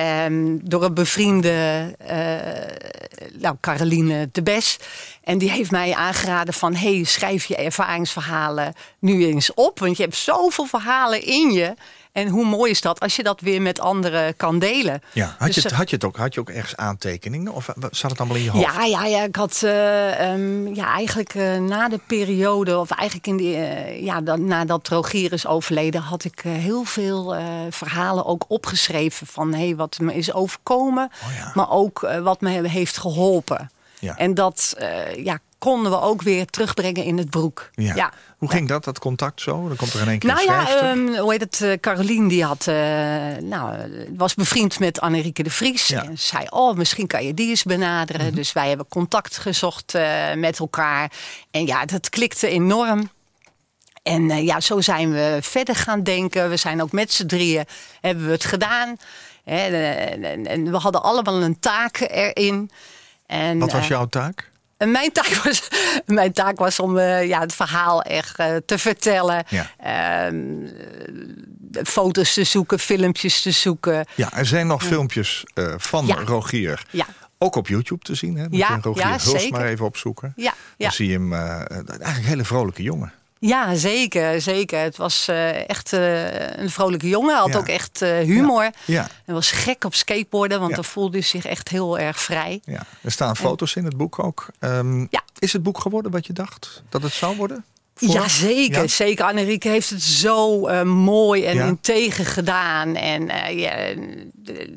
Ehm, 0.00 0.58
door 0.62 0.84
een 0.84 0.94
bevriende, 0.94 1.94
eh, 1.98 3.30
nou, 3.32 3.56
Caroline 3.60 4.28
de 4.32 4.42
Bes. 4.42 4.78
En 5.24 5.38
die 5.38 5.50
heeft 5.50 5.70
mij 5.70 5.94
aangeraden 5.94 6.54
van... 6.54 6.74
hey, 6.74 7.04
schrijf 7.04 7.44
je 7.44 7.56
ervaringsverhalen 7.56 8.74
nu 8.98 9.26
eens 9.26 9.54
op. 9.54 9.78
Want 9.78 9.96
je 9.96 10.02
hebt 10.02 10.16
zoveel 10.16 10.66
verhalen 10.66 11.22
in 11.22 11.50
je. 11.52 11.74
En 12.12 12.28
hoe 12.28 12.44
mooi 12.44 12.70
is 12.70 12.80
dat 12.80 13.00
als 13.00 13.16
je 13.16 13.22
dat 13.22 13.40
weer 13.40 13.62
met 13.62 13.80
anderen 13.80 14.36
kan 14.36 14.58
delen. 14.58 15.02
Ja, 15.12 15.34
had, 15.38 15.46
Dus, 15.46 15.54
je, 15.54 15.60
het, 15.62 15.70
eh, 15.70 15.78
had, 15.78 15.90
je 15.90 15.96
het 15.96 16.04
ook, 16.04 16.16
had 16.16 16.34
je 16.34 16.40
ook 16.40 16.50
ergens 16.50 16.76
aantekeningen? 16.76 17.52
Of 17.52 17.68
eh, 17.68 17.74
zat 17.90 18.10
het 18.10 18.20
allemaal 18.20 18.36
in 18.36 18.42
je 18.42 18.50
hoofd? 18.50 18.64
Ja, 18.64 18.84
ja, 18.84 19.04
ja, 19.04 19.22
ik 19.22 19.36
had 19.36 19.60
eh, 19.62 20.30
ehm, 20.32 20.74
ja, 20.74 20.86
eigenlijk 20.94 21.34
na 21.60 21.88
de 21.88 22.00
periode, 22.06 22.78
of 22.78 22.90
eigenlijk 22.90 23.26
in 23.28 23.36
die, 23.36 23.56
eh, 23.56 24.04
ja, 24.04 24.20
dan, 24.20 24.44
nadat 24.44 24.88
Rogier 24.88 25.32
is 25.32 25.46
overleden, 25.46 26.00
had 26.00 26.24
ik 26.24 26.40
heel 26.40 26.84
veel 26.84 27.34
verhalen 27.70 28.26
ook 28.26 28.44
opgeschreven 28.48 29.26
van 29.26 29.54
hey, 29.54 29.76
wat 29.76 29.98
me 29.98 30.14
is 30.14 30.32
overkomen, 30.32 31.10
Oh 31.24 31.34
ja. 31.36 31.50
maar 31.54 31.70
ook 31.70 32.08
wat 32.22 32.40
me 32.40 32.68
heeft 32.68 32.98
geholpen. 32.98 33.70
Ja. 34.00 34.16
En 34.16 34.34
dat 34.34 34.74
eh, 34.78 35.24
ja, 35.24 35.38
konden 35.58 35.92
we 35.92 36.00
ook 36.00 36.22
weer 36.22 36.46
terugbrengen 36.46 37.04
in 37.04 37.18
het 37.18 37.30
broek. 37.30 37.70
Ja. 37.74 37.94
ja. 37.94 38.12
Hoe 38.38 38.50
ging 38.50 38.68
dat, 38.68 38.84
dat 38.84 38.98
contact 38.98 39.40
zo? 39.40 39.68
Dan 39.68 39.76
komt 39.76 39.94
er 39.94 40.00
in 40.00 40.08
één 40.08 40.18
keer 40.18 40.30
Nou 40.30 40.44
ja, 40.44 40.80
ehm, 40.80 41.14
hoe 41.16 41.30
heet 41.32 41.40
het? 41.40 41.60
eh, 41.60 41.72
Carolien 41.80 42.28
die 42.28 42.44
had, 42.44 42.66
eh, 42.66 42.74
nou, 43.40 43.76
was 44.16 44.34
bevriend 44.34 44.78
met 44.78 45.00
Annerieke 45.00 45.42
de 45.42 45.50
Vries. 45.50 45.86
Ja. 45.86 46.04
En 46.04 46.18
zei, 46.18 46.46
oh, 46.50 46.76
misschien 46.76 47.06
kan 47.06 47.24
je 47.24 47.34
die 47.34 47.48
eens 47.48 47.62
benaderen. 47.62 48.34
Dus 48.34 48.52
wij 48.52 48.68
hebben 48.68 48.88
contact 48.88 49.36
gezocht 49.36 49.98
met 50.36 50.58
elkaar. 50.58 51.12
En 51.50 51.66
ja, 51.66 51.84
dat 51.84 52.08
klikte 52.08 52.48
enorm. 52.48 53.10
En 54.02 54.44
ja, 54.44 54.60
zo 54.60 54.80
zijn 54.80 55.12
we 55.12 55.38
verder 55.40 55.74
gaan 55.74 56.02
denken. 56.02 56.50
We 56.50 56.56
zijn 56.56 56.82
ook 56.82 56.92
met 56.92 57.12
z'n 57.12 57.26
drieën, 57.26 57.64
hebben 58.00 58.26
we 58.26 58.32
het 58.32 58.44
gedaan. 58.44 58.96
En, 59.44 60.46
en 60.46 60.70
we 60.70 60.76
hadden 60.76 61.02
allemaal 61.02 61.42
een 61.42 61.58
taak 61.58 62.00
erin. 62.00 62.70
En, 63.30 63.58
Wat 63.58 63.72
was 63.72 63.82
eh, 63.82 63.88
jouw 63.88 64.06
taak? 64.06 64.50
en 64.76 64.90
mijn 64.90 65.12
taak 65.12 65.40
was, 65.44 65.68
mijn 66.06 66.32
taak 66.32 66.58
was 66.58 66.80
om 66.80 66.98
eh, 66.98 67.26
ja, 67.28 67.40
het 67.40 67.54
verhaal 67.54 68.02
echt 68.02 68.38
eh, 68.38 68.56
te 68.66 68.78
vertellen. 68.78 69.44
Ja. 69.48 69.70
Ehm, 69.78 70.64
eh, 71.72 71.82
foto's 71.84 72.34
te 72.34 72.44
zoeken, 72.44 72.78
filmpjes 72.78 73.42
te 73.42 73.50
zoeken. 73.50 74.06
Ja, 74.14 74.32
er 74.32 74.46
zijn 74.46 74.66
nog 74.66 74.82
filmpjes 74.82 75.44
eh, 75.54 75.74
van 75.76 76.06
Ja. 76.06 76.14
Rogier. 76.24 76.86
Ja, 76.90 77.06
Ook 77.38 77.56
op 77.56 77.68
YouTube 77.68 78.04
te 78.04 78.14
zien. 78.14 78.36
Hè? 78.36 78.42
Moet 78.48 78.56
Ja, 78.58 78.74
je 78.74 78.80
Rogier 78.82 79.06
ja, 79.06 79.18
zeker. 79.18 79.50
maar 79.50 79.66
even 79.66 79.84
opzoeken. 79.86 80.32
ja. 80.36 80.52
Dan 80.78 80.92
zie 80.92 81.06
je 81.06 81.12
hem, 81.12 81.32
eh, 81.32 81.40
eigenlijk 81.40 82.16
een 82.16 82.22
hele 82.24 82.44
vrolijke 82.44 82.82
jongen. 82.82 83.12
Ja 83.40 83.74
zeker, 83.74 84.40
zeker. 84.40 84.78
Het 84.80 84.96
was 84.96 85.28
eh, 85.28 85.68
echt 85.68 85.92
eh, 85.92 86.58
een 86.58 86.70
vrolijke 86.70 87.08
jongen. 87.08 87.30
Hij 87.32 87.40
had 87.40 87.52
Ja. 87.52 87.58
ook 87.58 87.68
echt 87.68 88.02
eh, 88.02 88.18
humor. 88.18 88.70
Ja, 88.84 89.08
Hij 89.24 89.34
was 89.34 89.50
gek 89.50 89.84
op 89.84 89.94
skateboarden, 89.94 90.58
want 90.58 90.70
Ja. 90.70 90.76
dan 90.76 90.84
voelde 90.84 91.16
hij 91.18 91.26
zich 91.26 91.44
echt 91.44 91.68
heel 91.68 91.98
erg 91.98 92.20
vrij. 92.20 92.60
ja. 92.64 92.82
Er 93.02 93.10
staan 93.12 93.36
foto's 93.36 93.74
in 93.74 93.84
het 93.84 93.96
boek 93.96 94.24
ook. 94.24 94.46
Ehm, 94.58 95.00
Ja. 95.00 95.22
Is 95.38 95.52
het 95.52 95.62
boek 95.62 95.78
geworden 95.78 96.10
wat 96.12 96.26
je 96.26 96.32
dacht 96.32 96.82
dat 96.88 97.02
het 97.02 97.12
zou 97.12 97.36
worden? 97.36 97.64
Ja, 98.00 98.28
zeker. 98.28 98.80
Ja? 98.82 98.86
Zeker. 98.88 99.24
Annerieke 99.24 99.68
heeft 99.68 99.90
het 99.90 100.02
zo 100.02 100.66
eh, 100.66 100.82
mooi 100.82 101.44
en 101.44 101.54
Ja. 101.54 101.66
integer 101.66 102.26
gedaan. 102.26 102.96
En 102.96 103.28
eh, 103.28 103.58
ja, 103.58 103.72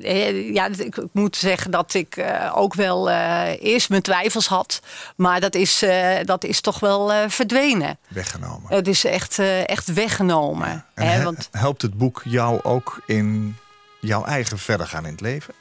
eh, 0.01 0.53
ja, 0.53 0.67
ik, 0.77 0.97
moet 1.11 1.35
zeggen 1.35 1.71
dat 1.71 1.93
ik 1.93 2.25
ook 2.53 2.73
wel 2.73 3.09
eerst 3.59 3.89
mijn 3.89 4.01
twijfels 4.01 4.47
had. 4.47 4.81
Maar 5.15 5.39
dat 5.39 5.55
is, 5.55 5.83
dat 6.23 6.43
is 6.43 6.61
toch 6.61 6.79
wel 6.79 7.29
verdwenen. 7.29 7.97
Weggenomen. 8.07 8.75
Het 8.75 8.87
is 8.87 9.05
echt, 9.05 9.39
echt 9.65 9.93
weggenomen. 9.93 10.85
En 10.93 11.07
hè, 11.07 11.23
want 11.23 11.49
helpt 11.51 11.81
het 11.81 11.97
boek 11.97 12.21
jou 12.25 12.59
ook 12.63 13.01
in 13.05 13.55
jouw 13.99 14.25
eigen 14.25 14.59
verder 14.59 14.87
gaan 14.87 15.05
in 15.05 15.11
het 15.11 15.21
leven? 15.21 15.53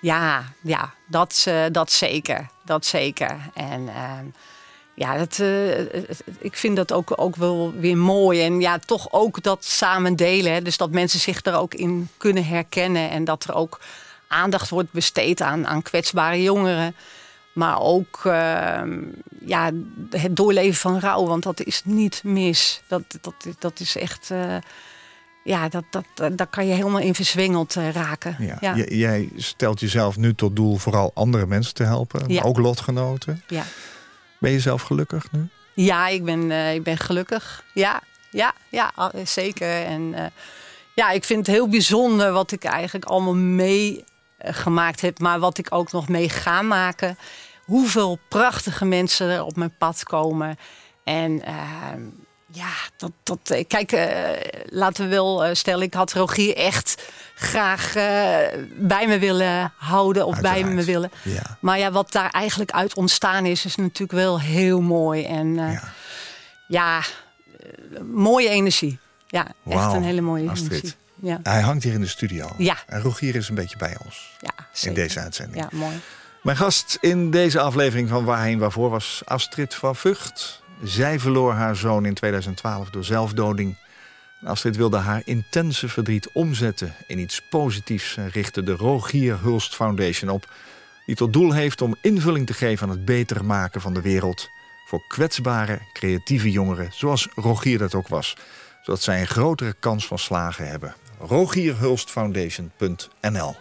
Ja, 0.00 0.42
ja 0.62 0.92
dat, 1.08 1.46
dat 1.72 1.92
zeker. 1.92 2.46
Dat 2.64 2.86
zeker. 2.86 3.36
En 3.54 3.88
ehm, 3.88 4.24
ja, 4.94 5.18
dat, 5.18 5.38
eh, 5.38 5.80
ik 6.38 6.56
vind 6.56 6.76
dat 6.76 6.92
ook, 6.92 7.12
ook 7.16 7.36
wel 7.36 7.72
weer 7.78 7.96
mooi. 7.96 8.42
En 8.42 8.60
ja, 8.60 8.78
toch 8.78 9.12
ook 9.12 9.42
dat 9.42 9.64
samen 9.64 10.16
delen. 10.16 10.52
Hè. 10.52 10.62
Dus 10.62 10.76
dat 10.76 10.90
mensen 10.90 11.20
zich 11.20 11.44
er 11.44 11.54
ook 11.54 11.74
in 11.74 12.08
kunnen 12.16 12.44
herkennen. 12.44 13.10
En 13.10 13.24
dat 13.24 13.44
er 13.44 13.54
ook 13.54 13.80
aandacht 14.28 14.70
wordt 14.70 14.92
besteed 14.92 15.40
aan, 15.40 15.66
aan 15.66 15.82
kwetsbare 15.82 16.42
jongeren. 16.42 16.96
Maar 17.52 17.80
ook 17.80 18.20
ehm, 18.24 18.98
ja, 19.44 19.70
het 20.10 20.36
doorleven 20.36 20.80
van 20.80 21.00
rouw. 21.00 21.26
Want 21.26 21.42
dat 21.42 21.60
is 21.60 21.82
niet 21.84 22.20
mis. 22.24 22.82
Dat, 22.86 23.02
dat, 23.20 23.34
dat 23.58 23.80
is 23.80 23.96
echt... 23.96 24.30
eh, 24.30 24.56
ja, 25.44 25.68
dat, 25.68 25.84
dat, 25.90 26.38
daar 26.38 26.46
kan 26.46 26.66
je 26.66 26.74
helemaal 26.74 27.00
in 27.00 27.14
verzwengeld 27.14 27.76
eh, 27.76 27.90
raken. 27.90 28.36
Ja. 28.60 28.76
Jij 28.76 29.28
stelt 29.36 29.80
jezelf 29.80 30.16
nu 30.16 30.34
tot 30.34 30.56
doel 30.56 30.76
vooral 30.76 31.10
andere 31.14 31.46
mensen 31.46 31.74
te 31.74 31.82
helpen. 31.82 32.28
Ja. 32.28 32.42
Ook 32.42 32.58
lotgenoten. 32.58 33.42
ja. 33.48 33.64
Ben 34.44 34.52
je 34.52 34.60
zelf 34.60 34.82
gelukkig 34.82 35.32
nu? 35.32 35.48
Ja, 35.74 36.08
ik 36.08 36.24
ben, 36.24 36.50
eh, 36.50 36.74
ik 36.74 36.82
ben 36.82 36.96
gelukkig. 36.96 37.64
Ja, 37.72 38.02
ja, 38.30 38.52
ja, 38.68 38.92
zeker. 39.24 39.84
En 39.84 40.14
eh, 40.14 40.24
ja, 40.94 41.10
ik 41.10 41.24
vind 41.24 41.46
het 41.46 41.56
heel 41.56 41.68
bijzonder 41.68 42.32
wat 42.32 42.52
ik 42.52 42.64
eigenlijk 42.64 43.04
allemaal 43.04 43.34
meegemaakt 43.34 45.00
heb, 45.00 45.18
maar 45.18 45.38
wat 45.38 45.58
ik 45.58 45.66
ook 45.70 45.92
nog 45.92 46.08
mee 46.08 46.28
ga 46.28 46.62
maken. 46.62 47.18
Hoeveel 47.64 48.18
prachtige 48.28 48.84
mensen 48.84 49.30
er 49.30 49.44
op 49.44 49.56
mijn 49.56 49.76
pad 49.78 50.02
komen. 50.02 50.56
En 51.04 51.44
eh, 51.44 51.54
Ja, 52.54 52.72
dat, 52.96 53.10
dat, 53.22 53.50
eh, 53.50 53.64
kijk, 53.68 53.92
eh, 53.92 54.30
laten 54.66 55.04
we 55.04 55.10
wel 55.10 55.44
eh, 55.44 55.54
stellen, 55.54 55.82
ik 55.82 55.94
had 55.94 56.12
Rogier 56.12 56.56
echt 56.56 57.02
graag 57.34 57.92
bij 58.76 59.06
me 59.06 59.18
willen 59.18 59.72
houden 59.76 60.26
of 60.26 60.40
bij 60.40 60.64
me 60.64 60.84
willen. 60.84 61.10
Ja. 61.22 61.58
Maar 61.60 61.78
ja, 61.78 61.90
wat 61.90 62.12
daar 62.12 62.30
eigenlijk 62.30 62.70
uit 62.70 62.94
ontstaan 62.94 63.46
is, 63.46 63.64
is 63.64 63.76
natuurlijk 63.76 64.12
wel 64.12 64.40
heel 64.40 64.80
mooi. 64.80 65.24
En 65.24 65.54
Ja. 65.54 65.82
ja, 66.68 67.02
mooie 68.02 68.48
energie. 68.48 68.98
Ja, 69.26 69.46
echt 69.68 69.92
een 69.92 70.02
hele 70.04 70.20
mooie 70.20 70.50
Astrid. 70.50 70.70
energie. 70.70 70.94
Ja, 71.14 71.40
Hij 71.42 71.60
hangt 71.60 71.84
hier 71.84 71.92
in 71.92 72.00
de 72.00 72.06
studio. 72.06 72.50
Ja. 72.58 72.76
En 72.86 73.00
Rogier 73.00 73.34
is 73.34 73.48
een 73.48 73.54
beetje 73.54 73.76
bij 73.76 73.96
ons. 74.04 74.30
ja 74.40 74.54
In 74.82 74.94
deze 74.94 75.20
uitzending. 75.20 75.62
Ja, 75.62 75.68
mooi. 75.78 76.00
Mijn 76.42 76.56
gast 76.56 76.98
in 77.00 77.30
deze 77.30 77.60
aflevering 77.60 78.08
van 78.08 78.24
Waarheen 78.24 78.58
Waarvoor 78.58 78.90
was 78.90 79.22
Astrid 79.24 79.74
van 79.74 79.96
Vught. 79.96 80.62
Zij 80.82 81.20
verloor 81.20 81.52
haar 81.52 81.76
zoon 81.76 82.06
in 82.06 82.14
2012 82.14 82.90
door 82.90 83.04
zelfdoding. 83.04 83.76
Astrid 84.44 84.76
wilde 84.76 84.96
haar 84.96 85.22
intense 85.24 85.88
verdriet 85.88 86.30
omzetten 86.32 86.94
in 87.06 87.18
iets 87.18 87.40
positiefs... 87.50 88.16
en 88.16 88.28
richtte 88.28 88.62
de 88.62 88.72
Rogier 88.72 89.40
Hulst 89.40 89.74
Foundation 89.74 90.30
op... 90.30 90.52
die 91.06 91.16
tot 91.16 91.32
doel 91.32 91.52
heeft 91.52 91.82
om 91.82 91.96
invulling 92.00 92.46
te 92.46 92.54
geven 92.54 92.86
aan 92.86 92.92
het 92.92 93.04
beter 93.04 93.44
maken 93.44 93.80
van 93.80 93.94
de 93.94 94.00
wereld... 94.00 94.48
voor 94.86 95.04
kwetsbare, 95.08 95.78
creatieve 95.92 96.50
jongeren, 96.50 96.90
zoals 96.92 97.28
Rogier 97.34 97.78
dat 97.78 97.94
ook 97.94 98.08
was... 98.08 98.36
zodat 98.82 99.02
zij 99.02 99.20
een 99.20 99.26
grotere 99.26 99.74
kans 99.80 100.06
van 100.06 100.18
slagen 100.18 100.68
hebben. 100.68 100.94
rogierhulstfoundation.nl 101.18 103.56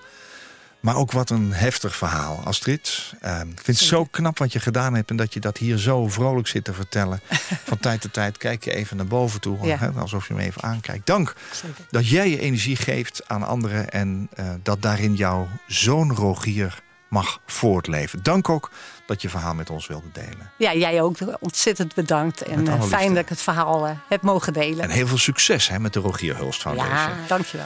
maar 0.83 0.95
ook 0.95 1.11
wat 1.11 1.29
een 1.29 1.53
heftig 1.53 1.95
verhaal, 1.95 2.41
Astrid. 2.43 3.13
Eh, 3.19 3.39
ik 3.39 3.61
vind 3.61 3.79
het 3.79 3.87
zo 3.87 4.05
knap 4.05 4.37
wat 4.37 4.51
je 4.53 4.59
gedaan 4.59 4.93
hebt... 4.95 5.09
en 5.09 5.15
dat 5.15 5.33
je 5.33 5.39
dat 5.39 5.57
hier 5.57 5.77
zo 5.77 6.07
vrolijk 6.07 6.47
zit 6.47 6.63
te 6.63 6.73
vertellen. 6.73 7.21
Van 7.69 7.77
tijd 7.77 8.01
tot 8.01 8.13
tijd 8.13 8.37
kijk 8.37 8.63
je 8.63 8.73
even 8.73 8.97
naar 8.97 9.05
boven 9.05 9.41
toe. 9.41 9.65
Ja. 9.65 9.77
Hè, 9.77 9.89
alsof 9.89 10.27
je 10.27 10.33
hem 10.33 10.43
even 10.43 10.61
aankijkt. 10.61 11.05
Dank 11.05 11.35
Zeker. 11.51 11.85
dat 11.89 12.09
jij 12.09 12.29
je 12.29 12.39
energie 12.39 12.75
geeft 12.75 13.21
aan 13.27 13.43
anderen... 13.43 13.89
en 13.89 14.29
eh, 14.35 14.49
dat 14.63 14.81
daarin 14.81 15.15
jouw 15.15 15.47
zoon 15.67 16.13
Rogier 16.13 16.81
mag 17.13 17.39
voortleven. 17.45 18.23
Dank 18.23 18.49
ook 18.49 18.71
dat 19.05 19.21
je 19.21 19.29
verhaal 19.29 19.53
met 19.53 19.69
ons 19.69 19.87
wilde 19.87 20.11
delen. 20.13 20.51
Ja, 20.57 20.73
jij 20.73 21.01
ook 21.01 21.17
ontzettend 21.39 21.95
bedankt. 21.95 22.41
En 22.41 22.67
eh, 22.67 22.81
fijn 22.81 23.13
dat 23.13 23.23
ik 23.23 23.29
het 23.29 23.41
verhaal 23.41 23.87
eh, 23.87 23.95
heb 24.09 24.21
mogen 24.21 24.53
delen. 24.53 24.83
En 24.83 24.89
heel 24.89 25.07
veel 25.07 25.17
succes 25.17 25.67
hè, 25.67 25.79
met 25.79 25.93
de 25.93 25.99
Rogier 25.99 26.35
Hulst 26.37 26.61
Foundation. 26.61 26.95
Ja, 26.95 27.27
dankjewel. 27.27 27.65